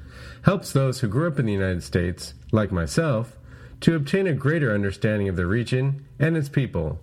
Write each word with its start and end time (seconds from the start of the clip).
helps 0.43 0.73
those 0.73 0.99
who 0.99 1.07
grew 1.07 1.29
up 1.29 1.39
in 1.39 1.47
the 1.47 1.53
United 1.53 1.85
States, 1.85 2.35
like 2.51 2.73
myself, 2.73 3.39
to 3.83 3.95
obtain 3.95 4.27
a 4.27 4.33
greater 4.33 4.75
understanding 4.75 5.29
of 5.29 5.37
the 5.37 5.47
region 5.47 6.05
and 6.19 6.37
its 6.37 6.49
people. 6.49 6.99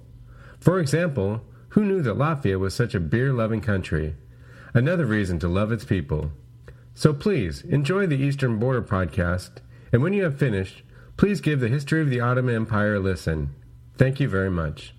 For 0.59 0.77
example, 0.77 1.43
who 1.69 1.85
knew 1.85 2.01
that 2.01 2.17
Latvia 2.17 2.59
was 2.59 2.73
such 2.73 2.93
a 2.93 2.99
beer 2.99 3.31
loving 3.31 3.61
country? 3.61 4.17
Another 4.73 5.05
reason 5.05 5.39
to 5.39 5.47
love 5.47 5.71
its 5.71 5.85
people. 5.85 6.33
So 6.95 7.13
please 7.13 7.61
enjoy 7.61 8.07
the 8.07 8.21
Eastern 8.21 8.59
Border 8.59 8.81
podcast, 8.81 9.59
and 9.93 10.03
when 10.03 10.11
you 10.11 10.23
have 10.23 10.37
finished, 10.37 10.83
please 11.17 11.41
give 11.41 11.59
the 11.59 11.67
history 11.67 12.01
of 12.01 12.09
the 12.09 12.19
Ottoman 12.19 12.55
Empire 12.55 12.95
a 12.95 12.99
listen. 12.99 13.55
Thank 13.97 14.19
you 14.19 14.27
very 14.27 14.51
much. 14.51 14.93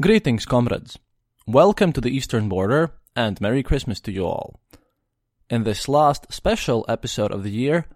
Greetings, 0.00 0.44
comrades. 0.46 0.98
Welcome 1.46 1.92
to 1.92 2.00
the 2.00 2.10
Eastern 2.10 2.48
Border, 2.48 2.90
and 3.14 3.40
Merry 3.40 3.62
Christmas 3.62 4.00
to 4.00 4.10
you 4.10 4.26
all. 4.26 4.58
In 5.48 5.62
this 5.62 5.88
last 5.88 6.32
special 6.32 6.84
episode 6.88 7.30
of 7.30 7.44
the 7.44 7.52
year, 7.52 7.86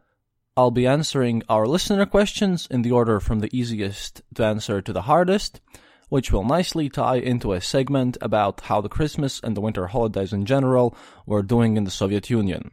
I'll 0.59 0.71
be 0.71 0.87
answering 0.87 1.43
our 1.51 1.67
listener 1.67 2.07
questions 2.07 2.67
in 2.71 2.81
the 2.81 2.91
order 2.91 3.21
from 3.21 3.41
the 3.41 3.55
easiest 3.55 4.23
to 4.37 4.45
answer 4.45 4.81
to 4.81 4.91
the 4.91 5.03
hardest, 5.03 5.61
which 6.09 6.33
will 6.33 6.45
nicely 6.45 6.89
tie 6.89 7.17
into 7.17 7.53
a 7.53 7.61
segment 7.61 8.17
about 8.23 8.63
how 8.63 8.81
the 8.81 8.89
Christmas 8.89 9.39
and 9.41 9.55
the 9.55 9.61
winter 9.61 9.89
holidays 9.89 10.33
in 10.33 10.47
general 10.47 10.97
were 11.27 11.43
doing 11.43 11.77
in 11.77 11.85
the 11.85 11.91
Soviet 11.91 12.31
Union. 12.31 12.71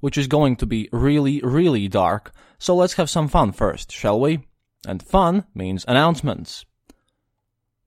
Which 0.00 0.18
is 0.18 0.26
going 0.26 0.56
to 0.56 0.66
be 0.66 0.88
really, 0.90 1.40
really 1.44 1.86
dark, 1.86 2.32
so 2.58 2.74
let's 2.74 2.94
have 2.94 3.08
some 3.08 3.28
fun 3.28 3.52
first, 3.52 3.92
shall 3.92 4.18
we? 4.18 4.40
And 4.84 5.00
fun 5.00 5.44
means 5.54 5.84
announcements. 5.86 6.64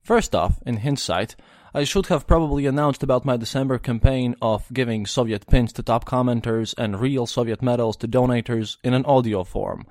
First 0.00 0.34
off, 0.34 0.58
in 0.64 0.78
hindsight, 0.78 1.36
I 1.74 1.84
should 1.84 2.08
have 2.08 2.26
probably 2.26 2.66
announced 2.66 3.02
about 3.02 3.24
my 3.24 3.38
December 3.38 3.78
campaign 3.78 4.36
of 4.42 4.70
giving 4.74 5.06
Soviet 5.06 5.46
pins 5.46 5.72
to 5.72 5.82
top 5.82 6.04
commenters 6.04 6.74
and 6.76 7.00
real 7.00 7.26
Soviet 7.26 7.62
medals 7.62 7.96
to 7.98 8.08
donators 8.08 8.76
in 8.84 8.92
an 8.92 9.06
audio 9.06 9.42
form, 9.42 9.86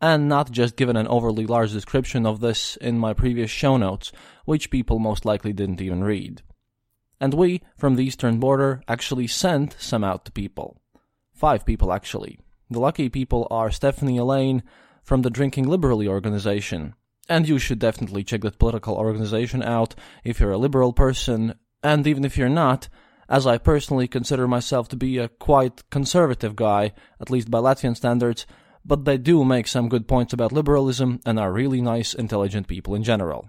and 0.00 0.28
not 0.28 0.50
just 0.50 0.74
given 0.74 0.96
an 0.96 1.06
overly 1.06 1.46
large 1.46 1.70
description 1.70 2.26
of 2.26 2.40
this 2.40 2.74
in 2.78 2.98
my 2.98 3.12
previous 3.12 3.48
show 3.48 3.76
notes, 3.76 4.10
which 4.44 4.70
people 4.70 4.98
most 4.98 5.24
likely 5.24 5.52
didn't 5.52 5.80
even 5.80 6.02
read. 6.02 6.42
And 7.20 7.32
we, 7.32 7.62
from 7.76 7.94
the 7.94 8.04
eastern 8.04 8.40
border, 8.40 8.82
actually 8.88 9.28
sent 9.28 9.76
some 9.78 10.02
out 10.02 10.24
to 10.24 10.32
people. 10.32 10.80
Five 11.32 11.64
people, 11.64 11.92
actually. 11.92 12.40
The 12.70 12.80
lucky 12.80 13.08
people 13.08 13.46
are 13.52 13.70
Stephanie 13.70 14.18
Elaine 14.18 14.64
from 15.04 15.22
the 15.22 15.30
Drinking 15.30 15.68
Liberally 15.68 16.08
organization, 16.08 16.94
and 17.28 17.48
you 17.48 17.58
should 17.58 17.78
definitely 17.78 18.24
check 18.24 18.42
that 18.42 18.58
political 18.58 18.94
organization 18.96 19.62
out 19.62 19.94
if 20.24 20.40
you're 20.40 20.52
a 20.52 20.58
liberal 20.58 20.92
person, 20.92 21.54
and 21.82 22.06
even 22.06 22.24
if 22.24 22.36
you're 22.36 22.48
not, 22.48 22.88
as 23.28 23.46
I 23.46 23.58
personally 23.58 24.08
consider 24.08 24.48
myself 24.48 24.88
to 24.88 24.96
be 24.96 25.18
a 25.18 25.28
quite 25.28 25.88
conservative 25.90 26.56
guy, 26.56 26.92
at 27.20 27.30
least 27.30 27.50
by 27.50 27.58
Latvian 27.58 27.96
standards, 27.96 28.46
but 28.84 29.04
they 29.04 29.18
do 29.18 29.44
make 29.44 29.68
some 29.68 29.88
good 29.88 30.08
points 30.08 30.32
about 30.32 30.52
liberalism 30.52 31.20
and 31.24 31.38
are 31.38 31.52
really 31.52 31.80
nice, 31.80 32.14
intelligent 32.14 32.66
people 32.66 32.94
in 32.94 33.04
general. 33.04 33.48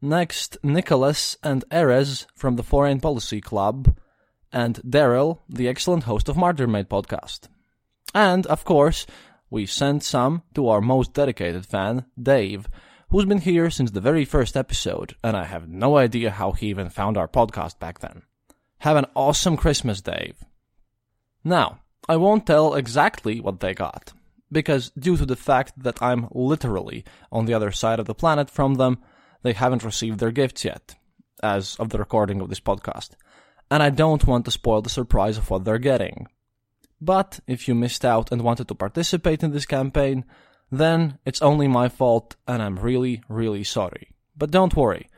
Next, 0.00 0.56
Nicholas 0.62 1.36
and 1.42 1.64
Erez 1.70 2.26
from 2.34 2.56
the 2.56 2.62
Foreign 2.62 3.00
Policy 3.00 3.40
Club, 3.40 3.94
and 4.52 4.76
Daryl, 4.82 5.40
the 5.48 5.68
excellent 5.68 6.04
host 6.04 6.28
of 6.28 6.36
Martyr 6.36 6.66
Made 6.66 6.88
podcast. 6.88 7.48
And, 8.14 8.46
of 8.46 8.64
course, 8.64 9.06
we 9.50 9.66
sent 9.66 10.04
some 10.04 10.42
to 10.54 10.68
our 10.68 10.80
most 10.80 11.12
dedicated 11.12 11.66
fan, 11.66 12.06
Dave, 12.20 12.68
who's 13.10 13.24
been 13.24 13.40
here 13.40 13.68
since 13.70 13.90
the 13.90 14.00
very 14.00 14.24
first 14.24 14.56
episode, 14.56 15.16
and 15.24 15.36
I 15.36 15.44
have 15.44 15.68
no 15.68 15.96
idea 15.96 16.30
how 16.30 16.52
he 16.52 16.68
even 16.68 16.88
found 16.88 17.16
our 17.16 17.28
podcast 17.28 17.80
back 17.80 17.98
then. 17.98 18.22
Have 18.78 18.96
an 18.96 19.06
awesome 19.16 19.56
Christmas, 19.56 20.00
Dave. 20.00 20.44
Now, 21.42 21.80
I 22.08 22.16
won't 22.16 22.46
tell 22.46 22.74
exactly 22.74 23.40
what 23.40 23.60
they 23.60 23.74
got, 23.74 24.12
because 24.52 24.90
due 24.90 25.16
to 25.16 25.26
the 25.26 25.36
fact 25.36 25.72
that 25.76 26.00
I'm 26.00 26.28
literally 26.30 27.04
on 27.32 27.46
the 27.46 27.54
other 27.54 27.72
side 27.72 27.98
of 27.98 28.06
the 28.06 28.14
planet 28.14 28.48
from 28.48 28.74
them, 28.74 28.98
they 29.42 29.52
haven't 29.52 29.84
received 29.84 30.20
their 30.20 30.30
gifts 30.30 30.64
yet, 30.64 30.94
as 31.42 31.74
of 31.76 31.88
the 31.88 31.98
recording 31.98 32.40
of 32.40 32.48
this 32.48 32.60
podcast, 32.60 33.10
and 33.70 33.82
I 33.82 33.90
don't 33.90 34.26
want 34.26 34.44
to 34.44 34.50
spoil 34.50 34.82
the 34.82 34.90
surprise 34.90 35.38
of 35.38 35.50
what 35.50 35.64
they're 35.64 35.78
getting. 35.78 36.28
But 37.00 37.40
if 37.46 37.66
you 37.66 37.74
missed 37.74 38.04
out 38.04 38.30
and 38.30 38.42
wanted 38.42 38.68
to 38.68 38.74
participate 38.74 39.42
in 39.42 39.52
this 39.52 39.66
campaign, 39.66 40.24
then 40.70 41.18
it's 41.24 41.42
only 41.42 41.66
my 41.66 41.88
fault 41.88 42.36
and 42.46 42.62
I'm 42.62 42.78
really, 42.78 43.22
really 43.28 43.64
sorry. 43.64 44.14
But 44.36 44.50
don't 44.50 44.76
worry, 44.76 45.08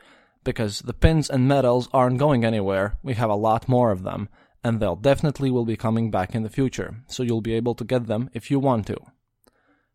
because 0.43 0.79
the 0.79 0.93
pins 0.93 1.29
and 1.29 1.47
medals 1.47 1.89
aren't 1.93 2.19
going 2.19 2.43
anywhere, 2.43 2.97
we 3.03 3.13
have 3.15 3.29
a 3.29 3.35
lot 3.35 3.69
more 3.69 3.91
of 3.91 4.03
them, 4.03 4.29
and 4.63 4.79
they'll 4.79 4.95
definitely 4.95 5.51
will 5.51 5.65
be 5.65 5.77
coming 5.77 6.09
back 6.09 6.33
in 6.33 6.43
the 6.43 6.49
future, 6.49 6.95
so 7.07 7.23
you'll 7.23 7.41
be 7.41 7.53
able 7.53 7.75
to 7.75 7.83
get 7.83 8.07
them 8.07 8.29
if 8.33 8.49
you 8.49 8.59
want 8.59 8.87
to. 8.87 8.97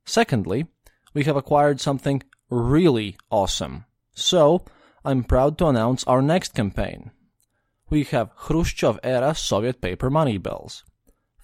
Secondly, 0.04 0.66
we 1.14 1.24
have 1.24 1.36
acquired 1.36 1.80
something 1.80 2.22
really 2.50 3.16
awesome. 3.30 3.84
So, 4.14 4.64
I'm 5.04 5.24
proud 5.24 5.58
to 5.58 5.66
announce 5.66 6.04
our 6.04 6.22
next 6.22 6.54
campaign. 6.54 7.10
We 7.90 8.04
have 8.04 8.34
Khrushchev 8.36 8.98
era 9.02 9.34
Soviet 9.34 9.80
paper 9.80 10.10
money 10.10 10.38
bills. 10.38 10.84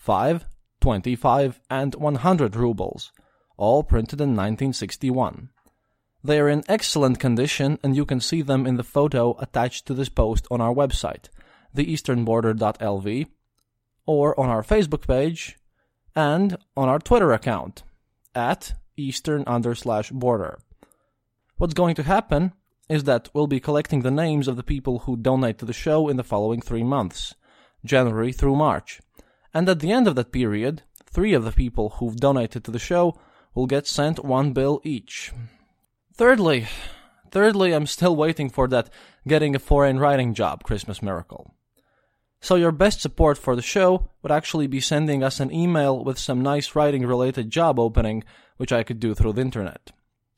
5, 0.05 0.45
25, 0.83 1.61
and 1.71 1.95
100 1.95 2.57
rubles, 2.57 3.11
all 3.57 3.83
printed 3.83 4.21
in 4.21 4.37
1961. 4.37 5.49
They 6.23 6.39
are 6.39 6.49
in 6.51 6.63
excellent 6.69 7.19
condition 7.19 7.79
and 7.83 7.97
you 7.97 8.05
can 8.05 8.21
see 8.21 8.43
them 8.43 8.67
in 8.67 8.77
the 8.77 8.85
photo 8.85 9.35
attached 9.39 9.87
to 9.87 9.95
this 9.95 10.11
post 10.11 10.47
on 10.51 10.61
our 10.61 10.75
website, 10.75 11.31
theeasternborder.lv, 11.75 13.27
or 14.05 14.39
on 14.39 14.51
our 14.51 14.63
Facebook 14.63 15.07
page, 15.07 15.57
and 16.15 16.59
on 16.77 16.91
our 16.91 16.99
Twitter 16.99 17.33
account 17.33 17.83
at 18.35 18.75
eastern 18.99 19.43
border. 20.13 20.59
What's 21.57 21.73
going 21.73 21.95
to 21.95 22.03
happen 22.03 22.53
is 22.91 23.05
that 23.05 23.31
we'll 23.33 23.47
be 23.47 23.59
collecting 23.59 24.03
the 24.03 24.11
names 24.11 24.49
of 24.49 24.57
the 24.57 24.63
people 24.63 24.99
who 24.99 25.17
donate 25.17 25.57
to 25.61 25.65
the 25.65 25.73
show 25.73 26.11
in 26.11 26.19
the 26.19 26.23
following 26.23 26.61
three 26.61 26.85
months, 26.85 27.35
January 27.87 28.33
through 28.33 28.57
March. 28.57 29.01
And 29.55 29.69
at 29.69 29.79
the 29.79 29.93
end 29.93 30.09
of 30.09 30.17
that 30.17 30.33
period, 30.33 30.83
three 31.07 31.33
of 31.33 31.45
the 31.45 31.53
people 31.53 31.91
who've 31.91 32.17
donated 32.17 32.65
to 32.65 32.73
the 32.73 32.79
show 32.79 33.19
will 33.55 33.67
get 33.67 33.87
sent 33.87 34.25
one 34.25 34.53
bill 34.53 34.81
each. 34.83 35.33
Thirdly, 36.13 36.67
thirdly, 37.31 37.73
I'm 37.73 37.87
still 37.87 38.17
waiting 38.17 38.51
for 38.51 38.67
that 38.69 38.91
getting 39.27 39.55
a 39.55 39.61
foreign 39.61 40.01
writing 40.01 40.35
job 40.35 40.65
Christmas 40.65 41.01
miracle. 41.01 41.55
So 42.41 42.57
your 42.57 42.73
best 42.73 43.01
support 43.01 43.39
for 43.39 43.57
the 43.57 43.63
show 43.63 44.11
would 44.23 44.33
actually 44.33 44.67
be 44.67 44.81
sending 44.81 45.23
us 45.23 45.41
an 45.41 45.53
email 45.53 46.05
with 46.05 46.19
some 46.19 46.43
nice 46.43 46.75
writing 46.75 47.07
related 47.07 47.49
job 47.49 47.79
opening 47.79 48.25
which 48.57 48.73
I 48.73 48.83
could 48.83 49.01
do 49.01 49.15
through 49.15 49.35
the 49.35 49.41
internet. 49.41 49.93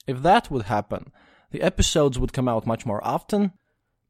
If 0.06 0.22
that 0.22 0.50
would 0.50 0.66
happen, 0.66 1.10
the 1.50 1.62
episodes 1.62 2.18
would 2.18 2.32
come 2.32 2.48
out 2.48 2.66
much 2.66 2.86
more 2.86 3.04
often. 3.04 3.52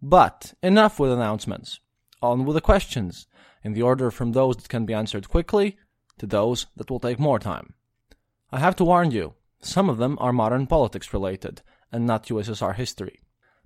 But 0.03 0.53
enough 0.63 0.99
with 1.01 1.11
announcements. 1.11 1.81
On 2.23 2.45
with 2.45 2.55
the 2.55 2.61
questions, 2.61 3.27
in 3.63 3.73
the 3.73 3.83
order 3.83 4.11
from 4.11 4.33
those 4.33 4.57
that 4.57 4.69
can 4.69 4.87
be 4.87 4.95
answered 4.95 5.29
quickly 5.29 5.77
to 6.19 6.27
those 6.27 6.67
that 6.77 6.91
will 6.91 7.01
take 7.01 7.19
more 7.19 7.39
time. 7.39 7.75
I 8.51 8.59
have 8.59 8.77
to 8.77 8.85
warn 8.85 9.11
you, 9.11 9.35
some 9.61 9.89
of 9.89 9.99
them 9.99 10.17
are 10.21 10.33
modern 10.33 10.67
politics 10.67 11.13
related 11.13 11.63
and 11.93 12.07
not 12.07 12.27
USSR 12.27 12.75
history. 12.75 13.21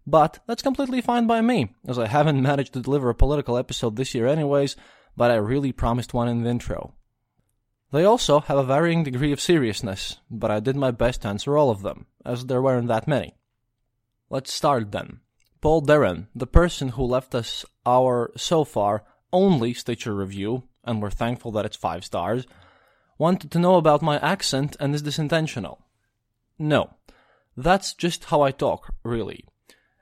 But 0.06 0.40
that's 0.46 0.62
completely 0.62 1.00
fine 1.00 1.26
by 1.26 1.40
me, 1.40 1.74
as 1.86 1.98
I 1.98 2.06
haven't 2.06 2.42
managed 2.50 2.72
to 2.72 2.80
deliver 2.80 3.10
a 3.10 3.14
political 3.14 3.56
episode 3.56 3.96
this 3.96 4.14
year 4.14 4.26
anyways, 4.26 4.76
but 5.16 5.30
I 5.30 5.36
really 5.36 5.72
promised 5.72 6.14
one 6.14 6.28
in 6.28 6.42
the 6.42 6.50
intro. 6.50 6.94
They 7.92 8.04
also 8.04 8.40
have 8.40 8.56
a 8.56 8.64
varying 8.64 9.02
degree 9.02 9.32
of 9.32 9.40
seriousness, 9.40 10.18
but 10.30 10.50
I 10.50 10.60
did 10.60 10.76
my 10.76 10.92
best 10.92 11.22
to 11.22 11.28
answer 11.28 11.56
all 11.58 11.70
of 11.70 11.82
them, 11.82 12.06
as 12.24 12.46
there 12.46 12.62
weren't 12.62 12.88
that 12.88 13.08
many. 13.08 13.34
Let's 14.30 14.52
start 14.52 14.92
then. 14.92 15.20
Paul 15.60 15.82
Darren, 15.82 16.28
the 16.34 16.46
person 16.46 16.90
who 16.90 17.04
left 17.04 17.34
us 17.34 17.66
our, 17.84 18.32
so 18.36 18.64
far, 18.64 19.04
only 19.32 19.74
Stitcher 19.74 20.14
review, 20.14 20.64
and 20.84 21.02
we're 21.02 21.10
thankful 21.10 21.52
that 21.52 21.66
it's 21.66 21.76
five 21.76 22.04
stars, 22.04 22.46
wanted 23.18 23.50
to 23.50 23.58
know 23.58 23.76
about 23.76 24.00
my 24.00 24.18
accent 24.20 24.74
and 24.80 24.94
is 24.94 25.02
this 25.02 25.18
intentional? 25.18 25.84
No. 26.58 26.94
That's 27.56 27.92
just 27.92 28.24
how 28.24 28.40
I 28.40 28.52
talk, 28.52 28.94
really. 29.02 29.44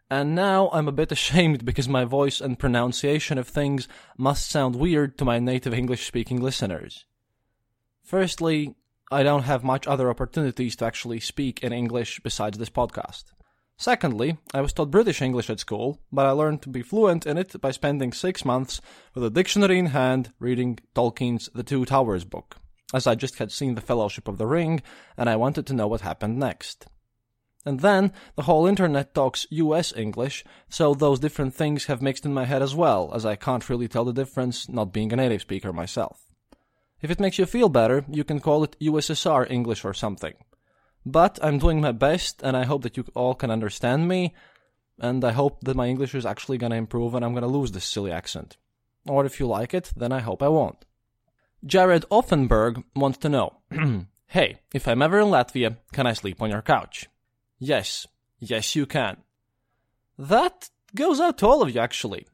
And 0.09 0.37
now 0.37 0.71
I'm 0.73 0.87
a 0.87 0.93
bit 0.93 1.11
ashamed 1.19 1.65
because 1.65 1.89
my 1.89 2.05
voice 2.05 2.41
and 2.41 2.59
pronunciation 2.59 3.37
of 3.37 3.49
things 3.49 3.89
must 4.17 4.49
sound 4.49 4.77
weird 4.77 5.19
to 5.19 5.25
my 5.25 5.41
native 5.41 5.75
English 5.75 6.07
speaking 6.07 6.41
listeners. 6.41 7.05
Firstly, 8.05 8.77
I 9.11 9.25
don't 9.25 9.43
have 9.43 9.65
much 9.65 9.89
other 9.89 10.09
opportunities 10.09 10.77
to 10.77 10.85
actually 10.85 11.19
speak 11.19 11.65
in 11.65 11.73
English 11.73 12.21
besides 12.21 12.59
this 12.59 12.71
podcast. 12.71 13.25
Secondly, 13.81 14.39
I 14.53 14.61
was 14.61 14.73
taught 14.73 14.91
British 14.91 15.23
English 15.23 15.49
at 15.49 15.61
school, 15.61 16.01
but 16.11 16.27
I 16.27 16.33
learned 16.33 16.63
to 16.63 16.69
be 16.69 16.83
fluent 16.83 17.27
in 17.27 17.39
it 17.39 17.61
by 17.61 17.71
spending 17.71 18.13
six 18.13 18.45
months 18.45 18.81
with 19.15 19.23
a 19.23 19.31
dictionary 19.31 19.79
in 19.79 19.87
hand 19.87 20.33
reading 20.41 20.81
Tolkien's 20.97 21.49
The 21.55 21.63
Two 21.63 21.85
Towers 21.85 22.25
book, 22.25 22.57
as 22.93 23.07
I 23.07 23.15
just 23.15 23.39
had 23.39 23.53
seen 23.53 23.77
The 23.77 23.81
Fellowship 23.81 24.27
of 24.27 24.37
the 24.37 24.49
Ring 24.49 24.83
and 25.17 25.31
I 25.31 25.37
wanted 25.37 25.65
to 25.69 25.75
know 25.75 25.87
what 25.87 26.01
happened 26.01 26.41
next. 26.41 26.89
And 27.65 27.79
then 27.79 28.13
the 28.35 28.43
whole 28.43 28.67
internet 28.67 29.15
talks 29.15 29.47
US 29.51 29.97
English, 29.97 30.45
so 30.69 30.93
those 30.93 31.21
different 31.21 31.55
things 31.55 31.85
have 31.85 32.03
mixed 32.03 32.27
in 32.27 32.35
my 32.35 32.47
head 32.47 32.63
as 32.63 32.75
well, 32.75 33.13
as 33.15 33.25
I 33.25 33.37
can't 33.37 33.69
really 33.69 33.87
tell 33.87 34.05
the 34.05 34.13
difference 34.13 34.69
not 34.69 34.93
being 34.93 35.13
a 35.13 35.17
native 35.17 35.43
speaker 35.43 35.73
myself. 35.73 36.27
If 37.01 37.13
it 37.13 37.21
makes 37.21 37.39
you 37.39 37.47
feel 37.47 37.69
better, 37.69 38.05
you 38.11 38.25
can 38.25 38.41
call 38.41 38.65
it 38.65 38.77
USSR 38.81 39.49
English 39.49 39.85
or 39.85 39.95
something. 39.95 40.35
But 41.11 41.39
I'm 41.43 41.59
doing 41.59 41.81
my 41.81 41.93
best, 41.93 42.43
and 42.43 42.55
I 42.55 42.65
hope 42.65 42.83
that 42.83 42.99
you 42.99 43.05
all 43.15 43.35
can 43.35 43.51
understand 43.51 44.09
me, 44.09 44.35
and 44.99 45.25
I 45.25 45.33
hope 45.33 45.63
that 45.63 45.77
my 45.77 45.87
English 45.87 46.15
is 46.15 46.27
actually 46.27 46.59
gonna 46.59 46.75
improve 46.75 47.15
and 47.15 47.25
I'm 47.25 47.33
gonna 47.33 47.47
lose 47.47 47.73
this 47.73 47.87
silly 47.87 48.13
accent. 48.13 48.59
Or 49.07 49.25
if 49.25 49.41
you 49.41 49.47
like 49.47 49.73
it, 49.73 49.91
then 49.97 50.13
I 50.13 50.21
hope 50.21 50.43
I 50.43 50.49
won't. 50.49 50.85
Jared 51.65 52.05
Offenberg 52.11 52.85
wants 52.95 53.19
to 53.19 53.31
know 53.31 53.57
Hey, 54.27 54.59
if 54.75 54.87
I'm 54.87 55.01
ever 55.01 55.21
in 55.21 55.29
Latvia, 55.29 55.79
can 55.95 56.07
I 56.07 56.13
sleep 56.13 56.43
on 56.43 56.51
your 56.51 56.61
couch? 56.61 57.09
Yes, 57.59 58.07
yes, 58.39 58.77
you 58.77 58.85
can. 58.85 59.17
That 60.19 60.69
goes 60.95 61.21
out 61.21 61.39
to 61.39 61.47
all 61.47 61.63
of 61.63 61.75
you, 61.75 61.81
actually. 61.81 62.27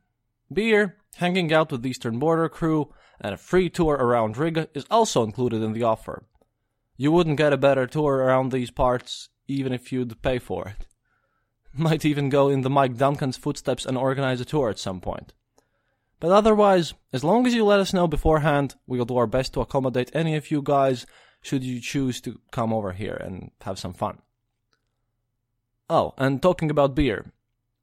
Beer, 0.53 0.97
hanging 1.17 1.53
out 1.53 1.70
with 1.70 1.82
the 1.82 1.91
Eastern 1.91 2.19
Border 2.19 2.49
crew, 2.49 2.93
and 3.20 3.35
a 3.35 3.38
free 3.38 3.70
tour 3.70 3.94
around 3.94 4.37
Riga 4.37 4.69
is 4.75 4.87
also 4.91 5.23
included 5.23 5.62
in 5.62 5.73
the 5.73 5.85
offer. 5.85 6.25
You 6.96 7.12
wouldn't 7.12 7.38
get 7.38 7.52
a 7.52 7.56
better 7.56 7.87
tour 7.87 8.17
around 8.17 8.52
these 8.52 8.70
parts 8.70 9.29
even 9.46 9.73
if 9.73 9.93
you'd 9.93 10.23
pay 10.23 10.38
for 10.38 10.69
it. 10.69 10.87
Might 11.76 12.05
even 12.05 12.29
go 12.29 12.49
in 12.49 12.62
the 12.62 12.70
Mike 12.70 12.96
Duncan's 12.96 13.37
footsteps 13.37 13.85
and 13.85 13.99
organize 13.99 14.41
a 14.41 14.44
tour 14.44 14.70
at 14.70 14.79
some 14.79 15.00
point. 15.00 15.32
But 16.20 16.31
otherwise, 16.31 16.94
as 17.12 17.25
long 17.25 17.46
as 17.46 17.55
you 17.55 17.64
let 17.64 17.81
us 17.81 17.93
know 17.93 18.06
beforehand, 18.06 18.76
we'll 18.87 19.05
do 19.05 19.17
our 19.17 19.26
best 19.26 19.52
to 19.55 19.61
accommodate 19.61 20.11
any 20.14 20.37
of 20.37 20.50
you 20.50 20.62
guys 20.62 21.05
should 21.43 21.62
you 21.62 21.81
choose 21.81 22.20
to 22.23 22.41
come 22.50 22.73
over 22.73 22.93
here 22.93 23.14
and 23.14 23.50
have 23.62 23.79
some 23.79 23.93
fun. 23.93 24.19
Oh, 25.91 26.14
and 26.17 26.41
talking 26.41 26.70
about 26.70 26.94
beer. 26.94 27.26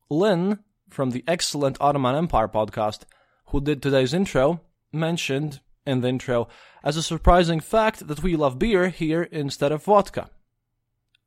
Lynn, 0.09 0.59
from 0.89 1.11
the 1.11 1.23
excellent 1.27 1.77
Ottoman 1.79 2.15
Empire 2.15 2.47
podcast, 2.47 3.01
who 3.47 3.61
did 3.61 3.81
today's 3.81 4.13
intro, 4.13 4.61
mentioned 4.91 5.59
in 5.85 6.01
the 6.01 6.09
intro 6.09 6.47
as 6.83 6.97
a 6.97 7.03
surprising 7.03 7.59
fact 7.59 8.07
that 8.07 8.23
we 8.23 8.35
love 8.35 8.59
beer 8.59 8.89
here 8.89 9.23
instead 9.23 9.71
of 9.71 9.83
vodka. 9.83 10.29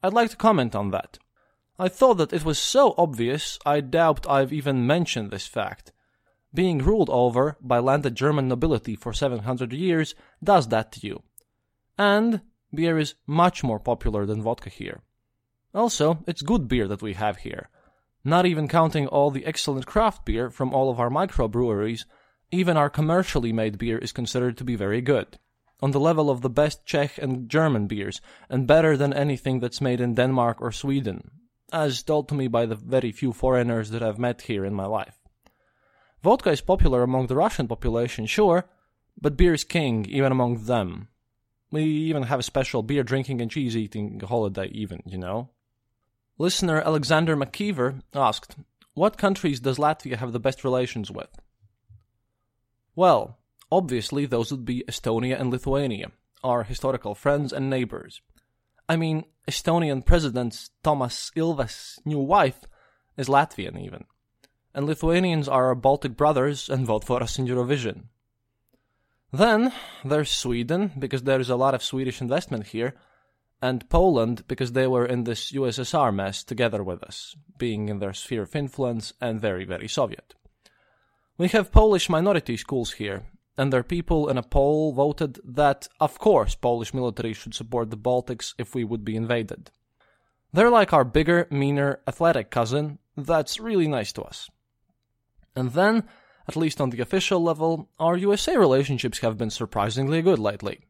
I'd 0.02 0.12
like 0.12 0.30
to 0.30 0.36
comment 0.36 0.74
on 0.74 0.90
that. 0.90 1.18
I 1.78 1.88
thought 1.88 2.18
that 2.18 2.32
it 2.32 2.44
was 2.44 2.58
so 2.58 2.94
obvious 2.96 3.58
I 3.66 3.80
doubt 3.80 4.28
I've 4.28 4.52
even 4.52 4.86
mentioned 4.86 5.30
this 5.30 5.46
fact. 5.46 5.92
Being 6.52 6.78
ruled 6.78 7.10
over 7.10 7.56
by 7.60 7.80
landed 7.80 8.14
German 8.14 8.46
nobility 8.46 8.94
for 8.94 9.12
700 9.12 9.72
years 9.72 10.14
does 10.42 10.68
that 10.68 10.92
to 10.92 11.06
you. 11.06 11.22
And 11.98 12.42
beer 12.72 12.98
is 12.98 13.14
much 13.26 13.64
more 13.64 13.80
popular 13.80 14.24
than 14.24 14.42
vodka 14.42 14.70
here. 14.70 15.02
Also, 15.74 16.22
it's 16.28 16.42
good 16.42 16.68
beer 16.68 16.86
that 16.86 17.02
we 17.02 17.14
have 17.14 17.38
here. 17.38 17.68
Not 18.24 18.46
even 18.46 18.68
counting 18.68 19.08
all 19.08 19.30
the 19.30 19.44
excellent 19.44 19.86
craft 19.86 20.24
beer 20.24 20.48
from 20.48 20.72
all 20.72 20.90
of 20.90 21.00
our 21.00 21.10
microbreweries, 21.10 22.04
even 22.50 22.76
our 22.76 22.90
commercially 22.90 23.52
made 23.52 23.78
beer 23.78 23.98
is 23.98 24.12
considered 24.12 24.56
to 24.58 24.64
be 24.64 24.76
very 24.76 25.00
good, 25.00 25.38
on 25.80 25.90
the 25.90 26.00
level 26.00 26.30
of 26.30 26.40
the 26.40 26.50
best 26.50 26.86
Czech 26.86 27.18
and 27.18 27.48
German 27.48 27.86
beers, 27.86 28.20
and 28.48 28.66
better 28.66 28.96
than 28.96 29.12
anything 29.12 29.60
that's 29.60 29.80
made 29.80 30.00
in 30.00 30.14
Denmark 30.14 30.60
or 30.60 30.72
Sweden, 30.72 31.30
as 31.72 32.02
told 32.02 32.28
to 32.28 32.34
me 32.34 32.48
by 32.48 32.66
the 32.66 32.76
very 32.76 33.12
few 33.12 33.32
foreigners 33.32 33.90
that 33.90 34.02
I've 34.02 34.18
met 34.18 34.42
here 34.42 34.64
in 34.64 34.74
my 34.74 34.86
life. 34.86 35.18
Vodka 36.22 36.50
is 36.50 36.60
popular 36.60 37.02
among 37.02 37.26
the 37.26 37.36
Russian 37.36 37.68
population, 37.68 38.24
sure, 38.26 38.64
but 39.20 39.36
beer 39.36 39.54
is 39.54 39.64
king 39.64 40.06
even 40.06 40.32
among 40.32 40.64
them. 40.64 41.08
We 41.70 41.84
even 41.84 42.24
have 42.24 42.40
a 42.40 42.44
special 42.44 42.82
beer 42.82 43.02
drinking 43.02 43.40
and 43.40 43.50
cheese 43.50 43.76
eating 43.76 44.20
holiday, 44.20 44.68
even, 44.68 45.02
you 45.04 45.18
know? 45.18 45.50
Listener 46.38 46.80
Alexander 46.80 47.36
McKeever 47.36 48.00
asked, 48.14 48.56
What 48.94 49.18
countries 49.18 49.60
does 49.60 49.78
Latvia 49.78 50.16
have 50.16 50.32
the 50.32 50.40
best 50.40 50.64
relations 50.64 51.10
with? 51.10 51.28
Well, 52.96 53.38
obviously 53.70 54.26
those 54.26 54.50
would 54.50 54.64
be 54.64 54.84
Estonia 54.88 55.40
and 55.40 55.50
Lithuania, 55.50 56.12
our 56.42 56.62
historical 56.62 57.14
friends 57.14 57.52
and 57.52 57.68
neighbors. 57.68 58.20
I 58.88 58.96
mean, 58.96 59.24
Estonian 59.48 60.04
President 60.04 60.68
Toomas 60.82 61.32
Ilves' 61.36 61.98
new 62.04 62.18
wife 62.20 62.60
is 63.16 63.28
Latvian 63.28 63.78
even. 63.80 64.04
And 64.74 64.86
Lithuanians 64.86 65.48
are 65.48 65.66
our 65.66 65.74
Baltic 65.74 66.16
brothers 66.16 66.68
and 66.68 66.86
vote 66.86 67.04
for 67.04 67.22
us 67.22 67.38
in 67.38 67.46
Eurovision. 67.46 68.04
Then 69.32 69.72
there's 70.04 70.30
Sweden, 70.30 70.92
because 70.98 71.24
there 71.24 71.40
is 71.40 71.50
a 71.50 71.56
lot 71.56 71.74
of 71.74 71.82
Swedish 71.82 72.20
investment 72.20 72.68
here, 72.68 72.94
and 73.60 73.88
Poland, 73.88 74.44
because 74.46 74.72
they 74.72 74.86
were 74.86 75.06
in 75.06 75.24
this 75.24 75.52
USSR 75.52 76.14
mess 76.14 76.44
together 76.44 76.82
with 76.84 77.02
us, 77.02 77.34
being 77.58 77.88
in 77.88 77.98
their 77.98 78.12
sphere 78.12 78.42
of 78.42 78.54
influence 78.54 79.12
and 79.20 79.40
very, 79.40 79.64
very 79.64 79.88
Soviet. 79.88 80.34
We 81.36 81.48
have 81.48 81.72
Polish 81.72 82.08
minority 82.08 82.56
schools 82.56 82.92
here, 82.92 83.24
and 83.58 83.72
their 83.72 83.82
people 83.82 84.28
in 84.28 84.38
a 84.38 84.42
poll 84.42 84.92
voted 84.92 85.40
that, 85.44 85.88
of 85.98 86.18
course, 86.18 86.54
Polish 86.54 86.94
military 86.94 87.32
should 87.32 87.54
support 87.54 87.90
the 87.90 87.96
Baltics 87.96 88.54
if 88.56 88.74
we 88.74 88.84
would 88.84 89.04
be 89.04 89.16
invaded. 89.16 89.70
They're 90.52 90.70
like 90.70 90.92
our 90.92 91.04
bigger, 91.04 91.48
meaner, 91.50 92.00
athletic 92.06 92.50
cousin 92.50 92.98
that's 93.16 93.60
really 93.60 93.88
nice 93.88 94.12
to 94.12 94.22
us. 94.22 94.50
And 95.56 95.72
then, 95.72 96.04
at 96.48 96.56
least 96.56 96.80
on 96.80 96.90
the 96.90 97.00
official 97.00 97.40
level, 97.42 97.88
our 97.98 98.16
USA 98.16 98.56
relationships 98.56 99.18
have 99.18 99.38
been 99.38 99.50
surprisingly 99.50 100.22
good 100.22 100.38
lately. 100.38 100.86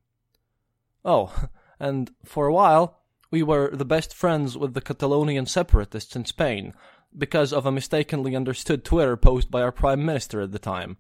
Oh, 1.05 1.49
and 1.81 2.11
for 2.25 2.47
a 2.47 2.53
while, 2.53 3.01
we 3.31 3.43
were 3.43 3.71
the 3.75 3.85
best 3.85 4.15
friends 4.15 4.57
with 4.57 4.75
the 4.75 4.81
Catalonian 4.81 5.47
separatists 5.47 6.17
in 6.17 6.25
Spain, 6.25 6.73
because 7.17 7.53
of 7.53 7.67
a 7.67 7.73
mistakenly 7.73 8.35
understood 8.35 8.85
Twitter 8.85 9.17
post 9.17 9.51
by 9.51 9.63
our 9.63 9.73
Prime 9.73 10.05
Minister 10.05 10.41
at 10.41 10.53
the 10.53 10.59
time, 10.59 10.97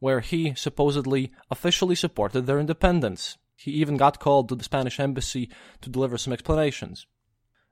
where 0.00 0.20
he 0.20 0.54
supposedly 0.54 1.32
officially 1.50 1.94
supported 1.94 2.46
their 2.46 2.58
independence. 2.58 3.36
He 3.56 3.72
even 3.72 3.96
got 3.96 4.20
called 4.20 4.48
to 4.48 4.54
the 4.54 4.64
Spanish 4.64 5.00
embassy 5.00 5.50
to 5.80 5.90
deliver 5.90 6.18
some 6.18 6.32
explanations. 6.32 7.06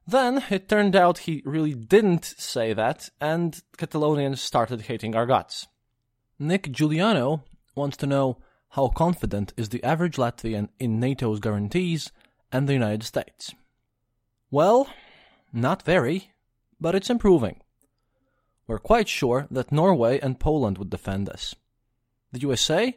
Then 0.07 0.45
it 0.51 0.69
turned 0.69 0.97
out 0.97 1.19
he 1.19 1.43
really 1.45 1.75
didn't 1.75 2.25
say 2.25 2.73
that, 2.73 3.09
and 3.21 3.61
Catalonians 3.79 4.39
started 4.39 4.83
hating 4.83 5.15
our 5.15 5.27
guts. 5.27 5.67
Nick 6.39 6.71
Giuliano 6.73 7.45
wants 7.75 7.97
to 7.99 8.07
know 8.07 8.39
how 8.71 8.89
confident 8.89 9.53
is 9.57 9.69
the 9.69 9.83
average 9.85 10.17
Latvian 10.17 10.69
in 10.79 10.99
NATO's 10.99 11.41
guarantees 11.41 12.11
and 12.51 12.69
the 12.69 12.73
United 12.73 13.05
States? 13.05 13.55
Well, 14.51 14.89
not 15.53 15.83
very, 15.83 16.33
but 16.81 16.95
it's 16.95 17.09
improving. 17.09 17.61
We're 18.67 18.79
quite 18.79 19.09
sure 19.09 19.47
that 19.51 19.73
Norway 19.73 20.19
and 20.21 20.41
Poland 20.41 20.79
would 20.79 20.91
defend 20.91 21.29
us. 21.29 21.55
The 22.33 22.41
USA? 22.41 22.97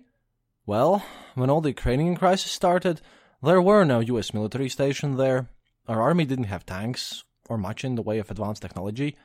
Well, 0.65 1.03
when 1.35 1.49
all 1.49 1.61
the 1.61 1.69
Ukrainian 1.69 2.15
crisis 2.15 2.51
started, 2.51 3.01
there 3.43 3.61
were 3.61 3.83
no 3.83 3.99
US 3.99 4.33
military 4.33 4.69
stationed 4.69 5.19
there. 5.19 5.49
Our 5.87 6.01
army 6.01 6.25
didn't 6.25 6.45
have 6.45 6.65
tanks 6.65 7.23
or 7.49 7.57
much 7.57 7.83
in 7.83 7.95
the 7.95 8.01
way 8.01 8.19
of 8.19 8.31
advanced 8.31 8.61
technology, 8.61 9.15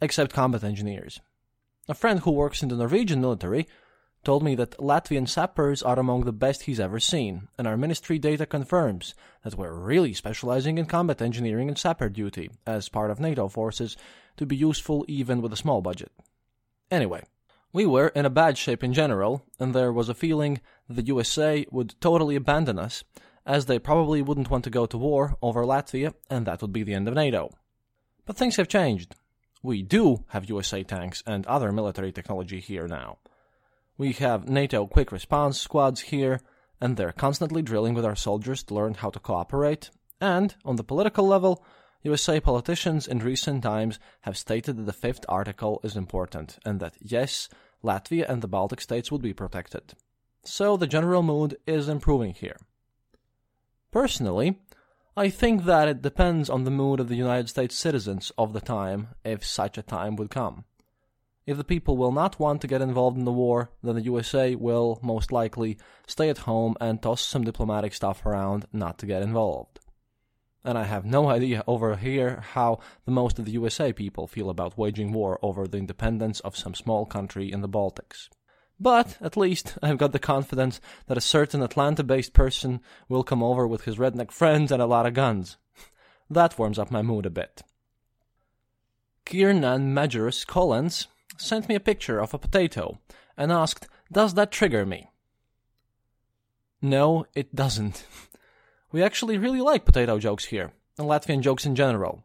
except 0.00 0.32
combat 0.32 0.64
engineers. 0.64 1.20
A 1.88 1.94
friend 1.94 2.20
who 2.20 2.30
works 2.30 2.62
in 2.62 2.68
the 2.68 2.76
Norwegian 2.76 3.20
military 3.20 3.66
told 4.26 4.42
me 4.42 4.56
that 4.56 4.76
Latvian 4.78 5.28
sappers 5.28 5.84
are 5.84 6.00
among 6.00 6.24
the 6.24 6.32
best 6.32 6.64
he's 6.64 6.80
ever 6.80 6.98
seen, 6.98 7.46
and 7.56 7.68
our 7.68 7.76
ministry 7.76 8.18
data 8.18 8.44
confirms 8.44 9.14
that 9.44 9.54
we're 9.54 9.72
really 9.72 10.12
specializing 10.12 10.78
in 10.78 10.86
combat 10.86 11.22
engineering 11.22 11.68
and 11.68 11.78
sapper 11.78 12.08
duty 12.08 12.50
as 12.66 12.88
part 12.88 13.12
of 13.12 13.20
NATO 13.20 13.46
forces 13.46 13.96
to 14.36 14.44
be 14.44 14.56
useful 14.56 15.04
even 15.06 15.40
with 15.40 15.52
a 15.52 15.56
small 15.56 15.80
budget. 15.80 16.10
Anyway, 16.90 17.22
we 17.72 17.86
were 17.86 18.08
in 18.08 18.26
a 18.26 18.30
bad 18.42 18.58
shape 18.58 18.82
in 18.82 18.92
general, 18.92 19.44
and 19.60 19.72
there 19.72 19.92
was 19.92 20.08
a 20.08 20.14
feeling 20.14 20.60
the 20.88 21.04
USA 21.04 21.64
would 21.70 21.94
totally 22.00 22.34
abandon 22.34 22.80
us, 22.80 23.04
as 23.46 23.66
they 23.66 23.78
probably 23.78 24.22
wouldn't 24.22 24.50
want 24.50 24.64
to 24.64 24.70
go 24.70 24.86
to 24.86 24.98
war 24.98 25.36
over 25.40 25.62
Latvia, 25.62 26.14
and 26.28 26.48
that 26.48 26.62
would 26.62 26.72
be 26.72 26.82
the 26.82 26.94
end 26.94 27.06
of 27.06 27.14
NATO. 27.14 27.52
But 28.24 28.36
things 28.36 28.56
have 28.56 28.66
changed. 28.66 29.14
We 29.62 29.82
do 29.82 30.24
have 30.30 30.50
USA 30.50 30.82
tanks 30.82 31.22
and 31.28 31.46
other 31.46 31.70
military 31.70 32.10
technology 32.10 32.58
here 32.58 32.88
now. 32.88 33.18
We 33.98 34.12
have 34.14 34.48
NATO 34.48 34.86
quick 34.86 35.10
response 35.10 35.58
squads 35.58 36.02
here, 36.02 36.40
and 36.80 36.96
they're 36.96 37.12
constantly 37.12 37.62
drilling 37.62 37.94
with 37.94 38.04
our 38.04 38.16
soldiers 38.16 38.62
to 38.64 38.74
learn 38.74 38.94
how 38.94 39.08
to 39.10 39.18
cooperate. 39.18 39.90
And, 40.20 40.54
on 40.64 40.76
the 40.76 40.84
political 40.84 41.26
level, 41.26 41.64
USA 42.02 42.38
politicians 42.38 43.08
in 43.08 43.20
recent 43.20 43.62
times 43.62 43.98
have 44.22 44.36
stated 44.36 44.76
that 44.76 44.84
the 44.84 44.92
fifth 44.92 45.24
article 45.28 45.80
is 45.82 45.96
important, 45.96 46.58
and 46.64 46.78
that 46.80 46.96
yes, 47.00 47.48
Latvia 47.82 48.28
and 48.28 48.42
the 48.42 48.48
Baltic 48.48 48.80
states 48.82 49.10
will 49.10 49.18
be 49.18 49.32
protected. 49.32 49.94
So 50.44 50.76
the 50.76 50.86
general 50.86 51.22
mood 51.22 51.56
is 51.66 51.88
improving 51.88 52.34
here. 52.34 52.58
Personally, 53.90 54.60
I 55.16 55.30
think 55.30 55.64
that 55.64 55.88
it 55.88 56.02
depends 56.02 56.50
on 56.50 56.64
the 56.64 56.70
mood 56.70 57.00
of 57.00 57.08
the 57.08 57.16
United 57.16 57.48
States 57.48 57.74
citizens 57.74 58.30
of 58.36 58.52
the 58.52 58.60
time, 58.60 59.08
if 59.24 59.44
such 59.44 59.78
a 59.78 59.82
time 59.82 60.16
would 60.16 60.28
come. 60.28 60.64
If 61.46 61.56
the 61.56 61.64
people 61.64 61.96
will 61.96 62.10
not 62.10 62.40
want 62.40 62.60
to 62.62 62.66
get 62.66 62.82
involved 62.82 63.16
in 63.16 63.24
the 63.24 63.32
war, 63.32 63.70
then 63.80 63.94
the 63.94 64.02
USA 64.02 64.56
will 64.56 64.98
most 65.00 65.30
likely 65.30 65.78
stay 66.04 66.28
at 66.28 66.38
home 66.38 66.74
and 66.80 67.00
toss 67.00 67.22
some 67.22 67.44
diplomatic 67.44 67.94
stuff 67.94 68.26
around 68.26 68.66
not 68.72 68.98
to 68.98 69.06
get 69.06 69.22
involved. 69.22 69.78
And 70.64 70.76
I 70.76 70.82
have 70.82 71.04
no 71.04 71.28
idea 71.38 71.62
over 71.68 71.94
here 71.94 72.42
how 72.54 72.80
the 73.04 73.12
most 73.12 73.38
of 73.38 73.44
the 73.44 73.52
USA 73.52 73.92
people 73.92 74.26
feel 74.26 74.50
about 74.50 74.76
waging 74.76 75.12
war 75.12 75.38
over 75.40 75.68
the 75.68 75.78
independence 75.78 76.40
of 76.40 76.56
some 76.56 76.74
small 76.74 77.06
country 77.06 77.52
in 77.52 77.60
the 77.60 77.68
Baltics. 77.68 78.28
But 78.80 79.16
at 79.20 79.36
least 79.36 79.78
I've 79.82 79.98
got 79.98 80.10
the 80.10 80.18
confidence 80.18 80.80
that 81.06 81.16
a 81.16 81.20
certain 81.20 81.62
Atlanta 81.62 82.02
based 82.02 82.32
person 82.32 82.80
will 83.08 83.22
come 83.22 83.44
over 83.44 83.68
with 83.68 83.84
his 83.84 83.98
redneck 83.98 84.32
friends 84.32 84.72
and 84.72 84.82
a 84.82 84.86
lot 84.86 85.06
of 85.06 85.14
guns. 85.14 85.58
that 86.28 86.58
warms 86.58 86.80
up 86.80 86.90
my 86.90 87.02
mood 87.02 87.24
a 87.24 87.30
bit. 87.30 87.62
Kiernan 89.24 89.94
Majorus 89.94 90.44
Collins 90.44 91.06
sent 91.36 91.68
me 91.68 91.74
a 91.74 91.80
picture 91.80 92.18
of 92.18 92.34
a 92.34 92.38
potato 92.38 92.98
and 93.36 93.52
asked, 93.52 93.88
Does 94.10 94.34
that 94.34 94.52
trigger 94.52 94.86
me? 94.86 95.10
No, 96.80 97.26
it 97.34 97.54
doesn't. 97.54 98.04
We 98.92 99.02
actually 99.02 99.36
really 99.36 99.60
like 99.60 99.84
potato 99.84 100.18
jokes 100.18 100.46
here, 100.46 100.72
and 100.96 101.08
Latvian 101.08 101.40
jokes 101.40 101.66
in 101.66 101.74
general. 101.74 102.22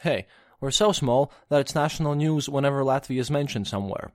Hey, 0.00 0.26
we're 0.60 0.70
so 0.70 0.92
small 0.92 1.32
that 1.48 1.60
it's 1.60 1.74
national 1.74 2.14
news 2.14 2.48
whenever 2.48 2.82
Latvia 2.82 3.18
is 3.18 3.30
mentioned 3.30 3.66
somewhere. 3.66 4.12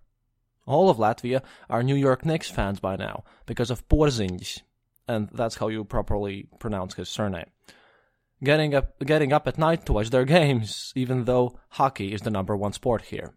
All 0.65 0.89
of 0.89 0.97
Latvia 0.97 1.43
are 1.69 1.83
New 1.83 1.95
York 1.95 2.25
Knicks 2.25 2.49
fans 2.49 2.79
by 2.79 2.95
now, 2.95 3.25
because 3.45 3.69
of 3.69 3.87
Porziņģis, 3.89 4.61
and 5.07 5.29
that's 5.33 5.57
how 5.57 5.67
you 5.67 5.83
properly 5.83 6.47
pronounce 6.57 6.95
his 6.95 7.09
surname. 7.09 7.51
Getting 8.43 8.73
up, 8.73 8.97
getting 8.99 9.33
up 9.33 9.47
at 9.47 9.57
night 9.57 9.85
to 9.85 9.93
watch 9.93 10.09
their 10.09 10.25
games, 10.25 10.93
even 10.95 11.25
though 11.25 11.59
hockey 11.69 12.13
is 12.13 12.21
the 12.21 12.31
number 12.31 12.55
one 12.55 12.73
sport 12.73 13.03
here. 13.03 13.33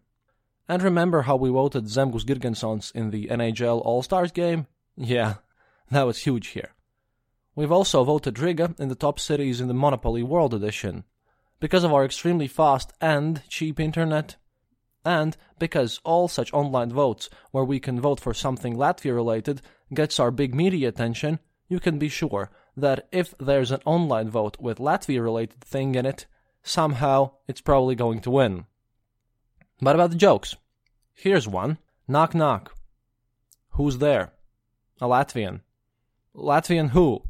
And 0.69 0.83
remember 0.83 1.21
how 1.23 1.37
we 1.37 1.49
voted 1.49 1.85
Zemgus 1.85 2.25
Girgensons 2.25 2.91
in 2.93 3.11
the 3.11 3.27
NHL 3.27 3.81
All 3.85 4.03
Stars 4.03 4.31
game? 4.31 4.67
Yeah, 4.95 5.35
that 5.91 6.05
was 6.05 6.19
huge 6.19 6.47
here. 6.47 6.73
We've 7.55 7.71
also 7.71 8.03
voted 8.03 8.37
Riga 8.39 8.75
in 8.77 8.89
the 8.89 8.95
top 8.95 9.19
cities 9.19 9.61
in 9.61 9.67
the 9.67 9.73
Monopoly 9.73 10.23
World 10.23 10.53
Edition. 10.53 11.05
Because 11.59 11.83
of 11.83 11.93
our 11.93 12.05
extremely 12.05 12.47
fast 12.47 12.93
and 13.01 13.41
cheap 13.49 13.79
internet, 13.79 14.35
and 15.03 15.37
because 15.57 16.01
all 16.03 16.27
such 16.27 16.53
online 16.53 16.91
votes 16.91 17.29
where 17.51 17.63
we 17.63 17.79
can 17.79 17.99
vote 17.99 18.19
for 18.19 18.33
something 18.33 18.75
Latvia 18.75 19.15
related 19.15 19.61
gets 19.93 20.19
our 20.19 20.31
big 20.31 20.53
media 20.53 20.89
attention, 20.89 21.39
you 21.69 21.79
can 21.79 21.97
be 21.97 22.09
sure 22.09 22.51
that 22.75 23.07
if 23.11 23.33
there's 23.39 23.71
an 23.71 23.81
online 23.85 24.29
vote 24.29 24.57
with 24.59 24.77
Latvia 24.79 25.23
related 25.23 25.61
thing 25.61 25.95
in 25.95 26.05
it, 26.05 26.25
somehow 26.61 27.31
it's 27.47 27.61
probably 27.61 27.95
going 27.95 28.19
to 28.19 28.29
win. 28.29 28.65
But 29.79 29.95
about 29.95 30.09
the 30.09 30.15
jokes. 30.15 30.55
Here's 31.13 31.47
one. 31.47 31.77
Knock 32.07 32.33
knock. 32.33 32.75
Who's 33.71 33.99
there? 33.99 34.33
A 34.99 35.05
Latvian. 35.05 35.61
Latvian 36.35 36.89
who? 36.89 37.23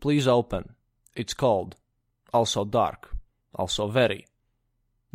Please 0.00 0.28
open. 0.28 0.74
It's 1.14 1.34
cold. 1.34 1.76
Also 2.32 2.64
dark. 2.64 3.16
Also 3.54 3.88
very. 3.88 4.26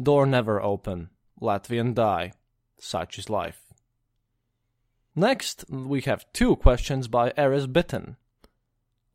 Door 0.02 0.26
never 0.28 0.62
open. 0.62 1.10
Latvian 1.40 1.94
die. 1.94 2.34
Such 2.80 3.20
is 3.20 3.30
life. 3.30 3.62
Next, 5.16 5.66
we 5.70 6.02
have 6.02 6.32
two 6.34 6.56
questions 6.56 7.08
by 7.08 7.32
Erez 7.32 7.72
Bitten. 7.72 8.18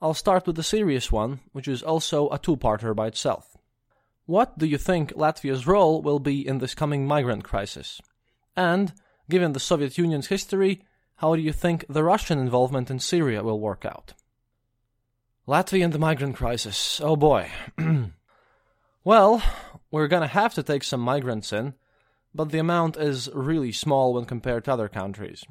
I'll 0.00 0.14
start 0.14 0.46
with 0.46 0.56
the 0.56 0.62
serious 0.62 1.10
one, 1.10 1.40
which 1.52 1.66
is 1.66 1.82
also 1.82 2.28
a 2.28 2.38
two-parter 2.38 2.94
by 2.94 3.06
itself. 3.06 3.56
What 4.26 4.59
do 4.59 4.66
you 4.66 4.76
think 4.76 5.12
Latvia's 5.12 5.68
role 5.68 6.02
will 6.02 6.18
be 6.18 6.47
in 6.47 6.59
this 6.59 6.75
coming 6.75 7.06
migrant 7.06 7.45
crisis? 7.45 8.00
And, 8.56 8.92
given 9.30 9.52
the 9.52 9.61
Soviet 9.61 9.97
Union's 9.97 10.26
history, 10.26 10.83
how 11.16 11.37
do 11.37 11.40
you 11.40 11.52
think 11.52 11.85
the 11.88 12.02
Russian 12.02 12.40
involvement 12.40 12.90
in 12.90 12.99
Syria 12.99 13.45
will 13.45 13.61
work 13.61 13.85
out? 13.85 14.14
Latvia 15.47 15.85
and 15.85 15.92
the 15.92 15.99
migrant 16.00 16.35
crisis. 16.35 17.00
Oh 17.00 17.14
boy. 17.14 17.50
well, 19.04 19.42
we're 19.92 20.09
gonna 20.09 20.26
have 20.26 20.54
to 20.54 20.62
take 20.64 20.83
some 20.83 21.00
migrants 21.00 21.52
in, 21.52 21.75
but 22.35 22.50
the 22.50 22.59
amount 22.59 22.97
is 22.97 23.30
really 23.33 23.71
small 23.71 24.12
when 24.12 24.25
compared 24.25 24.64
to 24.64 24.73
other 24.73 24.88
countries. 24.88 25.45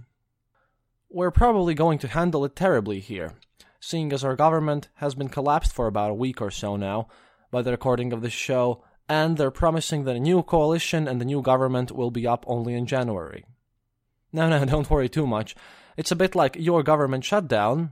We're 1.10 1.32
probably 1.32 1.76
going 1.76 2.00
to 2.00 2.10
handle 2.10 2.44
it 2.44 2.58
terribly 2.58 3.00
here, 3.00 3.36
seeing 3.80 4.12
as 4.12 4.26
our 4.26 4.36
government 4.36 4.90
has 4.96 5.16
been 5.16 5.30
collapsed 5.30 5.72
for 5.72 5.88
about 5.88 6.12
a 6.12 6.16
week 6.16 6.42
or 6.42 6.52
so 6.52 6.76
now, 6.76 7.08
by 7.56 7.62
the 7.62 7.72
recording 7.72 8.12
of 8.12 8.22
this 8.22 8.34
show, 8.34 8.84
and 9.08 9.38
they're 9.38 9.50
promising 9.50 10.04
that 10.04 10.18
a 10.18 10.20
new 10.20 10.44
coalition 10.44 11.08
and 11.08 11.22
the 11.22 11.32
new 11.34 11.42
government 11.42 11.90
will 11.90 12.12
be 12.12 12.28
up 12.28 12.44
only 12.48 12.74
in 12.74 12.86
January. 12.86 13.46
No, 14.34 14.50
no, 14.50 14.66
don't 14.74 14.90
worry 14.90 15.08
too 15.08 15.26
much. 15.26 15.56
It's 15.96 16.12
a 16.12 16.18
bit 16.18 16.36
like 16.36 16.58
your 16.60 16.84
government 16.84 17.24
shutdown. 17.24 17.92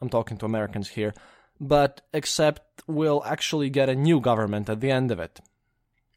I'm 0.00 0.08
talking 0.08 0.36
to 0.38 0.46
Americans 0.46 0.88
here, 0.88 1.14
but 1.60 2.00
except 2.12 2.82
we'll 2.88 3.22
actually 3.24 3.70
get 3.70 3.88
a 3.88 3.94
new 3.94 4.18
government 4.20 4.68
at 4.68 4.80
the 4.80 4.90
end 4.90 5.12
of 5.12 5.20
it. 5.20 5.38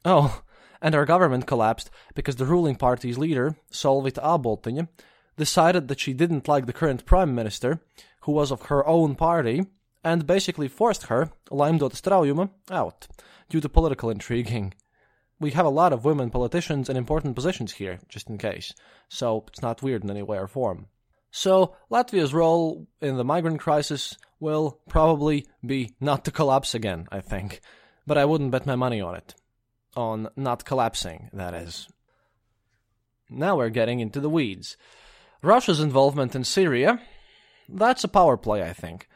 Oh, 0.04 0.42
and 0.82 0.96
our 0.96 1.04
government 1.04 1.46
collapsed 1.46 1.90
because 2.16 2.34
the 2.34 2.46
ruling 2.46 2.74
party's 2.74 3.16
leader, 3.16 3.54
Solvita 3.70 4.20
Āboltiņa, 4.24 4.88
decided 5.36 5.86
that 5.86 6.00
she 6.00 6.12
didn't 6.12 6.48
like 6.48 6.66
the 6.66 6.72
current 6.72 7.06
prime 7.06 7.32
minister, 7.32 7.80
who 8.22 8.32
was 8.32 8.50
of 8.50 8.62
her 8.62 8.84
own 8.88 9.14
party, 9.14 9.66
and 10.04 10.26
basically 10.26 10.68
forced 10.68 11.04
her, 11.04 11.30
Straujuma, 11.50 12.50
out 12.70 13.08
due 13.48 13.60
to 13.60 13.68
political 13.68 14.10
intriguing. 14.10 14.74
We 15.40 15.52
have 15.52 15.66
a 15.66 15.70
lot 15.70 15.92
of 15.92 16.04
women 16.04 16.30
politicians 16.30 16.88
in 16.88 16.96
important 16.96 17.34
positions 17.34 17.74
here, 17.74 18.00
just 18.08 18.28
in 18.28 18.38
case, 18.38 18.72
so 19.08 19.44
it's 19.48 19.62
not 19.62 19.82
weird 19.82 20.04
in 20.04 20.10
any 20.10 20.22
way 20.22 20.38
or 20.38 20.48
form. 20.48 20.86
So, 21.30 21.76
Latvia's 21.90 22.34
role 22.34 22.86
in 23.00 23.16
the 23.16 23.24
migrant 23.24 23.60
crisis 23.60 24.16
will 24.40 24.80
probably 24.88 25.46
be 25.64 25.94
not 26.00 26.24
to 26.24 26.30
collapse 26.30 26.74
again, 26.74 27.06
I 27.12 27.20
think, 27.20 27.60
but 28.06 28.18
I 28.18 28.24
wouldn't 28.24 28.50
bet 28.50 28.66
my 28.66 28.76
money 28.76 29.00
on 29.00 29.14
it. 29.14 29.34
On 29.96 30.28
not 30.36 30.64
collapsing, 30.64 31.28
that 31.32 31.54
is. 31.54 31.88
Now 33.30 33.56
we're 33.56 33.68
getting 33.68 34.00
into 34.00 34.20
the 34.20 34.30
weeds. 34.30 34.76
Russia's 35.42 35.80
involvement 35.80 36.34
in 36.34 36.44
Syria, 36.44 37.00
that's 37.68 38.04
a 38.04 38.08
power 38.08 38.36
play, 38.36 38.62
I 38.62 38.72
think. 38.72 39.08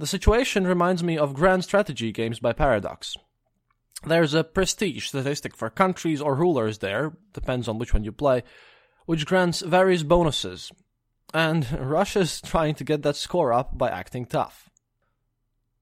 The 0.00 0.06
situation 0.06 0.66
reminds 0.66 1.02
me 1.02 1.18
of 1.18 1.34
grand 1.34 1.62
strategy 1.62 2.10
games 2.10 2.40
by 2.40 2.54
Paradox. 2.54 3.18
There's 4.02 4.32
a 4.32 4.42
prestige 4.42 5.08
statistic 5.08 5.54
for 5.54 5.68
countries 5.68 6.22
or 6.22 6.34
rulers 6.34 6.78
there, 6.78 7.12
depends 7.34 7.68
on 7.68 7.76
which 7.76 7.92
one 7.92 8.04
you 8.04 8.10
play, 8.10 8.42
which 9.04 9.26
grants 9.26 9.60
various 9.60 10.02
bonuses. 10.02 10.72
And 11.34 11.70
Russia's 11.78 12.40
trying 12.40 12.76
to 12.76 12.84
get 12.84 13.02
that 13.02 13.16
score 13.16 13.52
up 13.52 13.76
by 13.76 13.90
acting 13.90 14.24
tough. 14.24 14.70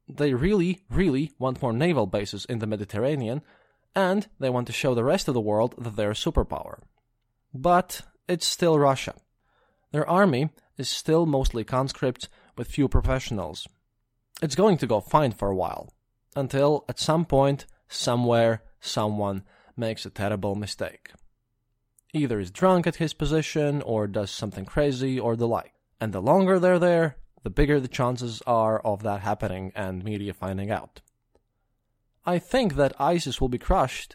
They 0.09 0.35
really, 0.35 0.81
really 0.91 1.31
want 1.39 1.63
more 1.63 1.73
naval 1.73 2.07
bases 2.07 2.45
in 2.47 2.59
the 2.59 2.67
Mediterranean, 2.67 3.43
and 3.95 4.27
they 4.41 4.51
want 4.51 4.67
to 4.67 4.73
show 4.73 4.97
the 4.97 5.05
rest 5.05 5.29
of 5.29 5.35
the 5.35 5.41
world 5.41 5.77
that 5.79 5.95
they're 5.95 6.11
a 6.11 6.15
superpower. 6.15 6.81
But 7.55 8.03
it's 8.27 8.49
still 8.49 8.81
Russia. 8.81 9.15
Their 9.93 10.11
army 10.11 10.51
is 10.77 10.89
still 10.89 11.25
mostly 11.25 11.63
conscripts 11.63 12.29
with 12.57 12.67
few 12.67 12.89
professionals. 12.89 13.69
It's 14.41 14.55
going 14.55 14.79
to 14.79 14.87
go 14.87 15.01
fine 15.01 15.33
for 15.33 15.49
a 15.49 15.57
while, 15.57 15.93
until 16.37 16.85
at 16.89 17.01
some 17.01 17.25
point, 17.25 17.67
somewhere, 17.89 18.63
someone 18.81 19.43
makes 19.77 20.07
a 20.07 20.11
terrible 20.11 20.55
mistake. 20.55 21.11
Either 22.13 22.39
is 22.39 22.51
drunk 22.51 22.87
at 22.87 22.97
his 22.97 23.15
position, 23.15 23.83
or 23.83 24.07
does 24.07 24.31
something 24.31 24.65
crazy, 24.65 25.19
or 25.19 25.37
the 25.37 25.49
like. 25.49 25.73
And 26.01 26.13
the 26.13 26.23
longer 26.23 26.59
they're 26.59 26.79
there, 26.79 27.17
the 27.43 27.51
bigger 27.51 27.81
the 27.81 27.89
chances 27.89 28.43
are 28.47 28.79
of 28.81 29.03
that 29.03 29.21
happening 29.21 29.73
and 29.75 30.05
media 30.05 30.33
finding 30.33 30.71
out. 30.71 31.01
I 32.25 32.39
think 32.39 32.77
that 32.77 33.01
ISIS 33.01 33.41
will 33.41 33.49
be 33.49 33.59
crushed, 33.59 34.15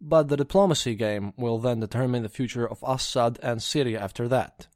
but 0.00 0.28
the 0.28 0.36
diplomacy 0.36 0.94
game 0.94 1.32
will 1.36 1.58
then 1.58 1.80
determine 1.80 2.22
the 2.22 2.28
future 2.28 2.68
of 2.68 2.84
Assad 2.86 3.38
and 3.42 3.62
Syria 3.62 4.00
after 4.00 4.28
that. 4.28 4.66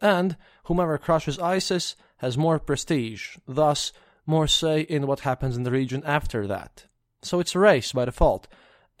And 0.00 0.36
whomever 0.64 0.98
crushes 0.98 1.38
ISIS 1.38 1.96
has 2.18 2.36
more 2.36 2.58
prestige, 2.58 3.36
thus 3.46 3.92
more 4.26 4.46
say 4.46 4.80
in 4.80 5.06
what 5.06 5.20
happens 5.20 5.56
in 5.56 5.62
the 5.62 5.70
region 5.70 6.02
after 6.04 6.46
that. 6.46 6.86
So 7.22 7.40
it's 7.40 7.54
a 7.54 7.58
race 7.58 7.92
by 7.92 8.04
default, 8.04 8.48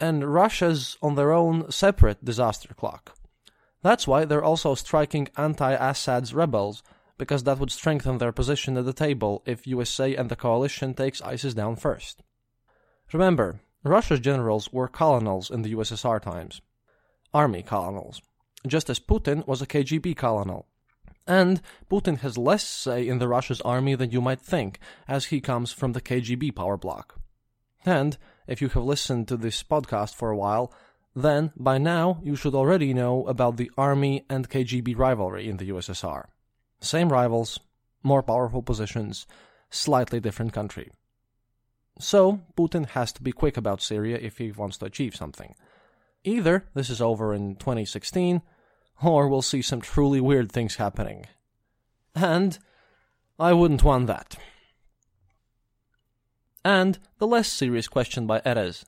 and 0.00 0.32
Russia's 0.32 0.96
on 1.02 1.14
their 1.14 1.32
own 1.32 1.70
separate 1.70 2.24
disaster 2.24 2.74
clock. 2.74 3.16
That's 3.82 4.08
why 4.08 4.24
they're 4.24 4.42
also 4.42 4.74
striking 4.74 5.28
anti-Assad's 5.36 6.32
rebels, 6.32 6.82
because 7.18 7.44
that 7.44 7.58
would 7.58 7.70
strengthen 7.70 8.18
their 8.18 8.32
position 8.32 8.76
at 8.76 8.86
the 8.86 8.92
table 8.92 9.42
if 9.46 9.66
USA 9.66 10.16
and 10.16 10.30
the 10.30 10.36
coalition 10.36 10.94
takes 10.94 11.22
ISIS 11.22 11.54
down 11.54 11.76
first. 11.76 12.22
Remember, 13.12 13.60
Russia's 13.84 14.20
generals 14.20 14.72
were 14.72 14.88
colonels 14.88 15.50
in 15.50 15.62
the 15.62 15.74
USSR 15.74 16.20
times. 16.20 16.62
Army 17.32 17.62
colonels. 17.62 18.22
Just 18.66 18.88
as 18.88 18.98
Putin 18.98 19.46
was 19.46 19.60
a 19.60 19.66
KGB 19.66 20.16
colonel. 20.16 20.66
And 21.26 21.62
Putin 21.90 22.18
has 22.20 22.36
less 22.36 22.64
say 22.64 23.08
in 23.08 23.18
the 23.18 23.28
Russia's 23.28 23.60
army 23.62 23.94
than 23.94 24.10
you 24.10 24.20
might 24.20 24.40
think, 24.40 24.78
as 25.08 25.26
he 25.26 25.40
comes 25.40 25.72
from 25.72 25.92
the 25.92 26.00
KGB 26.00 26.54
power 26.54 26.76
block. 26.76 27.18
And, 27.84 28.16
if 28.46 28.60
you 28.60 28.68
have 28.68 28.84
listened 28.84 29.28
to 29.28 29.36
this 29.36 29.62
podcast 29.62 30.14
for 30.14 30.30
a 30.30 30.36
while, 30.36 30.72
then 31.14 31.52
by 31.56 31.78
now 31.78 32.20
you 32.22 32.36
should 32.36 32.54
already 32.54 32.92
know 32.92 33.26
about 33.26 33.56
the 33.56 33.70
army 33.78 34.24
and 34.28 34.50
KGB 34.50 34.96
rivalry 34.96 35.48
in 35.48 35.56
the 35.56 35.70
USSR. 35.70 36.24
Same 36.80 37.10
rivals, 37.10 37.60
more 38.02 38.22
powerful 38.22 38.62
positions, 38.62 39.26
slightly 39.70 40.20
different 40.20 40.52
country. 40.52 40.90
So, 41.98 42.40
Putin 42.56 42.88
has 42.90 43.12
to 43.12 43.22
be 43.22 43.32
quick 43.32 43.56
about 43.56 43.80
Syria 43.80 44.18
if 44.20 44.38
he 44.38 44.50
wants 44.50 44.78
to 44.78 44.86
achieve 44.86 45.14
something. 45.14 45.54
Either 46.24 46.64
this 46.74 46.90
is 46.90 47.00
over 47.00 47.32
in 47.32 47.54
2016, 47.56 48.42
or 49.02 49.28
we'll 49.28 49.42
see 49.42 49.62
some 49.62 49.80
truly 49.80 50.20
weird 50.20 50.50
things 50.50 50.76
happening. 50.76 51.26
And 52.14 52.58
I 53.38 53.52
wouldn't 53.52 53.82
want 53.82 54.06
that. 54.06 54.36
And 56.64 56.98
the 57.18 57.26
less 57.26 57.48
serious 57.48 57.88
question 57.88 58.26
by 58.26 58.40
Erez. 58.40 58.84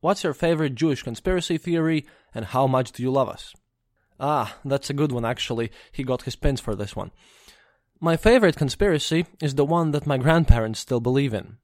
What's 0.00 0.24
your 0.24 0.32
favorite 0.32 0.74
Jewish 0.74 1.02
conspiracy 1.02 1.58
theory, 1.58 2.06
and 2.34 2.46
how 2.46 2.66
much 2.66 2.92
do 2.92 3.02
you 3.02 3.10
love 3.10 3.28
us? 3.28 3.54
Ah, 4.18 4.56
that's 4.64 4.88
a 4.88 4.94
good 4.94 5.12
one 5.12 5.24
actually. 5.24 5.70
He 5.92 6.04
got 6.04 6.22
his 6.22 6.36
pins 6.36 6.60
for 6.60 6.74
this 6.74 6.96
one. 6.96 7.10
My 8.00 8.16
favorite 8.16 8.56
conspiracy 8.56 9.26
is 9.42 9.56
the 9.56 9.64
one 9.64 9.90
that 9.90 10.06
my 10.06 10.16
grandparents 10.16 10.80
still 10.80 11.00
believe 11.00 11.34
in. 11.34 11.58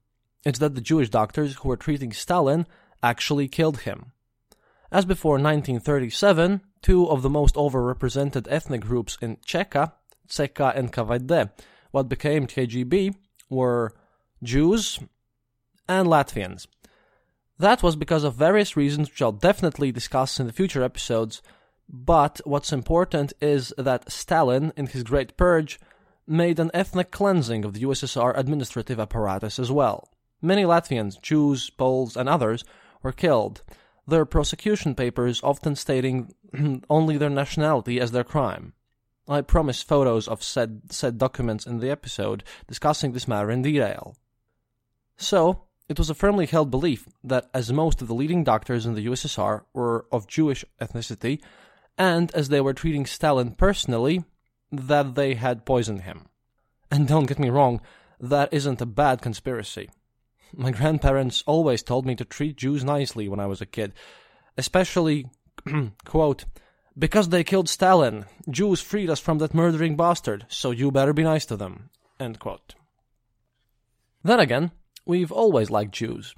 It's 0.45 0.59
that 0.59 0.75
the 0.75 0.81
Jewish 0.81 1.09
doctors 1.09 1.55
who 1.55 1.69
were 1.69 1.77
treating 1.77 2.13
Stalin 2.13 2.67
actually 3.01 3.47
killed 3.47 3.79
him. 3.81 4.11
As 4.91 5.03
before 5.03 5.33
1937, 5.33 6.61
two 6.81 7.07
of 7.09 7.21
the 7.21 7.29
most 7.29 7.55
overrepresented 7.55 8.47
ethnic 8.49 8.81
groups 8.81 9.17
in 9.21 9.37
Cheka, 9.37 9.93
CK 10.27 10.59
and 10.75 10.91
NKVD, 10.91 11.51
what 11.91 12.09
became 12.09 12.47
KGB, 12.47 13.15
were 13.49 13.93
Jews 14.43 14.99
and 15.87 16.07
Latvians. 16.07 16.67
That 17.59 17.81
was 17.81 17.95
because 17.95 18.23
of 18.23 18.35
various 18.35 18.77
reasons 18.77 19.09
which 19.09 19.21
I'll 19.21 19.31
definitely 19.31 19.91
discuss 19.91 20.39
in 20.39 20.47
the 20.47 20.53
future 20.53 20.83
episodes, 20.83 21.41
but 21.89 22.39
what's 22.43 22.73
important 22.73 23.33
is 23.41 23.73
that 23.77 24.11
Stalin, 24.11 24.73
in 24.75 24.87
his 24.87 25.03
Great 25.03 25.37
Purge, 25.37 25.79
made 26.27 26.59
an 26.59 26.69
ethnic 26.73 27.09
cleansing 27.09 27.63
of 27.63 27.73
the 27.73 27.81
USSR 27.81 28.37
administrative 28.37 28.99
apparatus 28.99 29.57
as 29.57 29.71
well. 29.71 30.09
Many 30.41 30.63
Latvians, 30.63 31.19
Jews, 31.21 31.69
Poles, 31.69 32.15
and 32.15 32.29
others 32.29 32.63
were 33.01 33.13
killed, 33.13 33.63
their 34.07 34.25
prosecution 34.25 34.95
papers 34.95 35.41
often 35.43 35.75
stating 35.75 36.33
only 36.89 37.17
their 37.17 37.29
nationality 37.29 37.99
as 37.99 38.11
their 38.11 38.23
crime. 38.23 38.73
I 39.27 39.41
promise 39.41 39.81
photos 39.81 40.27
of 40.27 40.41
said, 40.41 40.83
said 40.89 41.17
documents 41.17 41.65
in 41.65 41.79
the 41.79 41.89
episode 41.89 42.43
discussing 42.67 43.11
this 43.11 43.27
matter 43.27 43.51
in 43.51 43.61
detail. 43.61 44.15
So, 45.17 45.63
it 45.89 45.97
was 45.97 46.09
a 46.09 46.15
firmly 46.15 46.45
held 46.45 46.69
belief 46.69 47.07
that 47.23 47.49
as 47.53 47.71
most 47.71 48.01
of 48.01 48.07
the 48.07 48.13
leading 48.13 48.43
doctors 48.43 48.85
in 48.85 48.93
the 48.93 49.05
USSR 49.05 49.63
were 49.73 50.05
of 50.11 50.27
Jewish 50.27 50.63
ethnicity, 50.81 51.41
and 51.97 52.33
as 52.33 52.49
they 52.49 52.61
were 52.61 52.73
treating 52.73 53.05
Stalin 53.05 53.51
personally, 53.51 54.23
that 54.71 55.15
they 55.15 55.35
had 55.35 55.65
poisoned 55.65 56.01
him. 56.01 56.27
And 56.91 57.07
don't 57.07 57.25
get 57.25 57.39
me 57.39 57.49
wrong, 57.49 57.81
that 58.19 58.53
isn't 58.53 58.81
a 58.81 58.85
bad 58.85 59.21
conspiracy. 59.21 59.89
My 60.53 60.71
grandparents 60.71 61.43
always 61.45 61.83
told 61.83 62.05
me 62.05 62.15
to 62.15 62.25
treat 62.25 62.57
Jews 62.57 62.83
nicely 62.83 63.27
when 63.27 63.39
I 63.39 63.47
was 63.47 63.61
a 63.61 63.65
kid, 63.65 63.93
especially, 64.57 65.29
quote, 66.05 66.45
because 66.97 67.29
they 67.29 67.43
killed 67.43 67.69
Stalin. 67.69 68.25
Jews 68.49 68.81
freed 68.81 69.09
us 69.09 69.19
from 69.19 69.37
that 69.39 69.53
murdering 69.53 69.95
bastard, 69.95 70.45
so 70.49 70.71
you 70.71 70.91
better 70.91 71.13
be 71.13 71.23
nice 71.23 71.45
to 71.45 71.55
them. 71.55 71.89
End 72.19 72.39
quote. 72.39 72.75
Then 74.23 74.39
again, 74.39 74.71
we've 75.05 75.31
always 75.31 75.69
liked 75.69 75.93
Jews. 75.93 76.33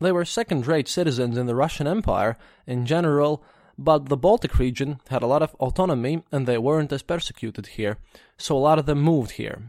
They 0.00 0.12
were 0.12 0.24
second 0.24 0.66
rate 0.66 0.88
citizens 0.88 1.38
in 1.38 1.46
the 1.46 1.54
Russian 1.54 1.86
Empire 1.86 2.36
in 2.66 2.84
general, 2.86 3.44
but 3.78 4.08
the 4.08 4.16
Baltic 4.16 4.58
region 4.58 4.98
had 5.08 5.22
a 5.22 5.26
lot 5.26 5.42
of 5.42 5.54
autonomy 5.54 6.22
and 6.32 6.46
they 6.46 6.58
weren't 6.58 6.92
as 6.92 7.02
persecuted 7.02 7.68
here, 7.68 7.98
so 8.36 8.56
a 8.56 8.58
lot 8.58 8.78
of 8.78 8.86
them 8.86 9.00
moved 9.00 9.32
here. 9.32 9.62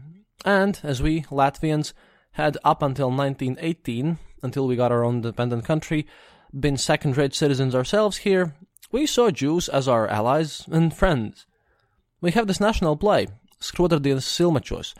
And, 0.44 0.78
as 0.82 1.00
we, 1.02 1.22
Latvians, 1.22 1.92
had 2.32 2.58
up 2.64 2.82
until 2.82 3.10
1918, 3.10 4.18
until 4.42 4.66
we 4.66 4.76
got 4.76 4.92
our 4.92 5.04
own 5.04 5.16
independent 5.16 5.64
country, 5.64 6.06
been 6.58 6.76
second 6.76 7.16
rate 7.16 7.34
citizens 7.34 7.74
ourselves 7.74 8.18
here, 8.18 8.54
we 8.92 9.06
saw 9.06 9.30
Jews 9.30 9.68
as 9.68 9.88
our 9.88 10.06
allies 10.08 10.64
and 10.70 10.94
friends. 10.94 11.46
We 12.20 12.32
have 12.32 12.46
this 12.46 12.60
national 12.60 12.96
play, 12.96 13.26
Skroderdienas 13.60 14.26
Silmačos, 14.26 14.94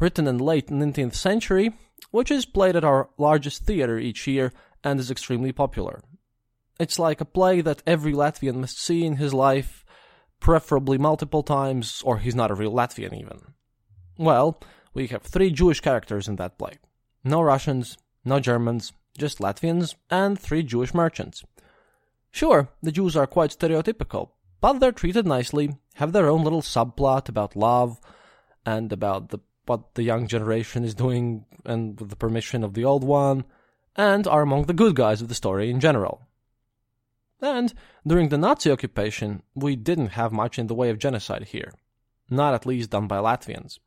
written 0.00 0.26
in 0.26 0.38
late 0.38 0.68
19th 0.68 1.14
century, 1.14 1.72
which 2.10 2.30
is 2.30 2.46
played 2.46 2.76
at 2.76 2.84
our 2.84 3.08
largest 3.18 3.64
theater 3.64 3.98
each 3.98 4.26
year 4.26 4.52
and 4.84 5.00
is 5.00 5.10
extremely 5.10 5.52
popular. 5.52 6.02
It's 6.78 6.98
like 6.98 7.20
a 7.20 7.24
play 7.24 7.60
that 7.60 7.82
every 7.86 8.12
Latvian 8.12 8.56
must 8.56 8.80
see 8.80 9.04
in 9.04 9.16
his 9.16 9.34
life, 9.34 9.84
preferably 10.40 10.98
multiple 10.98 11.42
times, 11.42 12.02
or 12.04 12.18
he's 12.18 12.36
not 12.36 12.50
a 12.50 12.54
real 12.54 12.72
Latvian 12.72 13.18
even. 13.18 13.40
Well, 14.16 14.60
we 14.94 15.08
have 15.08 15.22
three 15.22 15.50
Jewish 15.50 15.80
characters 15.80 16.28
in 16.28 16.36
that 16.36 16.58
play. 16.58 16.74
No 17.24 17.42
Russians, 17.42 17.98
no 18.24 18.38
Germans, 18.38 18.92
just 19.16 19.38
Latvians, 19.38 19.94
and 20.10 20.38
three 20.38 20.62
Jewish 20.62 20.94
merchants. 20.94 21.44
Sure, 22.30 22.68
the 22.82 22.92
Jews 22.92 23.16
are 23.16 23.26
quite 23.26 23.50
stereotypical, 23.50 24.30
but 24.60 24.78
they're 24.78 24.92
treated 24.92 25.26
nicely, 25.26 25.76
have 25.94 26.12
their 26.12 26.28
own 26.28 26.44
little 26.44 26.62
subplot 26.62 27.28
about 27.28 27.56
love, 27.56 28.00
and 28.66 28.92
about 28.92 29.30
the, 29.30 29.38
what 29.66 29.94
the 29.94 30.02
young 30.02 30.26
generation 30.26 30.84
is 30.84 30.94
doing, 30.94 31.44
and 31.64 31.98
with 32.00 32.10
the 32.10 32.16
permission 32.16 32.62
of 32.62 32.74
the 32.74 32.84
old 32.84 33.04
one, 33.04 33.44
and 33.96 34.26
are 34.26 34.42
among 34.42 34.64
the 34.64 34.74
good 34.74 34.94
guys 34.94 35.20
of 35.20 35.28
the 35.28 35.34
story 35.34 35.70
in 35.70 35.80
general. 35.80 36.28
And 37.40 37.72
during 38.06 38.28
the 38.28 38.38
Nazi 38.38 38.70
occupation, 38.70 39.42
we 39.54 39.76
didn't 39.76 40.08
have 40.08 40.32
much 40.32 40.58
in 40.58 40.66
the 40.66 40.74
way 40.74 40.90
of 40.90 40.98
genocide 40.98 41.44
here. 41.44 41.72
Not 42.30 42.54
at 42.54 42.66
least 42.66 42.90
done 42.90 43.06
by 43.06 43.18
Latvians. 43.18 43.78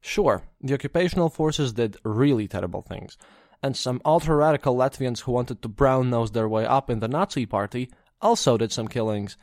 Sure, 0.00 0.42
the 0.60 0.74
occupational 0.74 1.28
forces 1.28 1.74
did 1.74 1.96
really 2.04 2.48
terrible 2.48 2.82
things, 2.82 3.16
and 3.62 3.76
some 3.76 4.00
ultra 4.04 4.36
radical 4.36 4.76
Latvians 4.76 5.20
who 5.20 5.32
wanted 5.32 5.62
to 5.62 5.68
brown 5.68 6.10
nose 6.10 6.30
their 6.32 6.48
way 6.48 6.64
up 6.64 6.88
in 6.88 7.00
the 7.00 7.08
Nazi 7.08 7.46
party 7.46 7.90
also 8.20 8.56
did 8.56 8.72
some 8.72 8.88
killings, 8.88 9.36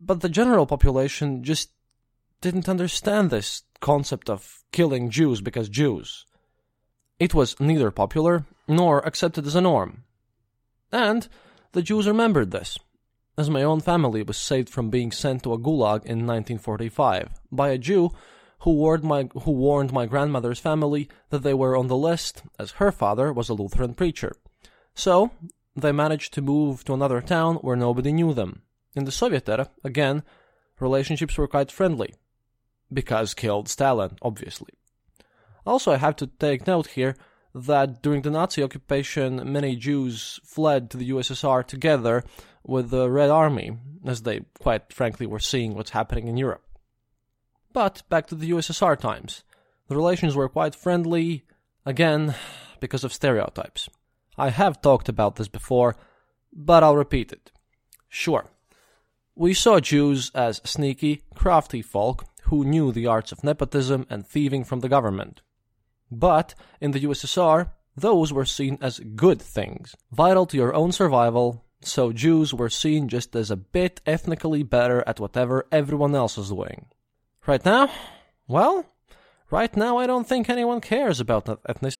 but 0.00 0.20
the 0.20 0.28
general 0.28 0.66
population 0.66 1.42
just 1.42 1.70
didn't 2.40 2.68
understand 2.68 3.30
this 3.30 3.62
concept 3.80 4.30
of 4.30 4.62
killing 4.72 5.10
Jews 5.10 5.40
because 5.40 5.68
Jews. 5.68 6.26
It 7.18 7.34
was 7.34 7.58
neither 7.58 7.90
popular 7.90 8.44
nor 8.66 9.00
accepted 9.06 9.46
as 9.46 9.56
a 9.56 9.60
norm. 9.60 10.04
And 10.92 11.26
the 11.72 11.82
Jews 11.82 12.06
remembered 12.06 12.50
this, 12.50 12.78
as 13.36 13.50
my 13.50 13.62
own 13.62 13.80
family 13.80 14.22
was 14.22 14.36
saved 14.36 14.68
from 14.68 14.90
being 14.90 15.10
sent 15.10 15.42
to 15.42 15.52
a 15.52 15.58
gulag 15.58 16.04
in 16.04 16.26
1945 16.26 17.30
by 17.50 17.70
a 17.70 17.78
Jew 17.78 18.10
who 18.60 18.72
warned 18.72 19.04
my 19.04 19.28
who 19.42 19.52
warned 19.52 19.92
my 19.92 20.06
grandmother's 20.06 20.58
family 20.58 21.08
that 21.30 21.42
they 21.42 21.54
were 21.54 21.76
on 21.76 21.86
the 21.86 21.96
list 21.96 22.42
as 22.58 22.72
her 22.72 22.90
father 22.90 23.32
was 23.32 23.48
a 23.48 23.54
Lutheran 23.54 23.94
preacher. 23.94 24.36
So, 24.94 25.30
they 25.76 25.92
managed 25.92 26.34
to 26.34 26.42
move 26.42 26.84
to 26.84 26.94
another 26.94 27.20
town 27.20 27.56
where 27.56 27.76
nobody 27.76 28.12
knew 28.12 28.34
them. 28.34 28.62
In 28.94 29.04
the 29.04 29.12
Soviet 29.12 29.48
era, 29.48 29.70
again, 29.84 30.24
relationships 30.80 31.38
were 31.38 31.46
quite 31.46 31.70
friendly 31.70 32.14
because 32.92 33.34
killed 33.34 33.68
Stalin, 33.68 34.16
obviously. 34.22 34.70
Also, 35.66 35.92
I 35.92 35.96
have 35.98 36.16
to 36.16 36.26
take 36.26 36.66
note 36.66 36.88
here 36.88 37.14
that 37.54 38.02
during 38.02 38.22
the 38.22 38.30
Nazi 38.30 38.62
occupation, 38.62 39.52
many 39.52 39.76
Jews 39.76 40.40
fled 40.44 40.90
to 40.90 40.96
the 40.96 41.10
USSR 41.10 41.66
together 41.66 42.24
with 42.64 42.90
the 42.90 43.10
Red 43.10 43.30
Army, 43.30 43.78
as 44.04 44.22
they, 44.22 44.40
quite 44.58 44.92
frankly, 44.92 45.26
were 45.26 45.38
seeing 45.38 45.74
what's 45.74 45.90
happening 45.90 46.28
in 46.28 46.36
Europe. 46.36 46.62
But 47.72 48.02
back 48.08 48.26
to 48.28 48.34
the 48.34 48.50
USSR 48.50 48.98
times. 48.98 49.44
The 49.88 49.96
relations 49.96 50.34
were 50.34 50.48
quite 50.48 50.74
friendly, 50.74 51.44
again, 51.84 52.34
because 52.80 53.04
of 53.04 53.12
stereotypes. 53.12 53.88
I 54.36 54.50
have 54.50 54.80
talked 54.80 55.08
about 55.08 55.36
this 55.36 55.48
before, 55.48 55.96
but 56.52 56.82
I'll 56.82 56.96
repeat 56.96 57.32
it. 57.32 57.50
Sure, 58.08 58.50
we 59.38 59.54
saw 59.54 59.78
Jews 59.78 60.32
as 60.34 60.60
sneaky, 60.64 61.22
crafty 61.32 61.80
folk 61.80 62.24
who 62.46 62.64
knew 62.64 62.90
the 62.90 63.06
arts 63.06 63.30
of 63.30 63.44
nepotism 63.44 64.04
and 64.10 64.26
thieving 64.26 64.64
from 64.64 64.80
the 64.80 64.88
government. 64.88 65.42
But 66.10 66.56
in 66.80 66.90
the 66.90 67.00
USSR, 67.00 67.70
those 67.96 68.32
were 68.32 68.44
seen 68.44 68.78
as 68.80 68.98
good 68.98 69.40
things, 69.40 69.94
vital 70.10 70.44
to 70.46 70.56
your 70.56 70.74
own 70.74 70.90
survival, 70.90 71.64
so 71.80 72.12
Jews 72.12 72.52
were 72.52 72.68
seen 72.68 73.08
just 73.08 73.36
as 73.36 73.50
a 73.50 73.56
bit 73.56 74.00
ethnically 74.06 74.64
better 74.64 75.04
at 75.06 75.20
whatever 75.20 75.66
everyone 75.70 76.16
else 76.16 76.36
was 76.36 76.48
doing. 76.48 76.86
Right 77.48 77.64
now? 77.64 77.90
Well, 78.46 78.84
right 79.50 79.74
now 79.76 79.96
I 79.98 80.06
don't 80.06 80.28
think 80.28 80.48
anyone 80.48 80.80
cares 80.80 81.18
about 81.18 81.46
ethnicity. 81.46 81.96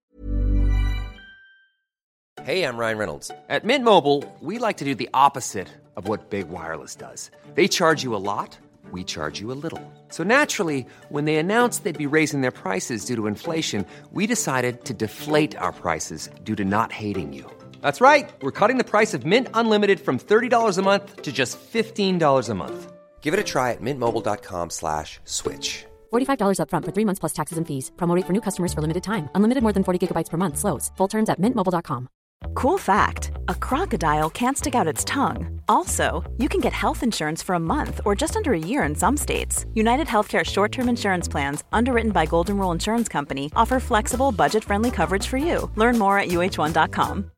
Hey, 2.45 2.65
I'm 2.65 2.77
Ryan 2.77 2.99
Reynolds. 2.99 3.31
At 3.49 3.65
Mint 3.65 3.85
Mobile, 3.85 4.25
we 4.41 4.59
like 4.59 4.77
to 4.79 4.85
do 4.85 4.95
the 4.95 5.11
opposite 5.13 5.69
of 5.97 6.07
what 6.07 6.31
Big 6.31 6.49
Wireless 6.49 6.95
does. 6.95 7.31
They 7.55 7.67
charge 7.69 8.03
you 8.03 8.15
a 8.15 8.23
lot 8.23 8.59
we 8.93 9.05
charge 9.05 9.41
you 9.41 9.53
a 9.53 9.59
little. 9.65 9.83
So 10.09 10.25
naturally, 10.25 10.87
when 11.09 11.25
they 11.25 11.37
announced 11.37 11.85
they'd 11.85 11.99
be 11.99 12.07
raising 12.07 12.43
their 12.43 12.53
prices 12.53 13.05
due 13.05 13.17
to 13.17 13.27
inflation, 13.27 13.85
we 14.13 14.27
decided 14.27 14.85
to 14.85 14.95
deflate 14.95 15.57
our 15.59 15.73
prices 15.73 16.31
due 16.45 16.57
to 16.57 16.65
not 16.65 16.93
hating 16.93 17.33
you. 17.33 17.51
That's 17.83 18.01
right. 18.01 18.31
We're 18.43 18.59
cutting 18.61 18.79
the 18.79 18.85
price 18.85 19.15
of 19.15 19.27
Mint 19.27 19.49
Unlimited 19.55 20.01
from 20.01 20.19
$30 20.19 20.79
a 20.79 20.83
month 20.83 21.23
to 21.23 21.33
just 21.33 21.59
$15 21.61 22.49
a 22.49 22.55
month. 22.55 22.93
Give 23.21 23.35
it 23.35 23.41
a 23.41 23.45
try 23.45 23.73
at 23.73 23.83
mintmobile.com 23.83 24.71
slash 24.71 25.21
switch. 25.25 25.85
$45 26.13 26.61
upfront 26.61 26.85
for 26.87 26.93
three 26.93 27.05
months 27.05 27.21
plus 27.21 27.35
taxes 27.35 27.59
and 27.59 27.67
fees. 27.67 27.93
Promote 27.99 28.25
for 28.25 28.33
new 28.33 28.41
customers 28.41 28.73
for 28.73 28.81
limited 28.81 29.05
time. 29.05 29.29
Unlimited 29.35 29.63
more 29.63 29.75
than 29.75 29.85
40 29.85 29.99
gigabytes 30.07 30.31
per 30.31 30.39
month. 30.39 30.57
Slows. 30.57 30.91
Full 30.97 31.09
terms 31.09 31.29
at 31.29 31.39
mintmobile.com. 31.39 32.09
Cool 32.55 32.79
fact 32.79 33.33
a 33.49 33.55
crocodile 33.55 34.31
can't 34.31 34.57
stick 34.57 34.75
out 34.75 34.87
its 34.87 35.05
tongue. 35.05 35.61
Also, 35.69 36.25
you 36.39 36.49
can 36.49 36.61
get 36.61 36.73
health 36.73 37.03
insurance 37.03 37.43
for 37.43 37.55
a 37.55 37.61
month 37.61 38.01
or 38.05 38.15
just 38.15 38.37
under 38.37 38.53
a 38.53 38.59
year 38.59 38.85
in 38.85 38.95
some 38.95 39.17
states. 39.17 39.67
United 39.75 40.07
Healthcare 40.07 40.45
short 40.45 40.73
term 40.73 40.89
insurance 40.89 41.29
plans, 41.29 41.65
underwritten 41.73 42.13
by 42.13 42.27
Golden 42.27 42.57
Rule 42.57 42.73
Insurance 42.73 43.09
Company, 43.09 43.51
offer 43.57 43.81
flexible, 43.81 44.33
budget 44.33 44.65
friendly 44.65 44.91
coverage 44.91 45.27
for 45.27 45.37
you. 45.39 45.71
Learn 45.77 45.99
more 45.99 46.19
at 46.19 46.29
uh1.com. 46.29 47.31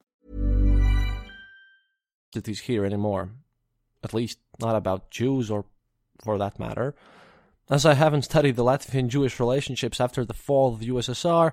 Cities 2.32 2.60
here 2.60 2.84
anymore. 2.84 3.30
At 4.02 4.14
least 4.14 4.38
not 4.60 4.76
about 4.76 5.10
Jews 5.10 5.50
or 5.50 5.64
for 6.22 6.38
that 6.38 6.58
matter. 6.58 6.94
As 7.68 7.86
I 7.86 7.94
haven't 7.94 8.22
studied 8.22 8.56
the 8.56 8.64
Latvian 8.64 9.08
Jewish 9.08 9.38
relationships 9.38 10.00
after 10.00 10.24
the 10.24 10.34
fall 10.34 10.72
of 10.72 10.80
the 10.80 10.88
USSR, 10.88 11.52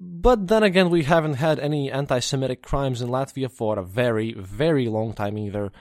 but 0.00 0.48
then 0.48 0.62
again, 0.62 0.90
we 0.90 1.04
haven't 1.04 1.34
had 1.34 1.58
any 1.58 1.90
anti 1.90 2.18
Semitic 2.18 2.62
crimes 2.62 3.00
in 3.00 3.08
Latvia 3.08 3.50
for 3.50 3.78
a 3.78 3.84
very, 3.84 4.32
very 4.32 4.88
long 4.88 5.12
time 5.12 5.38
either. 5.38 5.72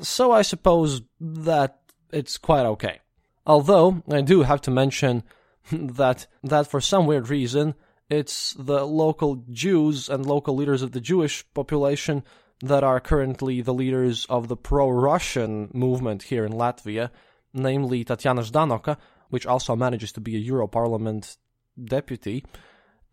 So 0.00 0.30
I 0.32 0.42
suppose 0.42 1.02
that 1.20 1.80
it's 2.12 2.38
quite 2.38 2.66
okay. 2.66 3.00
Although, 3.46 4.02
I 4.10 4.20
do 4.20 4.42
have 4.42 4.60
to 4.62 4.70
mention 4.70 5.24
that, 5.72 6.26
that 6.44 6.68
for 6.68 6.80
some 6.80 7.06
weird 7.06 7.28
reason, 7.28 7.74
it's 8.08 8.54
the 8.58 8.84
local 8.84 9.44
Jews 9.50 10.08
and 10.08 10.26
local 10.26 10.54
leaders 10.54 10.82
of 10.82 10.92
the 10.92 11.00
Jewish 11.00 11.44
population 11.54 12.24
that 12.62 12.84
are 12.84 13.00
currently 13.00 13.60
the 13.62 13.74
leaders 13.74 14.26
of 14.26 14.48
the 14.48 14.56
pro 14.56 14.88
Russian 14.88 15.70
movement 15.72 16.24
here 16.24 16.44
in 16.44 16.52
Latvia, 16.52 17.10
namely 17.54 18.04
Tatiana 18.04 18.42
Ždanoka, 18.42 18.96
which 19.30 19.46
also 19.46 19.74
manages 19.74 20.12
to 20.12 20.20
be 20.20 20.36
a 20.36 20.50
Europarlament 20.50 21.36
deputy 21.82 22.44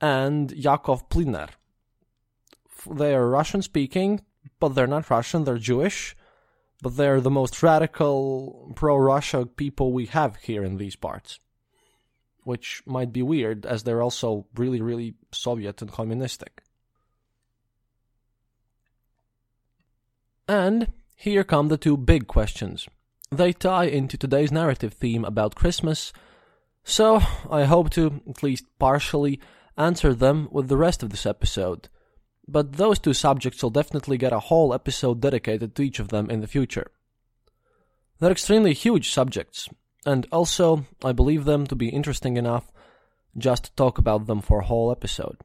and 0.02 0.52
Yakov 0.52 1.10
Pliner. 1.10 1.48
They 2.90 3.16
are 3.16 3.30
Russian 3.30 3.62
speaking, 3.62 4.22
but 4.60 4.70
they're 4.70 4.88
not 4.88 5.10
Russian, 5.10 5.44
they're 5.44 5.58
Jewish, 5.58 6.16
but 6.82 6.98
they're 6.98 7.22
the 7.22 7.32
most 7.32 7.64
radical 7.64 8.72
pro 8.76 8.98
Russia 8.98 9.46
people 9.46 9.92
we 9.92 10.06
have 10.08 10.36
here 10.38 10.64
in 10.64 10.78
these 10.78 10.96
parts. 10.96 11.40
Which 12.44 12.82
might 12.86 13.12
be 13.12 13.24
weird, 13.24 13.66
as 13.66 13.84
they're 13.84 14.02
also 14.02 14.48
really, 14.56 14.82
really 14.82 15.16
Soviet 15.32 15.82
and 15.82 15.92
communistic. 15.92 16.62
And 20.48 20.92
here 21.16 21.44
come 21.44 21.68
the 21.68 21.78
two 21.78 21.98
big 21.98 22.28
questions. 22.28 22.88
They 23.32 23.52
tie 23.52 23.86
into 23.86 24.18
today's 24.18 24.52
narrative 24.52 24.94
theme 24.94 25.26
about 25.26 25.56
Christmas, 25.56 26.14
so 26.84 27.22
I 27.50 27.66
hope 27.66 27.90
to, 27.92 28.22
at 28.30 28.42
least 28.44 28.66
partially, 28.80 29.42
answer 29.76 30.14
them 30.14 30.48
with 30.52 30.70
the 30.70 30.78
rest 30.78 31.04
of 31.04 31.10
this 31.10 31.26
episode. 31.26 31.90
But 32.48 32.74
those 32.74 33.00
two 33.00 33.14
subjects 33.14 33.62
will 33.62 33.70
definitely 33.70 34.18
get 34.18 34.32
a 34.32 34.40
whole 34.40 34.74
episode 34.74 35.20
dedicated 35.20 35.76
to 35.76 35.82
each 35.82 36.00
of 36.00 36.08
them 36.08 36.30
in 36.30 36.40
the 36.40 36.48
future. 36.48 36.92
They're 38.20 38.32
extremely 38.32 38.74
huge 38.74 39.12
subjects, 39.12 39.68
and 40.06 40.26
also 40.32 40.86
I 41.04 41.12
believe 41.12 41.44
them 41.44 41.68
to 41.68 41.76
be 41.76 41.90
interesting 41.90 42.38
enough 42.38 42.72
just 43.38 43.66
to 43.66 43.76
talk 43.76 43.98
about 43.98 44.26
them 44.28 44.42
for 44.42 44.62
a 44.62 44.66
whole 44.66 44.92
episode. 44.92 45.38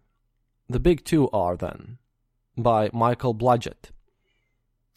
The 0.68 0.80
big 0.80 1.04
two 1.04 1.28
are, 1.30 1.56
then, 1.56 1.98
by 2.56 2.88
Michael 2.92 3.34
Blodgett. 3.34 3.90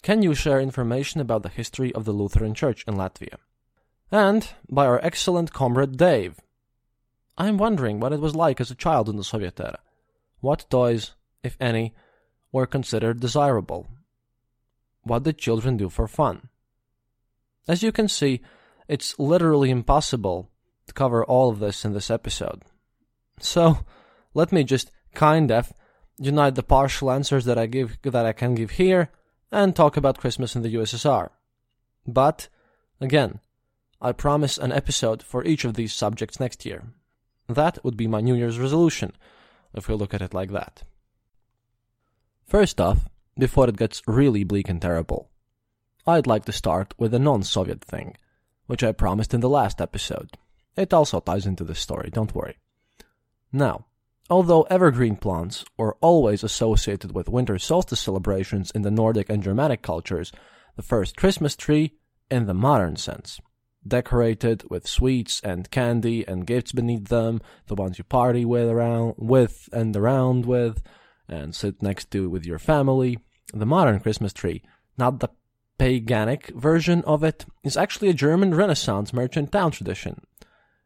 Can 0.05 0.21
you 0.21 0.35
share 0.35 0.61
information 0.61 1.19
about 1.19 1.41
the 1.41 1.49
history 1.49 1.91
of 1.95 2.05
the 2.05 2.11
Lutheran 2.11 2.53
Church 2.53 2.83
in 2.87 2.93
Latvia? 2.93 3.37
And 4.11 4.47
by 4.69 4.85
our 4.85 5.03
excellent 5.03 5.51
comrade 5.51 5.97
Dave, 5.97 6.39
I 7.39 7.47
am 7.47 7.57
wondering 7.57 7.99
what 7.99 8.13
it 8.13 8.19
was 8.19 8.35
like 8.35 8.61
as 8.61 8.69
a 8.69 8.75
child 8.75 9.09
in 9.09 9.15
the 9.15 9.23
Soviet 9.23 9.59
era. 9.59 9.79
What 10.41 10.67
toys, 10.69 11.15
if 11.41 11.57
any, 11.59 11.95
were 12.51 12.67
considered 12.67 13.19
desirable? 13.19 13.87
What 15.01 15.23
did 15.23 15.39
children 15.39 15.75
do 15.75 15.89
for 15.89 16.07
fun? 16.07 16.49
As 17.67 17.81
you 17.81 17.91
can 17.91 18.07
see, 18.07 18.41
it's 18.87 19.17
literally 19.17 19.71
impossible 19.71 20.51
to 20.85 20.93
cover 20.93 21.25
all 21.25 21.49
of 21.49 21.57
this 21.57 21.83
in 21.83 21.93
this 21.93 22.11
episode. 22.11 22.61
So, 23.39 23.79
let 24.35 24.51
me 24.51 24.65
just 24.65 24.91
kind 25.15 25.51
of 25.51 25.73
unite 26.19 26.53
the 26.53 26.61
partial 26.61 27.09
answers 27.09 27.45
that 27.45 27.57
I 27.57 27.65
give 27.65 27.97
that 28.03 28.27
I 28.27 28.33
can 28.33 28.53
give 28.53 28.69
here 28.69 29.09
and 29.55 29.73
talk 29.73 29.95
about 29.95 30.17
Christmas 30.17 30.53
in 30.53 30.63
the 30.63 30.75
USSR. 30.75 31.29
But 32.05 32.49
again, 32.99 33.39
I 34.01 34.11
promise 34.11 34.57
an 34.57 34.73
episode 34.73 35.23
for 35.23 35.45
each 35.45 35.63
of 35.63 35.75
these 35.75 35.93
subjects 35.93 36.41
next 36.41 36.65
year. 36.65 36.83
That 37.47 37.81
would 37.81 37.95
be 37.95 38.05
my 38.05 38.19
New 38.19 38.35
Year's 38.35 38.59
resolution, 38.59 39.13
if 39.73 39.87
we 39.87 39.95
look 39.95 40.13
at 40.13 40.21
it 40.21 40.33
like 40.33 40.51
that. 40.51 40.83
First 42.45 42.81
off, 42.81 43.07
before 43.39 43.69
it 43.69 43.77
gets 43.77 44.01
really 44.05 44.43
bleak 44.43 44.67
and 44.67 44.81
terrible, 44.81 45.29
I'd 46.05 46.27
like 46.27 46.43
to 46.45 46.51
start 46.51 46.93
with 46.97 47.13
a 47.13 47.19
non 47.19 47.43
Soviet 47.43 47.81
thing, 47.81 48.17
which 48.67 48.83
I 48.83 48.91
promised 48.91 49.33
in 49.33 49.39
the 49.39 49.49
last 49.49 49.79
episode. 49.79 50.31
It 50.75 50.93
also 50.93 51.21
ties 51.21 51.45
into 51.45 51.63
this 51.63 51.79
story, 51.79 52.09
don't 52.11 52.35
worry. 52.35 52.57
Now, 53.53 53.85
although 54.29 54.63
evergreen 54.63 55.15
plants 55.15 55.63
were 55.77 55.97
always 56.01 56.43
associated 56.43 57.13
with 57.13 57.29
winter 57.29 57.59
solstice 57.59 57.99
celebrations 57.99 58.71
in 58.71 58.81
the 58.81 58.91
Nordic 58.91 59.29
and 59.29 59.43
Germanic 59.43 59.81
cultures, 59.81 60.31
the 60.75 60.81
first 60.81 61.15
Christmas 61.15 61.55
tree, 61.55 61.93
in 62.29 62.45
the 62.47 62.53
modern 62.53 62.95
sense, 62.95 63.39
decorated 63.87 64.63
with 64.69 64.87
sweets 64.87 65.39
and 65.43 65.69
candy 65.69 66.27
and 66.27 66.47
gifts 66.47 66.71
beneath 66.71 67.07
them, 67.07 67.41
the 67.67 67.75
ones 67.75 67.97
you 67.97 68.03
party 68.03 68.43
with 68.43 68.67
around 68.67 69.13
with 69.17 69.69
and 69.71 69.95
around 69.95 70.45
with, 70.45 70.81
and 71.27 71.53
sit 71.55 71.81
next 71.81 72.09
to 72.11 72.29
with 72.29 72.45
your 72.45 72.59
family. 72.59 73.19
The 73.53 73.65
modern 73.65 73.99
Christmas 73.99 74.33
tree, 74.33 74.63
not 74.97 75.19
the 75.19 75.29
paganic 75.77 76.49
version 76.55 77.03
of 77.03 77.23
it, 77.23 77.45
is 77.63 77.77
actually 77.77 78.09
a 78.09 78.13
German 78.13 78.55
Renaissance 78.55 79.13
merchant 79.13 79.51
town 79.51 79.71
tradition. 79.71 80.21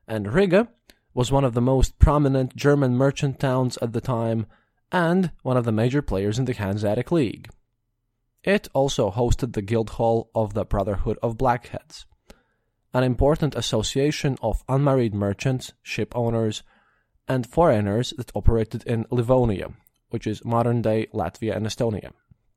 and 0.08 0.34
Riga 0.34 0.68
was 1.14 1.32
one 1.32 1.44
of 1.44 1.54
the 1.54 1.62
most 1.62 1.98
prominent 2.00 2.56
German 2.56 2.96
merchant 2.96 3.40
towns 3.40 3.78
at 3.82 3.94
the 3.94 4.02
time 4.02 4.46
and 4.92 5.32
one 5.44 5.58
of 5.58 5.66
the 5.66 5.72
major 5.72 6.02
players 6.02 6.40
in 6.40 6.46
the 6.46 6.54
Hanseatic 6.54 7.12
League. 7.12 7.50
It 8.44 8.68
also 8.74 9.12
hosted 9.12 9.54
the 9.54 9.62
Guildhall 9.62 10.30
of 10.34 10.54
the 10.54 10.66
Brotherhood 10.66 11.18
of 11.22 11.38
Blackheads, 11.38 12.06
an 12.94 13.04
important 13.04 13.56
association 13.56 14.38
of 14.42 14.64
unmarried 14.70 15.14
merchants, 15.14 15.74
ship 15.84 16.16
owners, 16.16 16.64
and 17.28 17.46
foreigners 17.46 18.14
that 18.18 18.32
operated 18.34 18.84
in 18.86 19.06
Livonia, 19.12 19.74
which 20.10 20.26
is 20.26 20.46
modern 20.46 20.82
day 20.82 21.08
Latvia 21.14 21.56
and 21.56 21.66
Estonia. 21.66 22.12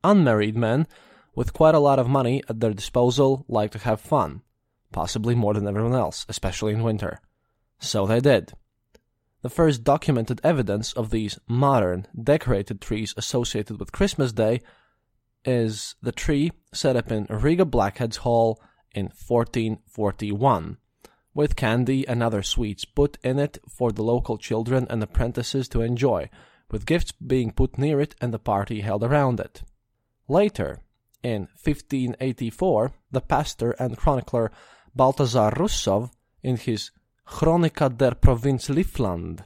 Unmarried 0.05 0.57
men 0.57 0.87
with 1.35 1.53
quite 1.53 1.75
a 1.75 1.81
lot 1.81 1.99
of 1.99 2.09
money 2.09 2.43
at 2.49 2.61
their 2.61 2.73
disposal 2.73 3.45
like 3.49 3.71
to 3.73 3.79
have 3.79 4.01
fun, 4.01 4.43
possibly 4.93 5.35
more 5.35 5.55
than 5.55 5.67
everyone 5.67 5.95
else, 5.95 6.25
especially 6.29 6.73
in 6.73 6.83
winter. 6.83 7.21
So 7.83 8.07
they 8.07 8.21
did. 8.21 8.53
The 9.43 9.51
first 9.51 9.83
documented 9.83 10.41
evidence 10.45 10.93
of 10.93 11.11
these 11.11 11.41
modern, 11.49 12.07
decorated 12.21 12.81
trees 12.81 13.13
associated 13.17 13.81
with 13.81 13.91
Christmas 13.91 14.33
Day 14.33 14.61
is 15.45 15.97
the 16.01 16.13
tree 16.13 16.53
set 16.73 16.95
up 16.95 17.11
in 17.11 17.27
Riga 17.29 17.65
Blackheads 17.65 18.19
Hall 18.19 18.63
in 18.93 19.07
1441, 19.07 20.77
with 21.35 21.57
candy 21.57 22.07
and 22.07 22.23
other 22.23 22.45
sweets 22.45 22.85
put 22.85 23.19
in 23.25 23.41
it 23.41 23.59
for 23.69 23.91
the 23.91 24.05
local 24.05 24.39
children 24.39 24.87
and 24.89 25.03
apprentices 25.03 25.69
to 25.71 25.83
enjoy, 25.83 26.31
with 26.71 26.87
gifts 26.87 27.11
being 27.11 27.51
put 27.51 27.79
near 27.79 28.01
it 28.01 28.15
and 28.21 28.33
the 28.33 28.39
party 28.39 28.83
held 28.83 29.03
around 29.03 29.41
it. 29.41 29.63
Later, 30.29 30.79
in 31.25 31.49
1584, 31.61 32.93
the 33.11 33.21
pastor 33.21 33.73
and 33.73 33.99
chronicler 33.99 34.53
Balthazar 34.95 35.51
Russov, 35.51 36.13
in 36.45 36.57
his 36.57 36.93
Chronica 37.27 37.89
der 37.89 38.15
Provinz 38.15 38.69
Livland, 38.69 39.45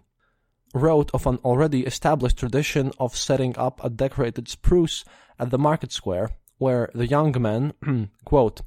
wrote 0.75 1.11
of 1.15 1.27
an 1.27 1.39
already 1.45 1.85
established 1.85 2.39
tradition 2.39 2.93
of 2.99 3.17
setting 3.17 3.57
up 3.57 3.83
a 3.83 3.91
decorated 3.91 4.49
spruce 4.49 5.05
at 5.39 5.51
the 5.51 5.59
market 5.59 5.93
square, 5.93 6.31
where 6.59 6.91
the 6.95 7.07
young 7.07 7.35
men, 7.41 7.73
quote, 8.25 8.61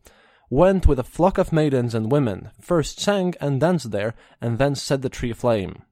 went 0.50 0.88
with 0.88 1.00
a 1.00 1.04
flock 1.04 1.38
of 1.38 1.54
maidens 1.54 1.94
and 1.94 2.12
women, 2.12 2.50
first 2.60 3.00
sang 3.00 3.36
and 3.40 3.60
danced 3.60 3.92
there, 3.92 4.16
and 4.42 4.58
then 4.58 4.76
set 4.76 5.02
the 5.02 5.10
tree 5.10 5.32
aflame. 5.32 5.84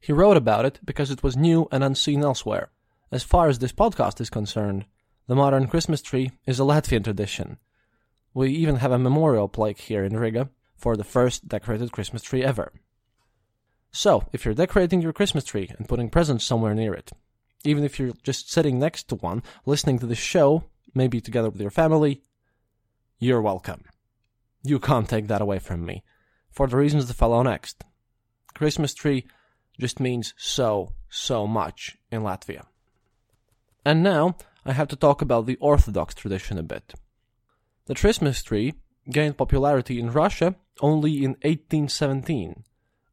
He 0.00 0.12
wrote 0.12 0.36
about 0.36 0.64
it 0.64 0.80
because 0.84 1.10
it 1.10 1.22
was 1.22 1.36
new 1.36 1.68
and 1.70 1.84
unseen 1.84 2.22
elsewhere. 2.22 2.70
As 3.10 3.22
far 3.22 3.48
as 3.48 3.58
this 3.58 3.72
podcast 3.72 4.20
is 4.20 4.30
concerned, 4.30 4.84
the 5.26 5.36
modern 5.36 5.66
Christmas 5.66 6.02
tree 6.02 6.30
is 6.46 6.58
a 6.58 6.64
Latvian 6.64 7.04
tradition. 7.04 7.58
We 8.34 8.50
even 8.50 8.76
have 8.76 8.92
a 8.92 8.98
memorial 8.98 9.48
plaque 9.48 9.78
here 9.78 10.04
in 10.04 10.16
Riga, 10.16 10.50
for 10.78 10.96
the 10.96 11.04
first 11.04 11.48
decorated 11.48 11.92
Christmas 11.92 12.22
tree 12.22 12.42
ever. 12.42 12.72
So, 13.90 14.24
if 14.32 14.44
you're 14.44 14.54
decorating 14.54 15.02
your 15.02 15.12
Christmas 15.12 15.44
tree 15.44 15.70
and 15.76 15.88
putting 15.88 16.08
presents 16.08 16.44
somewhere 16.44 16.74
near 16.74 16.94
it, 16.94 17.10
even 17.64 17.84
if 17.84 17.98
you're 17.98 18.12
just 18.22 18.50
sitting 18.50 18.78
next 18.78 19.08
to 19.08 19.16
one, 19.16 19.42
listening 19.66 19.98
to 19.98 20.06
the 20.06 20.14
show, 20.14 20.64
maybe 20.94 21.20
together 21.20 21.50
with 21.50 21.60
your 21.60 21.70
family, 21.70 22.22
you're 23.18 23.42
welcome. 23.42 23.84
You 24.62 24.78
can't 24.78 25.08
take 25.08 25.26
that 25.26 25.42
away 25.42 25.58
from 25.58 25.84
me, 25.84 26.04
for 26.50 26.68
the 26.68 26.76
reasons 26.76 27.06
that 27.06 27.14
follow 27.14 27.42
next. 27.42 27.84
Christmas 28.54 28.94
tree 28.94 29.26
just 29.80 30.00
means 30.00 30.34
so, 30.36 30.94
so 31.08 31.46
much 31.46 31.96
in 32.10 32.22
Latvia. 32.22 32.66
And 33.84 34.02
now, 34.02 34.36
I 34.64 34.72
have 34.72 34.88
to 34.88 34.96
talk 34.96 35.22
about 35.22 35.46
the 35.46 35.56
Orthodox 35.56 36.14
tradition 36.14 36.58
a 36.58 36.62
bit. 36.62 36.94
The 37.86 37.94
Christmas 37.94 38.42
tree 38.42 38.74
gained 39.10 39.36
popularity 39.36 39.98
in 39.98 40.12
Russia 40.12 40.54
only 40.80 41.24
in 41.24 41.30
1817, 41.42 42.64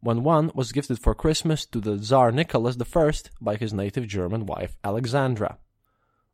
when 0.01 0.23
one 0.23 0.51
was 0.53 0.71
gifted 0.71 0.99
for 0.99 1.15
Christmas 1.15 1.65
to 1.65 1.79
the 1.79 1.97
Tsar 1.97 2.31
Nicholas 2.31 2.77
I 2.79 3.11
by 3.41 3.55
his 3.55 3.73
native 3.73 4.07
German 4.07 4.45
wife 4.45 4.77
Alexandra. 4.83 5.57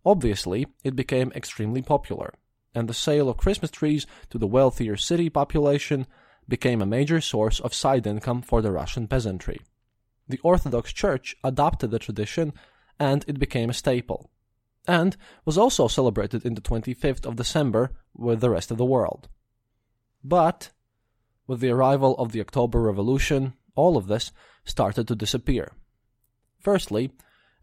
Obviously, 0.06 0.68
it 0.84 0.96
became 0.96 1.32
extremely 1.36 1.82
popular, 1.82 2.34
and 2.74 2.88
the 2.88 2.94
sale 2.94 3.30
of 3.30 3.38
Christmas 3.38 3.72
trees 3.72 4.08
to 4.30 4.38
the 4.38 4.48
wealthier 4.48 4.98
city 4.98 5.30
population 5.30 6.08
became 6.48 6.82
a 6.82 6.86
major 6.86 7.22
source 7.22 7.60
of 7.60 7.74
side 7.74 8.08
income 8.08 8.42
for 8.42 8.62
the 8.62 8.72
Russian 8.72 9.08
peasantry. 9.08 9.62
The 10.28 10.40
Orthodox 10.44 10.92
Church 10.92 11.36
adopted 11.44 11.92
the 11.92 12.00
tradition, 12.00 12.54
and 13.00 13.24
it 13.28 13.40
became 13.40 13.70
a 13.70 13.74
staple, 13.74 14.30
and 14.88 15.16
was 15.46 15.58
also 15.58 15.88
celebrated 15.88 16.46
in 16.46 16.56
the 16.56 16.62
25th 16.62 17.26
of 17.26 17.36
December 17.36 17.92
with 18.16 18.42
the 18.42 18.50
rest 18.50 18.72
of 18.72 18.78
the 18.78 18.86
world. 18.86 19.30
But 20.24 20.70
with 21.48 21.60
the 21.60 21.72
arrival 21.72 22.16
of 22.18 22.32
the 22.32 22.42
October 22.42 22.82
Revolution, 22.82 23.54
all 23.76 23.98
of 23.98 24.08
this 24.08 24.32
started 24.64 25.08
to 25.08 25.16
disappear. 25.16 25.72
Firstly, 26.60 27.12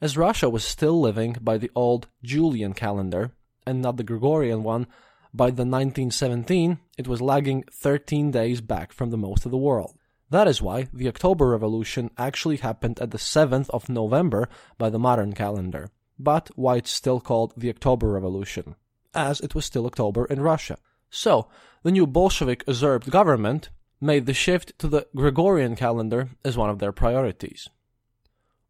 as 0.01 0.16
Russia 0.16 0.49
was 0.49 0.64
still 0.64 1.01
living 1.01 1.37
by 1.40 1.59
the 1.59 1.71
old 1.75 2.09
Julian 2.23 2.73
calendar 2.73 3.33
and 3.66 3.83
not 3.83 3.97
the 3.97 4.05
Gregorian 4.05 4.62
one, 4.62 4.87
by 5.33 5.47
the 5.47 5.64
1917 5.64 6.79
it 6.97 7.09
was 7.09 7.21
lagging 7.21 7.64
13 7.71 8.31
days 8.31 8.61
back 8.61 8.92
from 8.92 9.11
the 9.11 9.16
most 9.16 9.44
of 9.44 9.51
the 9.51 9.59
world. 9.59 9.94
That 10.31 10.49
is 10.49 10.61
why 10.61 10.88
the 10.92 11.09
October 11.09 11.49
Revolution 11.49 12.11
actually 12.18 12.57
happened 12.59 13.01
at 13.01 13.11
the 13.11 13.18
7th 13.18 13.71
of 13.71 13.88
November 13.88 14.49
by 14.77 14.90
the 14.90 14.99
modern 14.99 15.33
calendar, 15.33 15.90
but 16.18 16.51
why 16.55 16.77
it's 16.77 16.90
still 16.90 17.21
called 17.21 17.55
the 17.57 17.71
October 17.71 18.11
Revolution, 18.11 18.75
as 19.14 19.40
it 19.40 19.55
was 19.55 19.64
still 19.64 19.87
October 19.87 20.27
in 20.27 20.40
Russia. 20.40 20.79
So, 21.11 21.49
the 21.83 21.91
new 21.91 22.07
Bolshevik 22.07 22.64
usurped 22.67 23.11
government 23.11 23.71
made 24.01 24.27
the 24.27 24.35
shift 24.35 24.79
to 24.79 24.88
the 24.88 25.07
Gregorian 25.14 25.77
calendar 25.77 26.29
as 26.45 26.57
one 26.57 26.71
of 26.71 26.79
their 26.79 26.93
priorities. 26.93 27.69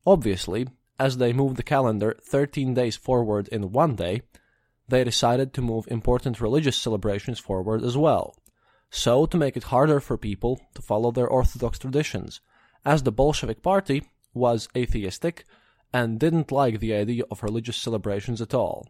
Obviously, 0.06 0.68
as 0.98 1.18
they 1.18 1.32
moved 1.32 1.56
the 1.56 1.62
calendar 1.62 2.16
13 2.22 2.74
days 2.74 2.96
forward 2.96 3.48
in 3.48 3.72
one 3.72 3.94
day, 3.94 4.22
they 4.88 5.04
decided 5.04 5.52
to 5.52 5.62
move 5.62 5.86
important 5.88 6.40
religious 6.40 6.76
celebrations 6.76 7.38
forward 7.38 7.82
as 7.82 7.96
well, 7.96 8.34
so 8.90 9.26
to 9.26 9.36
make 9.36 9.56
it 9.56 9.64
harder 9.64 10.00
for 10.00 10.16
people 10.16 10.60
to 10.74 10.82
follow 10.82 11.10
their 11.10 11.28
Orthodox 11.28 11.78
traditions, 11.78 12.40
as 12.84 13.02
the 13.02 13.12
Bolshevik 13.12 13.62
Party 13.62 14.02
was 14.32 14.68
atheistic 14.76 15.44
and 15.92 16.18
didn't 16.18 16.52
like 16.52 16.80
the 16.80 16.94
idea 16.94 17.24
of 17.30 17.42
religious 17.42 17.76
celebrations 17.76 18.40
at 18.40 18.54
all. 18.54 18.88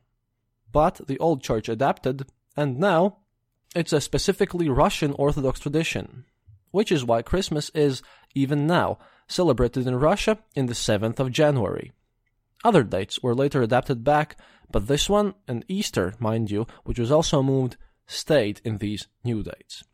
But 0.70 1.00
the 1.06 1.18
old 1.18 1.42
church 1.42 1.68
adapted, 1.68 2.28
and 2.56 2.78
now 2.78 3.18
it's 3.74 3.92
a 3.92 4.00
specifically 4.00 4.68
Russian 4.68 5.12
Orthodox 5.12 5.60
tradition, 5.60 6.24
which 6.70 6.90
is 6.90 7.04
why 7.04 7.22
Christmas 7.22 7.70
is, 7.70 8.02
even 8.34 8.66
now, 8.66 8.98
celebrated 9.26 9.86
in 9.86 9.96
Russia 9.96 10.38
in 10.54 10.66
the 10.66 10.74
7th 10.74 11.18
of 11.18 11.32
January. 11.32 11.92
Other 12.64 12.82
dates 12.82 13.22
were 13.22 13.34
later 13.34 13.62
adapted 13.62 14.02
back, 14.02 14.36
but 14.70 14.86
this 14.86 15.08
one, 15.08 15.34
and 15.46 15.64
Easter, 15.68 16.14
mind 16.18 16.50
you, 16.50 16.66
which 16.84 16.98
was 16.98 17.12
also 17.12 17.42
moved, 17.42 17.76
stayed 18.06 18.60
in 18.64 18.78
these 18.78 19.06
new 19.22 19.42
dates. 19.42 19.84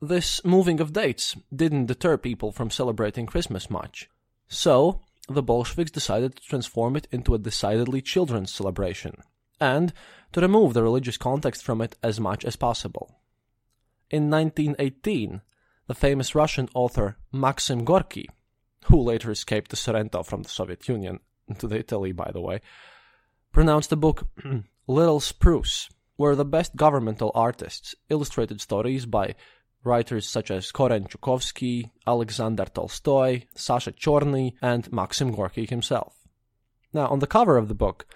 This 0.00 0.44
moving 0.44 0.80
of 0.80 0.92
dates 0.92 1.36
didn't 1.54 1.86
deter 1.86 2.16
people 2.16 2.52
from 2.52 2.70
celebrating 2.70 3.26
Christmas 3.26 3.70
much. 3.70 4.10
So, 4.48 5.00
the 5.28 5.42
Bolsheviks 5.42 5.90
decided 5.90 6.36
to 6.36 6.42
transform 6.42 6.96
it 6.96 7.08
into 7.10 7.34
a 7.34 7.38
decidedly 7.38 8.02
children's 8.02 8.52
celebration 8.52 9.14
and 9.62 9.92
to 10.32 10.40
remove 10.40 10.74
the 10.74 10.82
religious 10.82 11.16
context 11.16 11.62
from 11.62 11.80
it 11.80 11.96
as 12.02 12.18
much 12.18 12.44
as 12.44 12.56
possible. 12.56 13.20
In 14.10 14.28
1918, 14.28 15.40
the 15.86 15.94
famous 15.94 16.34
Russian 16.34 16.68
author 16.74 17.16
Maxim 17.30 17.84
Gorky, 17.84 18.28
who 18.86 19.00
later 19.00 19.30
escaped 19.30 19.70
to 19.70 19.76
Sorrento 19.76 20.24
from 20.24 20.42
the 20.42 20.48
Soviet 20.48 20.88
Union, 20.88 21.20
to 21.58 21.72
Italy, 21.72 22.12
by 22.12 22.30
the 22.32 22.40
way, 22.40 22.60
pronounced 23.52 23.90
the 23.90 23.96
book 23.96 24.28
Little 24.86 25.20
Spruce, 25.20 25.88
where 26.16 26.34
the 26.34 26.44
best 26.44 26.74
governmental 26.74 27.30
artists 27.34 27.94
illustrated 28.08 28.60
stories 28.60 29.06
by 29.06 29.34
writers 29.84 30.28
such 30.28 30.50
as 30.50 30.72
Korney 30.72 31.08
Chukovsky, 31.08 31.90
Alexander 32.06 32.64
Tolstoy, 32.64 33.42
Sasha 33.54 33.92
Chorny, 33.92 34.54
and 34.60 34.92
Maxim 34.92 35.32
Gorky 35.32 35.66
himself. 35.66 36.16
Now, 36.92 37.06
on 37.08 37.20
the 37.20 37.26
cover 37.26 37.56
of 37.56 37.68
the 37.68 37.74
book, 37.74 38.06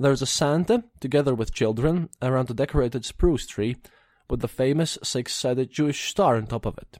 there's 0.00 0.22
a 0.22 0.26
Santa, 0.26 0.84
together 0.98 1.34
with 1.34 1.54
children, 1.54 2.08
around 2.22 2.50
a 2.50 2.54
decorated 2.54 3.04
spruce 3.04 3.46
tree 3.46 3.76
with 4.28 4.40
the 4.40 4.48
famous 4.48 4.98
six-sided 5.02 5.70
Jewish 5.70 6.08
star 6.08 6.36
on 6.36 6.46
top 6.46 6.66
of 6.66 6.78
it. 6.78 6.98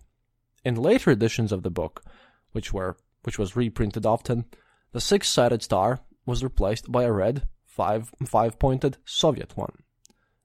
In 0.64 0.74
later 0.74 1.10
editions 1.10 1.50
of 1.50 1.62
the 1.62 1.70
book, 1.70 2.04
which 2.52 2.72
were 2.72 2.96
which 3.22 3.38
was 3.38 3.56
reprinted 3.56 4.06
often, 4.06 4.44
the 4.92 5.00
six-sided 5.00 5.62
star 5.62 6.00
was 6.26 6.44
replaced 6.44 6.92
by 6.92 7.04
a 7.04 7.12
red 7.12 7.48
five 7.64 8.10
five-pointed 8.26 8.98
Soviet 9.04 9.56
one. 9.56 9.72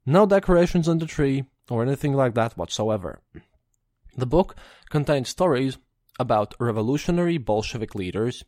No 0.05 0.25
decorations 0.25 0.87
on 0.87 0.99
the 0.99 1.05
tree 1.05 1.45
or 1.69 1.83
anything 1.83 2.13
like 2.13 2.35
that 2.35 2.57
whatsoever. 2.57 3.21
The 4.15 4.25
book 4.25 4.55
contains 4.89 5.29
stories 5.29 5.77
about 6.19 6.55
revolutionary 6.59 7.37
Bolshevik 7.37 7.95
leaders 7.95 8.45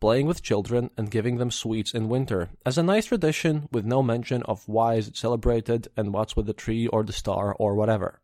playing 0.00 0.26
with 0.26 0.42
children 0.42 0.90
and 0.96 1.10
giving 1.10 1.36
them 1.36 1.50
sweets 1.50 1.92
in 1.94 2.08
winter 2.08 2.50
as 2.64 2.78
a 2.78 2.82
nice 2.82 3.06
tradition 3.06 3.68
with 3.72 3.84
no 3.84 4.02
mention 4.02 4.42
of 4.44 4.68
why 4.68 4.94
is 4.94 5.08
it 5.08 5.16
celebrated 5.16 5.88
and 5.96 6.12
what's 6.12 6.36
with 6.36 6.46
the 6.46 6.52
tree 6.52 6.86
or 6.88 7.02
the 7.02 7.12
star 7.12 7.54
or 7.58 7.74
whatever. 7.74 8.20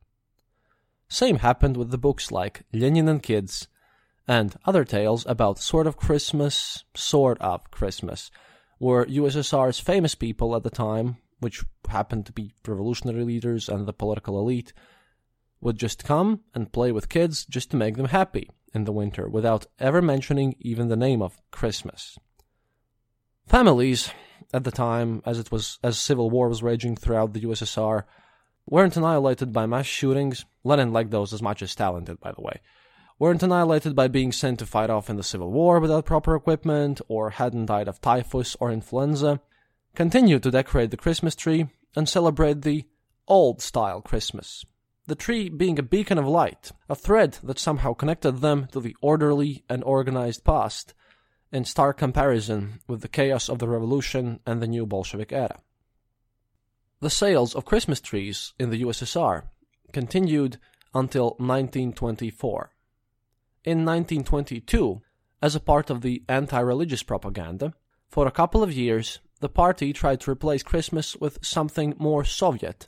Same 1.08 1.38
happened 1.38 1.76
with 1.76 1.90
the 1.90 1.98
books 1.98 2.30
like 2.30 2.62
Lenin 2.72 3.08
and 3.08 3.22
Kids 3.22 3.68
and 4.26 4.56
other 4.64 4.84
tales 4.84 5.26
about 5.26 5.58
sort 5.58 5.86
of 5.86 5.96
Christmas, 5.96 6.84
sort 6.94 7.40
of 7.40 7.70
Christmas, 7.70 8.30
where 8.78 9.04
USSR's 9.06 9.80
famous 9.80 10.14
people 10.14 10.56
at 10.56 10.62
the 10.62 10.70
time, 10.70 11.16
which 11.40 11.64
happened 11.88 12.26
to 12.26 12.32
be 12.32 12.54
revolutionary 12.66 13.24
leaders 13.24 13.68
and 13.68 13.86
the 13.86 13.92
political 13.92 14.38
elite, 14.38 14.72
would 15.60 15.78
just 15.78 16.04
come 16.04 16.40
and 16.54 16.72
play 16.72 16.92
with 16.92 17.08
kids 17.08 17.44
just 17.44 17.70
to 17.70 17.76
make 17.76 17.96
them 17.96 18.06
happy 18.06 18.48
in 18.74 18.84
the 18.84 18.92
winter 18.92 19.28
without 19.28 19.66
ever 19.78 20.02
mentioning 20.02 20.54
even 20.60 20.88
the 20.88 20.96
name 20.96 21.22
of 21.22 21.40
Christmas. 21.50 22.18
Families 23.46 24.10
at 24.54 24.64
the 24.64 24.70
time, 24.70 25.22
as 25.24 25.38
it 25.38 25.50
was 25.50 25.78
as 25.82 25.98
civil 25.98 26.30
war 26.30 26.48
was 26.48 26.62
raging 26.62 26.96
throughout 26.96 27.32
the 27.32 27.42
USSR, 27.42 28.04
weren't 28.66 28.96
annihilated 28.96 29.52
by 29.52 29.66
mass 29.66 29.86
shootings. 29.86 30.44
Lenin 30.64 30.92
liked 30.92 31.10
those 31.10 31.32
as 31.32 31.42
much 31.42 31.62
as 31.62 31.70
Stalin 31.70 32.04
did, 32.04 32.20
by 32.20 32.32
the 32.32 32.42
way. 32.42 32.60
Weren't 33.18 33.42
annihilated 33.42 33.94
by 33.94 34.08
being 34.08 34.32
sent 34.32 34.58
to 34.58 34.66
fight 34.66 34.90
off 34.90 35.08
in 35.08 35.16
the 35.16 35.22
civil 35.22 35.50
war 35.50 35.80
without 35.80 36.06
proper 36.06 36.34
equipment, 36.34 37.00
or 37.08 37.30
hadn't 37.30 37.66
died 37.66 37.88
of 37.88 38.00
typhus 38.00 38.56
or 38.58 38.70
influenza. 38.70 39.40
Continued 39.94 40.42
to 40.42 40.50
decorate 40.50 40.90
the 40.90 40.96
Christmas 40.96 41.36
tree 41.36 41.68
and 41.94 42.08
celebrate 42.08 42.62
the 42.62 42.84
old 43.28 43.60
style 43.60 44.00
Christmas. 44.00 44.64
The 45.06 45.16
tree 45.16 45.48
being 45.48 45.78
a 45.78 45.82
beacon 45.82 46.16
of 46.16 46.28
light, 46.28 46.70
a 46.88 46.94
thread 46.94 47.38
that 47.42 47.58
somehow 47.58 47.92
connected 47.92 48.40
them 48.40 48.68
to 48.72 48.80
the 48.80 48.96
orderly 49.00 49.64
and 49.68 49.82
organized 49.82 50.44
past, 50.44 50.94
in 51.50 51.64
stark 51.64 51.98
comparison 51.98 52.80
with 52.88 53.02
the 53.02 53.08
chaos 53.08 53.48
of 53.48 53.58
the 53.58 53.68
revolution 53.68 54.40
and 54.46 54.62
the 54.62 54.66
new 54.66 54.86
Bolshevik 54.86 55.32
era. 55.32 55.58
The 57.00 57.10
sales 57.10 57.54
of 57.54 57.64
Christmas 57.64 58.00
trees 58.00 58.54
in 58.58 58.70
the 58.70 58.82
USSR 58.82 59.48
continued 59.92 60.58
until 60.94 61.30
1924. 61.38 62.70
In 63.64 63.84
1922, 63.84 65.02
as 65.42 65.56
a 65.56 65.60
part 65.60 65.90
of 65.90 66.00
the 66.00 66.22
anti 66.28 66.60
religious 66.60 67.02
propaganda, 67.02 67.74
for 68.08 68.26
a 68.26 68.32
couple 68.32 68.62
of 68.62 68.72
years 68.72 69.18
the 69.40 69.48
party 69.48 69.92
tried 69.92 70.20
to 70.20 70.30
replace 70.30 70.62
Christmas 70.62 71.16
with 71.16 71.44
something 71.44 71.94
more 71.98 72.24
Soviet, 72.24 72.86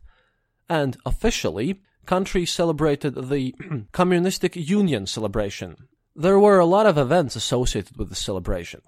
and 0.68 0.96
officially, 1.04 1.82
countries 2.04 2.52
celebrated 2.52 3.14
the 3.28 3.54
Communistic 3.92 4.56
Union 4.56 5.06
celebration 5.06 5.88
there 6.16 6.38
were 6.38 6.60
a 6.60 6.66
lot 6.66 6.86
of 6.86 6.96
events 6.96 7.34
associated 7.34 7.96
with 7.96 8.08
the 8.08 8.14
celebration. 8.14 8.80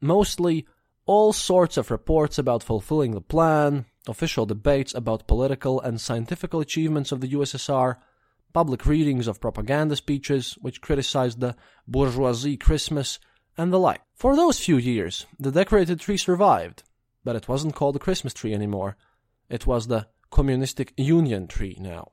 Mostly 0.00 0.66
all 1.06 1.32
sorts 1.32 1.76
of 1.76 1.92
reports 1.92 2.38
about 2.38 2.64
fulfilling 2.64 3.12
the 3.12 3.20
plan, 3.20 3.84
official 4.08 4.46
debates 4.46 4.92
about 4.92 5.28
political 5.28 5.80
and 5.80 6.00
scientific 6.00 6.52
achievements 6.52 7.12
of 7.12 7.20
the 7.20 7.28
USSR, 7.28 7.98
public 8.52 8.84
readings 8.84 9.28
of 9.28 9.40
propaganda 9.40 9.94
speeches 9.94 10.58
which 10.60 10.80
criticized 10.80 11.38
the 11.38 11.54
bourgeoisie 11.86 12.56
Christmas, 12.56 13.20
and 13.56 13.72
the 13.72 13.78
like. 13.78 14.02
For 14.14 14.34
those 14.34 14.58
few 14.58 14.76
years, 14.76 15.24
the 15.38 15.52
decorated 15.52 16.00
tree 16.00 16.16
survived, 16.16 16.82
but 17.22 17.36
it 17.36 17.48
wasn't 17.48 17.76
called 17.76 17.96
a 17.96 18.00
Christmas 18.00 18.34
tree 18.34 18.52
anymore. 18.52 18.96
It 19.48 19.66
was 19.66 19.86
the 19.86 20.08
Communistic 20.30 20.92
Union 20.96 21.46
tree 21.46 21.76
now. 21.80 22.10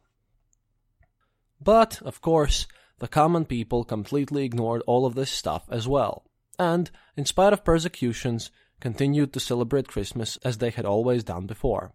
But, 1.64 2.02
of 2.02 2.20
course, 2.20 2.68
the 3.00 3.08
common 3.08 3.46
people 3.46 3.86
completely 3.86 4.44
ignored 4.44 4.82
all 4.86 5.06
of 5.06 5.16
this 5.16 5.32
stuff 5.32 5.64
as 5.70 5.88
well, 5.88 6.26
and, 6.60 6.92
in 7.16 7.26
spite 7.26 7.54
of 7.54 7.64
persecutions, 7.64 8.52
continued 8.82 9.32
to 9.32 9.40
celebrate 9.40 9.88
Christmas 9.88 10.38
as 10.44 10.58
they 10.58 10.72
had 10.72 10.84
always 10.86 11.24
done 11.24 11.46
before. 11.46 11.94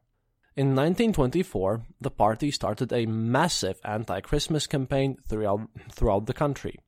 In 0.56 0.68
1924, 0.68 1.82
the 2.00 2.10
party 2.10 2.50
started 2.50 2.92
a 2.92 3.04
massive 3.04 3.78
anti 3.84 4.20
Christmas 4.20 4.66
campaign 4.66 5.18
throughout, 5.28 5.68
throughout 5.92 6.24
the 6.24 6.32
country. 6.32 6.78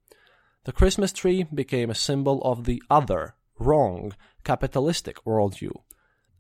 The 0.64 0.72
Christmas 0.72 1.12
tree 1.12 1.42
became 1.42 1.90
a 1.90 1.94
symbol 1.94 2.40
of 2.42 2.64
the 2.64 2.82
other, 2.88 3.34
wrong, 3.58 4.14
capitalistic 4.42 5.22
worldview, 5.24 5.72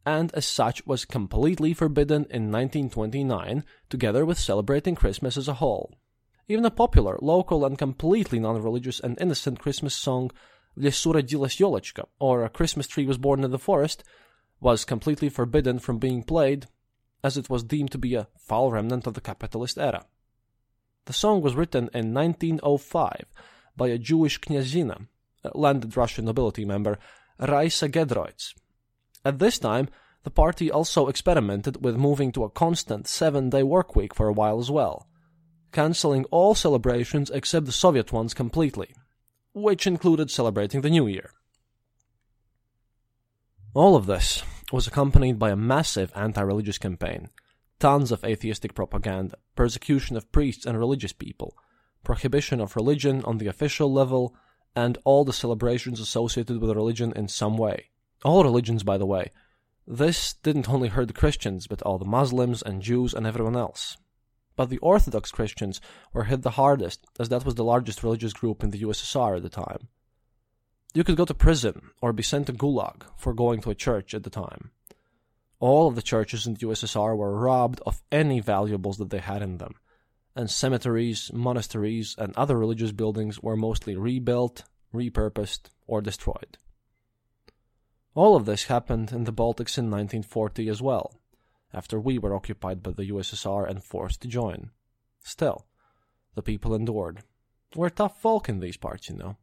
and 0.06 0.32
as 0.32 0.46
such 0.46 0.86
was 0.86 1.04
completely 1.04 1.74
forbidden 1.74 2.24
in 2.30 2.50
1929, 2.50 3.62
together 3.90 4.24
with 4.24 4.38
celebrating 4.38 4.94
Christmas 4.94 5.36
as 5.36 5.46
a 5.46 5.54
whole. 5.54 5.94
Even 6.50 6.64
a 6.64 6.70
popular, 6.72 7.16
local, 7.22 7.64
and 7.64 7.78
completely 7.78 8.40
non 8.40 8.60
religious 8.60 8.98
and 8.98 9.16
innocent 9.20 9.60
Christmas 9.60 9.94
song, 9.94 10.32
Lesu 10.76 11.14
rodilas 11.14 11.60
yolochka" 11.60 12.06
or 12.18 12.42
A 12.42 12.48
Christmas 12.48 12.88
Tree 12.88 13.06
Was 13.06 13.18
Born 13.18 13.44
in 13.44 13.52
the 13.52 13.58
Forest, 13.58 14.02
was 14.60 14.84
completely 14.84 15.28
forbidden 15.28 15.78
from 15.78 16.00
being 16.00 16.24
played, 16.24 16.66
as 17.22 17.36
it 17.36 17.48
was 17.48 17.62
deemed 17.62 17.92
to 17.92 17.98
be 17.98 18.16
a 18.16 18.26
foul 18.36 18.72
remnant 18.72 19.06
of 19.06 19.14
the 19.14 19.20
capitalist 19.20 19.78
era. 19.78 20.06
The 21.04 21.12
song 21.12 21.40
was 21.40 21.54
written 21.54 21.88
in 21.94 22.12
1905 22.12 23.26
by 23.76 23.86
a 23.86 23.96
Jewish 23.96 24.40
knyazina, 24.40 25.06
a 25.44 25.56
landed 25.56 25.96
Russian 25.96 26.24
nobility 26.24 26.64
member, 26.64 26.98
Raisa 27.38 27.88
Gedroitz. 27.88 28.54
At 29.24 29.38
this 29.38 29.60
time, 29.60 29.88
the 30.24 30.30
party 30.30 30.68
also 30.68 31.06
experimented 31.06 31.84
with 31.84 31.94
moving 31.94 32.32
to 32.32 32.42
a 32.42 32.50
constant 32.50 33.06
seven 33.06 33.50
day 33.50 33.62
work 33.62 33.94
week 33.94 34.16
for 34.16 34.26
a 34.26 34.32
while 34.32 34.58
as 34.58 34.68
well 34.68 35.06
cancelling 35.72 36.24
all 36.26 36.54
celebrations 36.54 37.30
except 37.30 37.66
the 37.66 37.72
Soviet 37.72 38.12
ones 38.12 38.34
completely, 38.34 38.94
which 39.52 39.86
included 39.86 40.30
celebrating 40.30 40.80
the 40.80 40.90
New 40.90 41.06
Year. 41.06 41.30
All 43.74 43.96
of 43.96 44.06
this 44.06 44.42
was 44.72 44.86
accompanied 44.86 45.38
by 45.38 45.50
a 45.50 45.56
massive 45.56 46.12
anti 46.14 46.40
religious 46.40 46.78
campaign, 46.78 47.28
tons 47.78 48.10
of 48.10 48.24
atheistic 48.24 48.74
propaganda, 48.74 49.36
persecution 49.54 50.16
of 50.16 50.32
priests 50.32 50.66
and 50.66 50.78
religious 50.78 51.12
people, 51.12 51.56
prohibition 52.04 52.60
of 52.60 52.76
religion 52.76 53.22
on 53.24 53.38
the 53.38 53.46
official 53.46 53.92
level, 53.92 54.34
and 54.74 54.98
all 55.04 55.24
the 55.24 55.32
celebrations 55.32 56.00
associated 56.00 56.60
with 56.60 56.76
religion 56.76 57.12
in 57.14 57.28
some 57.28 57.56
way. 57.56 57.90
All 58.24 58.44
religions, 58.44 58.82
by 58.82 58.98
the 58.98 59.06
way. 59.06 59.30
This 59.86 60.34
didn't 60.34 60.68
only 60.68 60.88
hurt 60.88 61.08
the 61.08 61.14
Christians, 61.14 61.66
but 61.66 61.82
all 61.82 61.98
the 61.98 62.04
Muslims 62.04 62.62
and 62.62 62.82
Jews 62.82 63.14
and 63.14 63.26
everyone 63.26 63.56
else 63.56 63.96
but 64.60 64.68
the 64.68 64.76
Orthodox 64.80 65.30
Christians 65.30 65.80
were 66.12 66.24
hit 66.24 66.42
the 66.42 66.50
hardest, 66.50 67.06
as 67.18 67.30
that 67.30 67.46
was 67.46 67.54
the 67.54 67.64
largest 67.64 68.02
religious 68.02 68.34
group 68.34 68.62
in 68.62 68.68
the 68.68 68.82
USSR 68.82 69.38
at 69.38 69.42
the 69.42 69.48
time. 69.48 69.88
You 70.92 71.02
could 71.02 71.16
go 71.16 71.24
to 71.24 71.32
prison 71.32 71.92
or 72.02 72.12
be 72.12 72.22
sent 72.22 72.46
to 72.48 72.52
Gulag 72.52 73.04
for 73.16 73.32
going 73.32 73.62
to 73.62 73.70
a 73.70 73.74
church 73.74 74.12
at 74.12 74.22
the 74.22 74.28
time. 74.28 74.70
All 75.60 75.88
of 75.88 75.94
the 75.94 76.02
churches 76.02 76.46
in 76.46 76.52
the 76.52 76.66
USSR 76.66 77.16
were 77.16 77.40
robbed 77.40 77.80
of 77.86 78.02
any 78.12 78.40
valuables 78.40 78.98
that 78.98 79.08
they 79.08 79.20
had 79.20 79.40
in 79.40 79.56
them, 79.56 79.76
and 80.36 80.50
cemeteries, 80.50 81.30
monasteries, 81.32 82.14
and 82.18 82.36
other 82.36 82.58
religious 82.58 82.92
buildings 82.92 83.40
were 83.40 83.56
mostly 83.56 83.96
rebuilt, 83.96 84.64
repurposed, 84.92 85.70
or 85.86 86.02
destroyed. 86.02 86.58
All 88.14 88.36
of 88.36 88.44
this 88.44 88.64
happened 88.64 89.10
in 89.10 89.24
the 89.24 89.32
Baltics 89.32 89.78
in 89.78 89.90
1940 89.90 90.68
as 90.68 90.82
well 90.82 91.14
after 91.72 92.00
we 92.00 92.18
were 92.18 92.34
occupied 92.34 92.82
by 92.82 92.92
the 92.92 93.10
USSR 93.10 93.68
and 93.68 93.82
forced 93.82 94.22
to 94.22 94.28
join. 94.28 94.70
Still, 95.22 95.66
the 96.34 96.42
people 96.42 96.74
endured. 96.74 97.22
We're 97.74 97.90
tough 97.90 98.20
folk 98.20 98.48
in 98.48 98.60
these 98.60 98.76
parts, 98.76 99.08
you 99.08 99.16
know. 99.16 99.36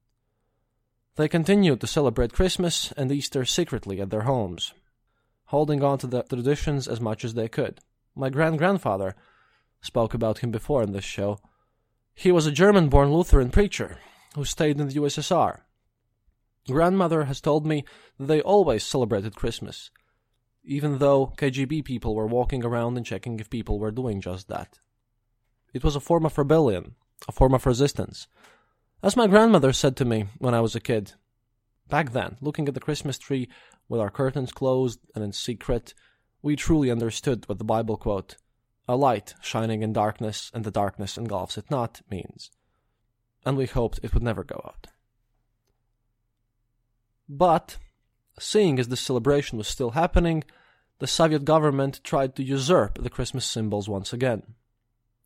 They 1.16 1.28
continued 1.28 1.82
to 1.82 1.88
celebrate 1.88 2.34
Christmas 2.34 2.92
and 2.98 3.12
Easter 3.12 3.46
secretly 3.46 4.00
at 4.02 4.10
their 4.10 4.22
homes, 4.22 4.74
holding 5.46 5.84
on 5.84 5.98
to 6.00 6.08
the 6.08 6.24
traditions 6.24 6.88
as 6.88 7.02
much 7.02 7.26
as 7.26 7.34
they 7.34 7.48
could. 7.48 7.80
My 8.16 8.30
grand 8.30 8.58
grandfather 8.58 9.16
spoke 9.82 10.14
about 10.14 10.40
him 10.40 10.52
before 10.52 10.84
in 10.84 10.92
this 10.92 11.06
show. 11.06 11.40
He 12.14 12.32
was 12.32 12.46
a 12.46 12.52
German 12.52 12.90
born 12.90 13.12
Lutheran 13.12 13.50
preacher 13.50 14.00
who 14.36 14.44
stayed 14.44 14.80
in 14.80 14.88
the 14.88 14.96
USSR. 14.96 15.62
Grandmother 16.68 17.26
has 17.26 17.40
told 17.40 17.66
me 17.66 17.86
they 18.20 18.42
always 18.42 18.84
celebrated 18.84 19.36
Christmas, 19.36 19.90
even 20.68 20.98
though 20.98 21.34
KGB 21.38 21.84
people 21.86 22.14
were 22.14 22.28
walking 22.28 22.64
around 22.64 22.98
and 22.98 23.06
checking 23.06 23.40
if 23.40 23.50
people 23.50 23.80
were 23.80 23.90
doing 23.90 24.20
just 24.20 24.50
that. 24.50 24.80
It 25.74 25.84
was 25.84 25.96
a 25.96 26.02
form 26.02 26.26
of 26.26 26.38
rebellion, 26.38 26.96
a 27.28 27.32
form 27.32 27.54
of 27.54 27.66
resistance. 27.66 28.28
As 29.02 29.16
my 29.16 29.28
grandmother 29.28 29.72
said 29.72 29.96
to 29.98 30.06
me 30.06 30.26
when 30.40 30.54
I 30.54 30.60
was 30.60 30.76
a 30.76 30.82
kid, 30.82 31.14
back 31.88 32.12
then, 32.12 32.36
looking 32.42 32.68
at 32.68 32.74
the 32.74 32.82
Christmas 32.82 33.18
tree 33.18 33.48
with 33.88 34.02
our 34.02 34.10
curtains 34.10 34.52
closed 34.52 35.00
and 35.16 35.24
in 35.24 35.32
secret, 35.32 35.94
we 36.42 36.58
truly 36.58 36.92
understood 36.92 37.48
what 37.48 37.60
the 37.60 37.64
Bible 37.64 37.96
quote, 37.96 38.36
a 38.90 38.98
light 38.98 39.36
shining 39.42 39.84
in 39.84 39.94
darkness 39.94 40.52
and 40.54 40.66
the 40.66 40.72
darkness 40.72 41.18
engulfs 41.18 41.58
it 41.58 41.72
not, 41.72 42.02
means. 42.12 42.52
And 43.46 43.56
we 43.56 43.68
hoped 43.68 44.02
it 44.04 44.14
would 44.14 44.24
never 44.24 44.44
go 44.44 44.62
out. 44.66 44.88
But 47.30 47.78
Seeing 48.40 48.80
as 48.80 48.88
this 48.88 49.02
celebration 49.02 49.58
was 49.58 49.68
still 49.68 49.92
happening, 49.92 50.44
the 51.00 51.08
Soviet 51.08 51.46
government 51.46 52.02
tried 52.04 52.36
to 52.36 52.44
usurp 52.44 53.02
the 53.02 53.10
Christmas 53.10 53.46
symbols 53.46 53.90
once 53.90 54.14
again. 54.14 54.44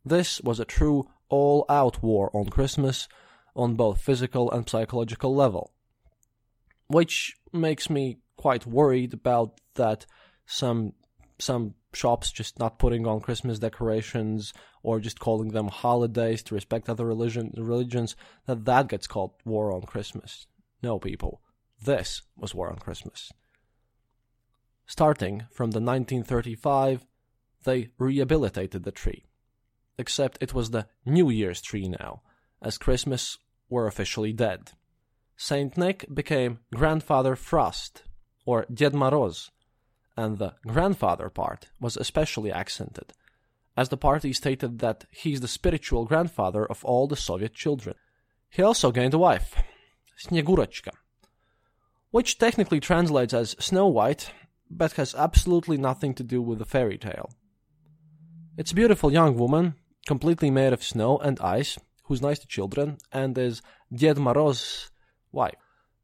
This 0.04 0.40
was 0.40 0.58
a 0.58 0.64
true 0.64 1.08
all 1.28 1.64
out 1.68 2.02
war 2.02 2.30
on 2.34 2.46
Christmas 2.46 3.08
on 3.54 3.74
both 3.74 4.00
physical 4.00 4.50
and 4.50 4.68
psychological 4.68 5.34
level. 5.34 5.72
Which 6.88 7.36
makes 7.52 7.88
me 7.88 8.18
quite 8.36 8.66
worried 8.66 9.14
about 9.14 9.60
that 9.74 10.06
some 10.46 10.94
some 11.38 11.74
shops 11.92 12.30
just 12.30 12.58
not 12.58 12.78
putting 12.78 13.06
on 13.06 13.20
Christmas 13.20 13.58
decorations 13.58 14.52
or 14.82 15.00
just 15.00 15.18
calling 15.18 15.48
them 15.48 15.68
holidays 15.68 16.42
to 16.44 16.54
respect 16.54 16.88
other 16.88 17.04
religion, 17.04 17.52
religions, 17.56 18.16
that 18.46 18.64
that 18.64 18.88
gets 18.88 19.06
called 19.06 19.32
war 19.44 19.72
on 19.72 19.82
Christmas. 19.82 20.46
No, 20.82 20.98
people. 20.98 21.40
This 21.84 22.22
was 22.36 22.54
war 22.54 22.70
on 22.70 22.78
Christmas. 22.78 23.32
Starting 24.86 25.46
from 25.50 25.70
the 25.72 25.80
1935, 25.80 27.06
they 27.64 27.88
rehabilitated 27.98 28.84
the 28.84 28.92
tree. 28.92 29.24
Except 29.98 30.38
it 30.40 30.54
was 30.54 30.70
the 30.70 30.86
New 31.04 31.28
Year's 31.30 31.60
tree 31.60 31.88
now, 31.88 32.22
as 32.60 32.78
Christmas 32.78 33.38
were 33.68 33.86
officially 33.86 34.32
dead. 34.32 34.72
Saint 35.36 35.76
Nick 35.76 36.06
became 36.12 36.60
Grandfather 36.74 37.34
Frost, 37.34 38.04
or 38.44 38.66
Ded 38.72 38.92
Moroz, 38.92 39.50
and 40.16 40.38
the 40.38 40.54
grandfather 40.66 41.28
part 41.30 41.70
was 41.80 41.96
especially 41.96 42.52
accented, 42.52 43.12
as 43.76 43.88
the 43.88 43.96
party 43.96 44.32
stated 44.32 44.78
that 44.78 45.04
he's 45.10 45.40
the 45.40 45.48
spiritual 45.48 46.04
grandfather 46.04 46.64
of 46.64 46.84
all 46.84 47.06
the 47.06 47.16
Soviet 47.16 47.54
children. 47.54 47.96
He 48.50 48.62
also 48.62 48.92
gained 48.92 49.14
a 49.14 49.18
wife, 49.18 49.56
Snegurochka, 50.18 50.92
which 52.12 52.38
technically 52.38 52.78
translates 52.78 53.34
as 53.34 53.56
Snow 53.58 53.88
White, 53.88 54.30
but 54.70 54.92
has 54.92 55.14
absolutely 55.14 55.76
nothing 55.76 56.14
to 56.14 56.22
do 56.22 56.40
with 56.40 56.58
the 56.58 56.64
fairy 56.64 56.98
tale. 56.98 57.30
It's 58.56 58.70
a 58.70 58.76
beautiful 58.76 59.12
young 59.12 59.36
woman, 59.36 59.74
completely 60.06 60.50
made 60.50 60.72
of 60.72 60.84
snow 60.84 61.18
and 61.18 61.40
ice, 61.40 61.78
who's 62.04 62.22
nice 62.22 62.38
to 62.40 62.46
children, 62.46 62.98
and 63.10 63.36
is 63.36 63.62
Ded 63.92 64.18
Moroz's 64.18 64.90
wife. 65.32 65.56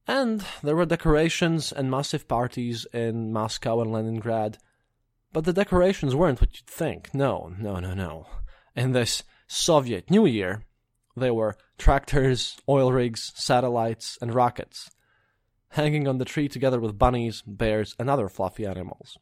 And 0.06 0.44
there 0.62 0.74
were 0.74 0.86
decorations 0.86 1.72
and 1.72 1.90
massive 1.90 2.26
parties 2.26 2.86
in 2.94 3.30
Moscow 3.30 3.82
and 3.82 3.92
Leningrad. 3.92 4.56
But 5.34 5.44
the 5.44 5.52
decorations 5.52 6.14
weren't 6.14 6.40
what 6.40 6.54
you'd 6.54 6.66
think. 6.66 7.12
No, 7.12 7.52
no, 7.58 7.80
no, 7.80 7.92
no. 7.92 8.26
In 8.74 8.92
this 8.92 9.22
Soviet 9.46 10.10
New 10.10 10.24
Year, 10.24 10.64
there 11.14 11.34
were 11.34 11.56
tractors, 11.76 12.56
oil 12.66 12.90
rigs, 12.92 13.32
satellites, 13.34 14.16
and 14.22 14.34
rockets, 14.34 14.90
hanging 15.70 16.08
on 16.08 16.18
the 16.18 16.24
tree 16.24 16.48
together 16.48 16.80
with 16.80 16.98
bunnies, 16.98 17.42
bears, 17.46 17.94
and 17.98 18.08
other 18.08 18.28
fluffy 18.28 18.66
animals. 18.66 19.18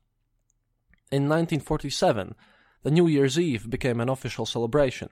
In 1.10 1.28
1947, 1.28 2.34
the 2.82 2.90
New 2.90 3.06
Year's 3.06 3.38
Eve 3.38 3.68
became 3.68 4.00
an 4.00 4.08
official 4.08 4.46
celebration. 4.46 5.08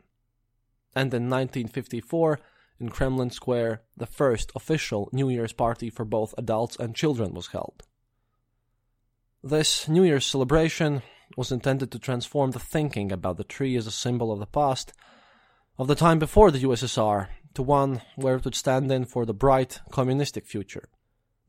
And 0.95 1.13
in 1.13 1.29
1954, 1.29 2.39
in 2.81 2.89
Kremlin 2.89 3.31
Square, 3.31 3.83
the 3.97 4.07
first 4.07 4.51
official 4.55 5.09
New 5.13 5.29
Year's 5.29 5.53
party 5.53 5.91
for 5.91 6.05
both 6.05 6.35
adults 6.37 6.77
and 6.77 6.95
children 6.95 7.35
was 7.35 7.49
held. 7.49 7.83
This 9.43 9.89
New 9.89 10.03
Year's 10.03 10.27
celebration 10.27 11.03
was 11.37 11.53
intended 11.53 11.91
to 11.93 11.99
transform 11.99 12.53
the 12.53 12.59
thinking 12.59 13.13
about 13.13 13.37
the 13.37 13.45
tree 13.45 13.77
as 13.77 13.87
a 13.87 13.93
symbol 13.93 14.33
of 14.33 14.39
the 14.39 14.47
past, 14.47 14.93
of 15.79 15.87
the 15.87 15.95
time 15.95 16.19
before 16.19 16.51
the 16.51 16.61
USSR, 16.61 17.29
to 17.55 17.63
one 17.63 18.03
where 18.17 18.37
it 18.37 18.45
would 18.45 18.55
stand 18.55 18.91
in 18.91 19.05
for 19.05 19.25
the 19.25 19.35
bright 19.35 19.81
communistic 19.91 20.47
future. 20.47 20.89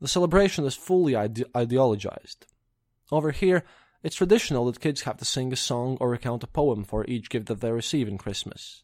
The 0.00 0.08
celebration 0.08 0.64
is 0.64 0.74
fully 0.74 1.16
ide- 1.16 1.52
ideologized. 1.54 2.46
Over 3.10 3.30
here, 3.30 3.64
it's 4.02 4.16
traditional 4.16 4.66
that 4.66 4.80
kids 4.80 5.02
have 5.02 5.16
to 5.18 5.24
sing 5.24 5.52
a 5.52 5.56
song 5.56 5.96
or 6.00 6.10
recount 6.10 6.44
a 6.44 6.46
poem 6.46 6.84
for 6.84 7.04
each 7.06 7.30
gift 7.30 7.46
that 7.46 7.60
they 7.60 7.72
receive 7.72 8.08
in 8.08 8.18
Christmas. 8.18 8.82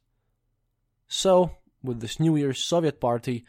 So, 1.06 1.52
with 1.82 2.00
this 2.00 2.18
New 2.18 2.36
Year's 2.36 2.62
Soviet 2.62 3.00
party, 3.00 3.44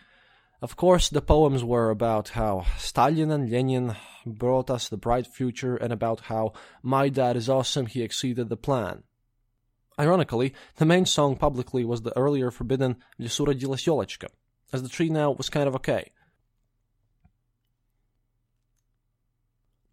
of 0.62 0.76
course, 0.76 1.10
the 1.10 1.22
poems 1.22 1.64
were 1.64 1.90
about 1.90 2.30
how 2.30 2.66
Stalin 2.78 3.32
and 3.32 3.50
Lenin 3.50 3.96
brought 4.26 4.70
us 4.70 4.88
the 4.88 4.98
bright 4.98 5.28
future 5.28 5.76
and 5.76 5.92
about 5.92 6.22
how 6.22 6.54
my 6.82 7.10
dad 7.10 7.36
is 7.36 7.50
awesome, 7.50 7.86
he 7.86 8.02
exceeded 8.02 8.50
the 8.50 8.58
plan. 8.58 9.04
Ironically, 10.00 10.54
the 10.78 10.86
main 10.86 11.06
song 11.06 11.36
publicly 11.36 11.86
was 11.86 12.02
the 12.02 12.18
earlier 12.18 12.50
forbidden 12.50 12.96
Lesu 13.20 13.46
rodilas 13.46 13.86
yolochka, 13.86 14.30
as 14.72 14.82
the 14.82 14.90
tree 14.90 15.10
now 15.10 15.32
was 15.32 15.50
kind 15.50 15.68
of 15.68 15.76
okay, 15.76 16.12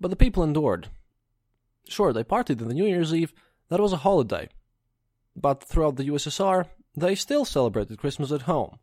But 0.01 0.09
the 0.09 0.16
people 0.16 0.42
endured. 0.42 0.88
Sure, 1.88 2.12
they 2.12 2.24
partied 2.24 2.62
on 2.62 2.68
the 2.68 2.74
New 2.74 2.86
Year's 2.86 3.14
Eve, 3.14 3.32
that 3.68 3.80
was 3.80 3.92
a 3.92 3.98
holiday. 3.98 4.48
But 5.36 5.62
throughout 5.62 5.96
the 5.96 6.09
USSR, 6.09 6.66
they 6.96 7.14
still 7.14 7.44
celebrated 7.44 7.98
Christmas 7.98 8.32
at 8.32 8.42
home. 8.42 8.78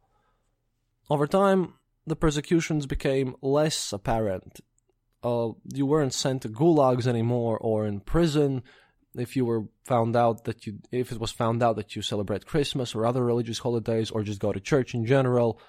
Over 1.10 1.28
time, 1.28 1.74
the 2.06 2.16
persecutions 2.16 2.86
became 2.86 3.36
less 3.42 3.92
apparent. 3.92 4.60
Uh, 5.24 5.50
you 5.74 5.86
weren't 5.86 6.14
sent 6.14 6.42
to 6.44 6.50
gulags 6.50 7.08
anymore 7.08 7.58
or 7.58 7.86
in 7.86 8.00
prison 8.00 8.64
if 9.16 9.36
you 9.36 9.46
were 9.46 9.66
found 9.84 10.16
out 10.16 10.46
that 10.46 10.66
you 10.66 10.80
if 10.92 11.12
it 11.12 11.20
was 11.20 11.32
found 11.32 11.64
out 11.64 11.76
that 11.76 11.96
you 11.96 12.02
celebrate 12.02 12.46
Christmas 12.46 12.94
or 12.94 13.06
other 13.06 13.24
religious 13.24 13.60
holidays 13.60 14.12
or 14.12 14.22
just 14.22 14.40
go 14.40 14.54
to 14.54 14.60
church 14.60 14.94
in 14.94 15.06
general. 15.06 15.60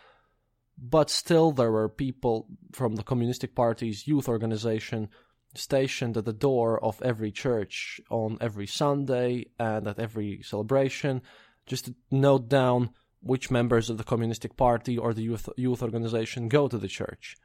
But 0.80 1.11
still, 1.11 1.51
there 1.51 1.72
were 1.72 1.88
people 1.88 2.46
from 2.72 2.94
the 2.94 3.03
Communistic 3.03 3.55
Party's 3.55 4.07
youth 4.07 4.28
organization 4.28 5.09
stationed 5.55 6.16
at 6.16 6.24
the 6.24 6.32
door 6.32 6.82
of 6.82 7.01
every 7.03 7.32
church 7.32 8.01
on 8.11 8.38
every 8.40 8.66
Sunday 8.66 9.46
and 9.59 9.86
at 9.86 9.99
every 9.99 10.42
celebration 10.42 11.22
just 11.66 11.86
to 11.86 11.94
note 12.11 12.49
down 12.49 12.90
which 13.20 13.51
members 13.51 13.90
of 13.90 13.99
the 13.99 14.05
Communistic 14.05 14.57
Party 14.57 14.96
or 14.96 15.12
the 15.12 15.22
youth 15.22 15.49
youth 15.57 15.82
organization 15.82 16.49
go 16.49 16.68
to 16.68 16.78
the 16.78 16.88
church. 16.88 17.36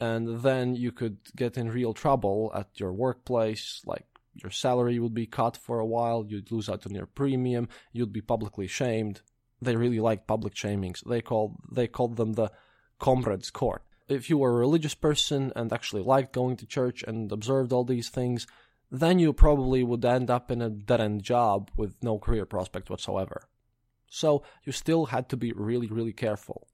And 0.00 0.42
then 0.42 0.76
you 0.76 0.92
could 0.92 1.18
get 1.34 1.58
in 1.58 1.70
real 1.70 1.92
trouble 1.92 2.52
at 2.54 2.68
your 2.78 2.92
workplace, 2.92 3.82
like 3.84 4.06
your 4.34 4.52
salary 4.52 4.98
would 5.00 5.14
be 5.14 5.26
cut 5.26 5.56
for 5.56 5.80
a 5.80 5.86
while, 5.86 6.24
you'd 6.26 6.52
lose 6.52 6.68
out 6.68 6.86
on 6.86 6.94
your 6.94 7.06
premium, 7.06 7.68
you'd 7.92 8.12
be 8.12 8.20
publicly 8.20 8.68
shamed. 8.68 9.22
They 9.60 9.74
really 9.74 9.98
liked 9.98 10.28
public 10.28 10.54
shamings. 10.54 11.02
They 11.04 11.20
called 11.20 11.56
they 11.70 11.88
called 11.88 12.16
them 12.16 12.34
the 12.34 12.50
comrades 13.00 13.50
court. 13.50 13.82
If 14.08 14.30
you 14.30 14.38
were 14.38 14.50
a 14.50 14.58
religious 14.58 14.94
person 14.94 15.52
and 15.54 15.72
actually 15.72 16.02
liked 16.02 16.32
going 16.32 16.56
to 16.56 16.66
church 16.66 17.04
and 17.06 17.30
observed 17.30 17.72
all 17.72 17.84
these 17.84 18.08
things, 18.08 18.46
then 18.90 19.18
you 19.18 19.32
probably 19.32 19.84
would 19.84 20.04
end 20.04 20.30
up 20.30 20.50
in 20.50 20.62
a 20.62 20.70
dead 20.70 21.00
end 21.00 21.22
job 21.22 21.70
with 21.76 22.02
no 22.02 22.18
career 22.18 22.46
prospect 22.46 22.88
whatsoever. 22.88 23.48
So 24.08 24.42
you 24.64 24.72
still 24.72 25.06
had 25.06 25.28
to 25.28 25.36
be 25.36 25.52
really, 25.52 25.88
really 25.88 26.14
careful. 26.14 26.68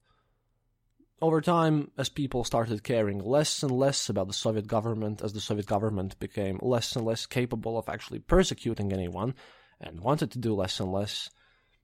Over 1.21 1.41
time, 1.41 1.91
as 1.97 2.09
people 2.09 2.43
started 2.43 2.83
caring 2.83 3.19
less 3.19 3.63
and 3.63 3.71
less 3.71 4.09
about 4.09 4.27
the 4.27 4.33
Soviet 4.33 4.67
government, 4.67 5.21
as 5.21 5.33
the 5.33 5.41
Soviet 5.41 5.65
government 5.65 6.19
became 6.19 6.59
less 6.61 6.95
and 6.95 7.05
less 7.05 7.25
capable 7.25 7.77
of 7.77 7.89
actually 7.89 8.19
persecuting 8.19 8.93
anyone, 8.93 9.33
and 9.79 9.99
wanted 9.99 10.31
to 10.31 10.39
do 10.39 10.53
less 10.53 10.79
and 10.79 10.91
less, 10.91 11.29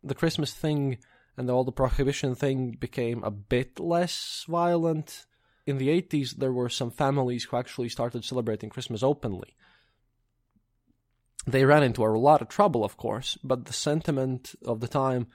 the 0.04 0.16
Christmas 0.16 0.54
thing 0.54 0.98
and 1.38 1.50
all 1.50 1.64
the 1.64 1.72
prohibition 1.72 2.36
thing 2.36 2.72
became 2.72 3.24
a 3.24 3.32
bit 3.32 3.80
less 3.80 4.46
violent. 4.48 5.26
In 5.66 5.78
the 5.78 5.90
80s, 5.90 6.38
there 6.38 6.54
were 6.54 6.70
some 6.70 6.92
families 6.92 7.44
who 7.44 7.58
actually 7.58 7.90
started 7.90 8.26
celebrating 8.26 8.70
Christmas 8.70 9.04
openly. 9.04 9.56
They 11.46 11.66
ran 11.66 11.84
into 11.84 12.06
a 12.06 12.08
lot 12.08 12.42
of 12.42 12.50
trouble, 12.50 12.84
of 12.84 12.98
course, 12.98 13.38
but 13.44 13.66
the 13.66 13.74
sentiment 13.74 14.56
of 14.66 14.80
the 14.80 14.88
time 14.88 15.28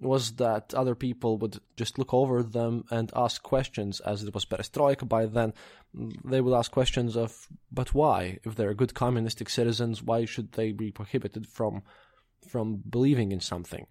was 0.00 0.36
that 0.36 0.74
other 0.74 0.94
people 0.94 1.38
would 1.38 1.58
just 1.76 1.98
look 1.98 2.14
over 2.14 2.42
them 2.42 2.84
and 2.90 3.10
ask 3.16 3.42
questions, 3.42 4.00
as 4.00 4.22
it 4.22 4.32
was 4.32 4.44
perestroika 4.44 5.08
by 5.08 5.26
then. 5.26 5.52
They 6.24 6.40
would 6.40 6.56
ask 6.56 6.70
questions 6.70 7.16
of, 7.16 7.48
but 7.72 7.94
why? 7.94 8.38
If 8.44 8.54
they're 8.54 8.74
good 8.74 8.94
communistic 8.94 9.48
citizens, 9.48 10.02
why 10.02 10.24
should 10.24 10.52
they 10.52 10.72
be 10.72 10.92
prohibited 10.92 11.46
from 11.46 11.82
from 12.46 12.82
believing 12.88 13.32
in 13.32 13.40
something? 13.40 13.86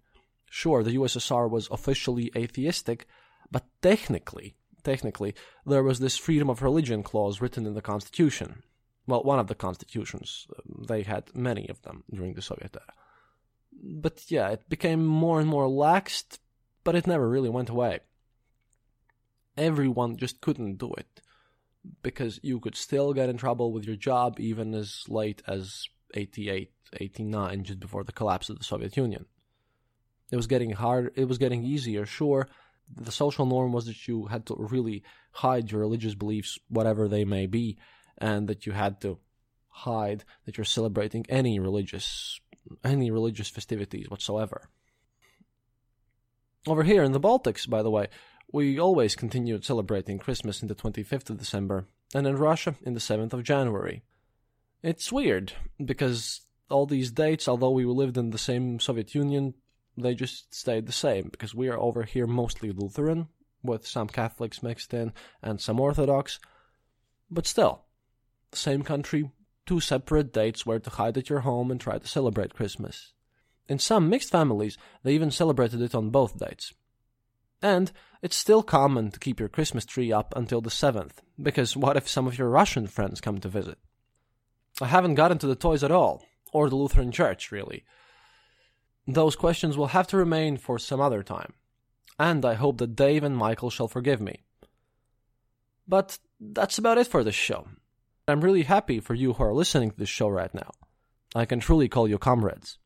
Sure, 0.50 0.82
the 0.82 0.96
USSR 0.96 1.50
was 1.50 1.68
officially 1.70 2.32
atheistic, 2.34 3.06
but 3.50 3.66
technically, 3.82 4.56
technically, 4.84 5.34
there 5.66 5.82
was 5.82 5.98
this 5.98 6.16
freedom 6.16 6.48
of 6.50 6.62
religion 6.62 7.02
clause 7.02 7.40
written 7.40 7.66
in 7.66 7.74
the 7.74 7.82
constitution. 7.82 8.62
Well, 9.06 9.22
one 9.22 9.38
of 9.38 9.46
the 9.46 9.54
constitutions. 9.54 10.46
Um, 10.58 10.84
they 10.86 11.02
had 11.02 11.34
many 11.34 11.68
of 11.68 11.82
them 11.82 12.04
during 12.10 12.34
the 12.34 12.42
Soviet 12.42 12.76
era 12.76 12.94
but 13.82 14.30
yeah, 14.30 14.48
it 14.48 14.68
became 14.68 15.04
more 15.04 15.40
and 15.40 15.48
more 15.48 15.66
laxed, 15.66 16.38
but 16.84 16.94
it 16.94 17.06
never 17.06 17.28
really 17.28 17.48
went 17.48 17.68
away. 17.68 18.00
Everyone 19.56 20.16
just 20.16 20.40
couldn't 20.40 20.78
do 20.78 20.92
it 20.94 21.20
because 22.02 22.38
you 22.42 22.60
could 22.60 22.76
still 22.76 23.12
get 23.12 23.28
in 23.28 23.36
trouble 23.36 23.72
with 23.72 23.84
your 23.84 23.96
job 23.96 24.38
even 24.38 24.74
as 24.74 25.04
late 25.08 25.42
as 25.46 25.86
88, 26.14 26.70
89, 26.94 27.64
just 27.64 27.80
before 27.80 28.04
the 28.04 28.12
collapse 28.12 28.48
of 28.48 28.58
the 28.58 28.64
Soviet 28.64 28.96
Union. 28.96 29.26
It 30.30 30.36
was 30.36 30.46
getting 30.46 30.72
hard, 30.72 31.12
it 31.16 31.26
was 31.26 31.38
getting 31.38 31.64
easier, 31.64 32.04
sure. 32.04 32.48
The 32.96 33.12
social 33.12 33.46
norm 33.46 33.72
was 33.72 33.86
that 33.86 34.08
you 34.08 34.26
had 34.26 34.46
to 34.46 34.56
really 34.58 35.02
hide 35.32 35.70
your 35.70 35.80
religious 35.80 36.14
beliefs, 36.14 36.58
whatever 36.68 37.08
they 37.08 37.24
may 37.24 37.46
be, 37.46 37.78
and 38.16 38.48
that 38.48 38.66
you 38.66 38.72
had 38.72 39.00
to 39.02 39.18
hide 39.68 40.24
that 40.44 40.56
you're 40.56 40.64
celebrating 40.64 41.24
any 41.28 41.60
religious 41.60 42.40
any 42.84 43.10
religious 43.10 43.48
festivities 43.48 44.10
whatsoever. 44.10 44.68
Over 46.66 46.82
here 46.82 47.02
in 47.02 47.12
the 47.12 47.20
Baltics, 47.20 47.68
by 47.68 47.82
the 47.82 47.90
way, 47.90 48.08
we 48.52 48.78
always 48.78 49.14
continued 49.14 49.64
celebrating 49.64 50.18
Christmas 50.18 50.60
in 50.62 50.68
the 50.68 50.74
25th 50.74 51.30
of 51.30 51.38
December, 51.38 51.86
and 52.14 52.26
in 52.26 52.36
Russia 52.36 52.74
in 52.82 52.94
the 52.94 53.00
7th 53.00 53.32
of 53.32 53.42
January. 53.42 54.02
It's 54.82 55.12
weird, 55.12 55.52
because 55.82 56.42
all 56.70 56.86
these 56.86 57.10
dates, 57.10 57.48
although 57.48 57.70
we 57.70 57.84
lived 57.84 58.16
in 58.16 58.30
the 58.30 58.38
same 58.38 58.80
Soviet 58.80 59.14
Union, 59.14 59.54
they 60.02 60.14
just 60.14 60.54
stayed 60.54 60.86
the 60.86 60.92
same 60.92 61.28
because 61.28 61.54
we 61.54 61.68
are 61.68 61.78
over 61.78 62.02
here 62.04 62.26
mostly 62.26 62.72
Lutheran, 62.72 63.28
with 63.62 63.86
some 63.86 64.08
Catholics 64.08 64.62
mixed 64.62 64.94
in 64.94 65.12
and 65.42 65.60
some 65.60 65.80
Orthodox. 65.80 66.38
But 67.30 67.46
still, 67.46 67.84
same 68.52 68.82
country, 68.82 69.30
two 69.66 69.80
separate 69.80 70.32
dates 70.32 70.64
where 70.64 70.78
to 70.78 70.90
hide 70.90 71.18
at 71.18 71.28
your 71.28 71.40
home 71.40 71.70
and 71.70 71.80
try 71.80 71.98
to 71.98 72.06
celebrate 72.08 72.54
Christmas. 72.54 73.12
In 73.68 73.78
some 73.78 74.08
mixed 74.08 74.30
families, 74.30 74.78
they 75.02 75.12
even 75.12 75.30
celebrated 75.30 75.82
it 75.82 75.94
on 75.94 76.10
both 76.10 76.38
dates. 76.38 76.72
And 77.60 77.92
it's 78.22 78.36
still 78.36 78.62
common 78.62 79.10
to 79.10 79.18
keep 79.18 79.40
your 79.40 79.48
Christmas 79.48 79.84
tree 79.84 80.12
up 80.12 80.32
until 80.36 80.60
the 80.60 80.70
7th, 80.70 81.18
because 81.40 81.76
what 81.76 81.96
if 81.96 82.08
some 82.08 82.26
of 82.26 82.38
your 82.38 82.48
Russian 82.48 82.86
friends 82.86 83.20
come 83.20 83.38
to 83.40 83.48
visit? 83.48 83.78
I 84.80 84.86
haven't 84.86 85.16
gotten 85.16 85.38
to 85.38 85.46
the 85.46 85.56
toys 85.56 85.82
at 85.82 85.90
all, 85.90 86.24
or 86.52 86.70
the 86.70 86.76
Lutheran 86.76 87.10
Church, 87.10 87.50
really. 87.50 87.84
Those 89.10 89.36
questions 89.36 89.78
will 89.78 89.86
have 89.86 90.06
to 90.08 90.18
remain 90.18 90.58
for 90.58 90.78
some 90.78 91.00
other 91.00 91.22
time, 91.22 91.54
and 92.18 92.44
I 92.44 92.52
hope 92.52 92.76
that 92.76 92.94
Dave 92.94 93.24
and 93.24 93.34
Michael 93.34 93.70
shall 93.70 93.88
forgive 93.88 94.20
me. 94.20 94.42
But 95.88 96.18
that's 96.38 96.76
about 96.76 96.98
it 96.98 97.06
for 97.06 97.24
this 97.24 97.34
show. 97.34 97.66
I'm 98.28 98.42
really 98.42 98.64
happy 98.64 99.00
for 99.00 99.14
you 99.14 99.32
who 99.32 99.42
are 99.42 99.54
listening 99.54 99.90
to 99.90 99.96
this 99.96 100.10
show 100.10 100.28
right 100.28 100.52
now. 100.52 100.72
I 101.34 101.46
can 101.46 101.58
truly 101.58 101.88
call 101.88 102.06
you 102.06 102.18
comrades. 102.18 102.76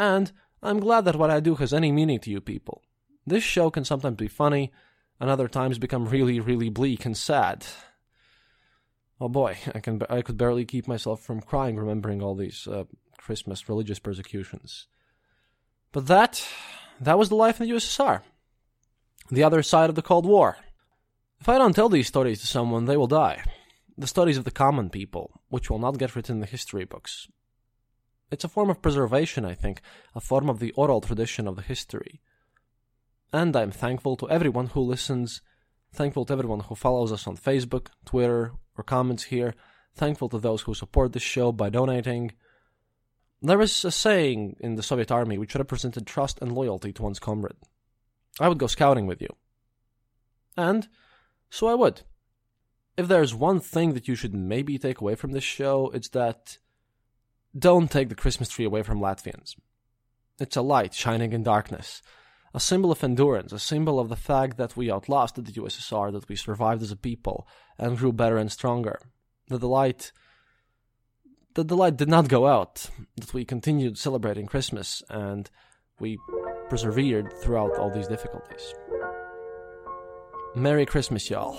And 0.00 0.32
I'm 0.60 0.80
glad 0.80 1.04
that 1.04 1.14
what 1.14 1.30
I 1.30 1.38
do 1.38 1.54
has 1.54 1.72
any 1.72 1.92
meaning 1.92 2.18
to 2.18 2.30
you 2.30 2.40
people. 2.40 2.82
This 3.24 3.44
show 3.44 3.70
can 3.70 3.84
sometimes 3.84 4.16
be 4.16 4.26
funny, 4.26 4.72
and 5.20 5.30
other 5.30 5.46
times 5.46 5.78
become 5.78 6.06
really, 6.06 6.40
really 6.40 6.70
bleak 6.70 7.04
and 7.04 7.16
sad. 7.16 7.64
Oh 9.20 9.28
boy, 9.28 9.58
I 9.72 9.78
can 9.78 10.02
I 10.10 10.22
could 10.22 10.36
barely 10.36 10.64
keep 10.64 10.88
myself 10.88 11.20
from 11.22 11.40
crying 11.40 11.76
remembering 11.76 12.20
all 12.20 12.34
these 12.34 12.66
uh, 12.66 12.82
Christmas 13.16 13.68
religious 13.68 14.00
persecutions. 14.00 14.88
But 15.94 16.08
that 16.08 16.44
that 17.00 17.18
was 17.18 17.28
the 17.28 17.36
life 17.36 17.60
in 17.60 17.68
the 17.68 17.74
USSR. 17.74 18.22
The 19.30 19.44
other 19.44 19.62
side 19.62 19.88
of 19.88 19.94
the 19.94 20.02
Cold 20.02 20.26
War. 20.26 20.56
If 21.40 21.48
I 21.48 21.56
don't 21.56 21.72
tell 21.72 21.88
these 21.88 22.08
stories 22.08 22.40
to 22.40 22.48
someone, 22.48 22.86
they 22.86 22.96
will 22.96 23.06
die. 23.06 23.44
The 23.96 24.08
stories 24.08 24.36
of 24.36 24.44
the 24.44 24.50
common 24.50 24.90
people, 24.90 25.40
which 25.50 25.70
will 25.70 25.78
not 25.78 25.98
get 25.98 26.16
written 26.16 26.36
in 26.36 26.40
the 26.40 26.46
history 26.46 26.84
books. 26.84 27.28
It's 28.32 28.42
a 28.42 28.48
form 28.48 28.70
of 28.70 28.82
preservation, 28.82 29.44
I 29.44 29.54
think, 29.54 29.82
a 30.16 30.20
form 30.20 30.50
of 30.50 30.58
the 30.58 30.72
oral 30.72 31.00
tradition 31.00 31.46
of 31.46 31.54
the 31.54 31.62
history. 31.62 32.20
And 33.32 33.54
I'm 33.54 33.70
thankful 33.70 34.16
to 34.16 34.28
everyone 34.28 34.66
who 34.66 34.80
listens, 34.80 35.42
thankful 35.92 36.24
to 36.24 36.32
everyone 36.32 36.60
who 36.60 36.74
follows 36.74 37.12
us 37.12 37.28
on 37.28 37.36
Facebook, 37.36 37.86
Twitter, 38.04 38.52
or 38.76 38.82
comments 38.82 39.24
here, 39.24 39.54
thankful 39.94 40.28
to 40.30 40.40
those 40.40 40.62
who 40.62 40.74
support 40.74 41.12
this 41.12 41.22
show 41.22 41.52
by 41.52 41.70
donating. 41.70 42.32
There 43.44 43.60
is 43.60 43.84
a 43.84 43.90
saying 43.90 44.56
in 44.60 44.76
the 44.76 44.82
Soviet 44.82 45.10
army 45.10 45.36
which 45.36 45.54
represented 45.54 46.06
trust 46.06 46.38
and 46.40 46.50
loyalty 46.50 46.94
to 46.94 47.02
one's 47.02 47.18
comrade. 47.18 47.58
I 48.40 48.48
would 48.48 48.56
go 48.56 48.66
scouting 48.66 49.06
with 49.06 49.20
you. 49.20 49.28
And 50.56 50.88
so 51.50 51.66
I 51.66 51.74
would. 51.74 52.00
If 52.96 53.06
there's 53.06 53.34
one 53.34 53.60
thing 53.60 53.92
that 53.92 54.08
you 54.08 54.14
should 54.14 54.34
maybe 54.34 54.78
take 54.78 55.02
away 55.02 55.14
from 55.14 55.32
this 55.32 55.44
show, 55.44 55.90
it's 55.92 56.08
that 56.10 56.56
don't 57.56 57.90
take 57.90 58.08
the 58.08 58.14
Christmas 58.14 58.48
tree 58.48 58.64
away 58.64 58.82
from 58.82 58.98
Latvians. 58.98 59.56
It's 60.40 60.56
a 60.56 60.62
light 60.62 60.94
shining 60.94 61.34
in 61.34 61.42
darkness, 61.42 62.00
a 62.54 62.60
symbol 62.60 62.90
of 62.90 63.04
endurance, 63.04 63.52
a 63.52 63.58
symbol 63.58 64.00
of 64.00 64.08
the 64.08 64.16
fact 64.16 64.56
that 64.56 64.74
we 64.74 64.90
outlasted 64.90 65.44
the 65.44 65.52
USSR, 65.52 66.10
that 66.12 66.30
we 66.30 66.36
survived 66.36 66.82
as 66.82 66.92
a 66.92 66.96
people 66.96 67.46
and 67.76 67.98
grew 67.98 68.10
better 68.10 68.38
and 68.38 68.50
stronger. 68.50 69.00
That 69.48 69.58
the 69.58 69.68
light 69.68 70.12
that 71.54 71.68
the 71.68 71.76
light 71.76 71.96
did 71.96 72.08
not 72.08 72.28
go 72.28 72.46
out, 72.46 72.90
that 73.16 73.32
we 73.32 73.44
continued 73.44 73.98
celebrating 73.98 74.46
Christmas 74.46 75.02
and 75.08 75.50
we 76.00 76.18
persevered 76.68 77.32
throughout 77.42 77.76
all 77.78 77.90
these 77.90 78.08
difficulties. 78.08 78.74
Merry 80.56 80.86
Christmas, 80.86 81.30
y'all. 81.30 81.58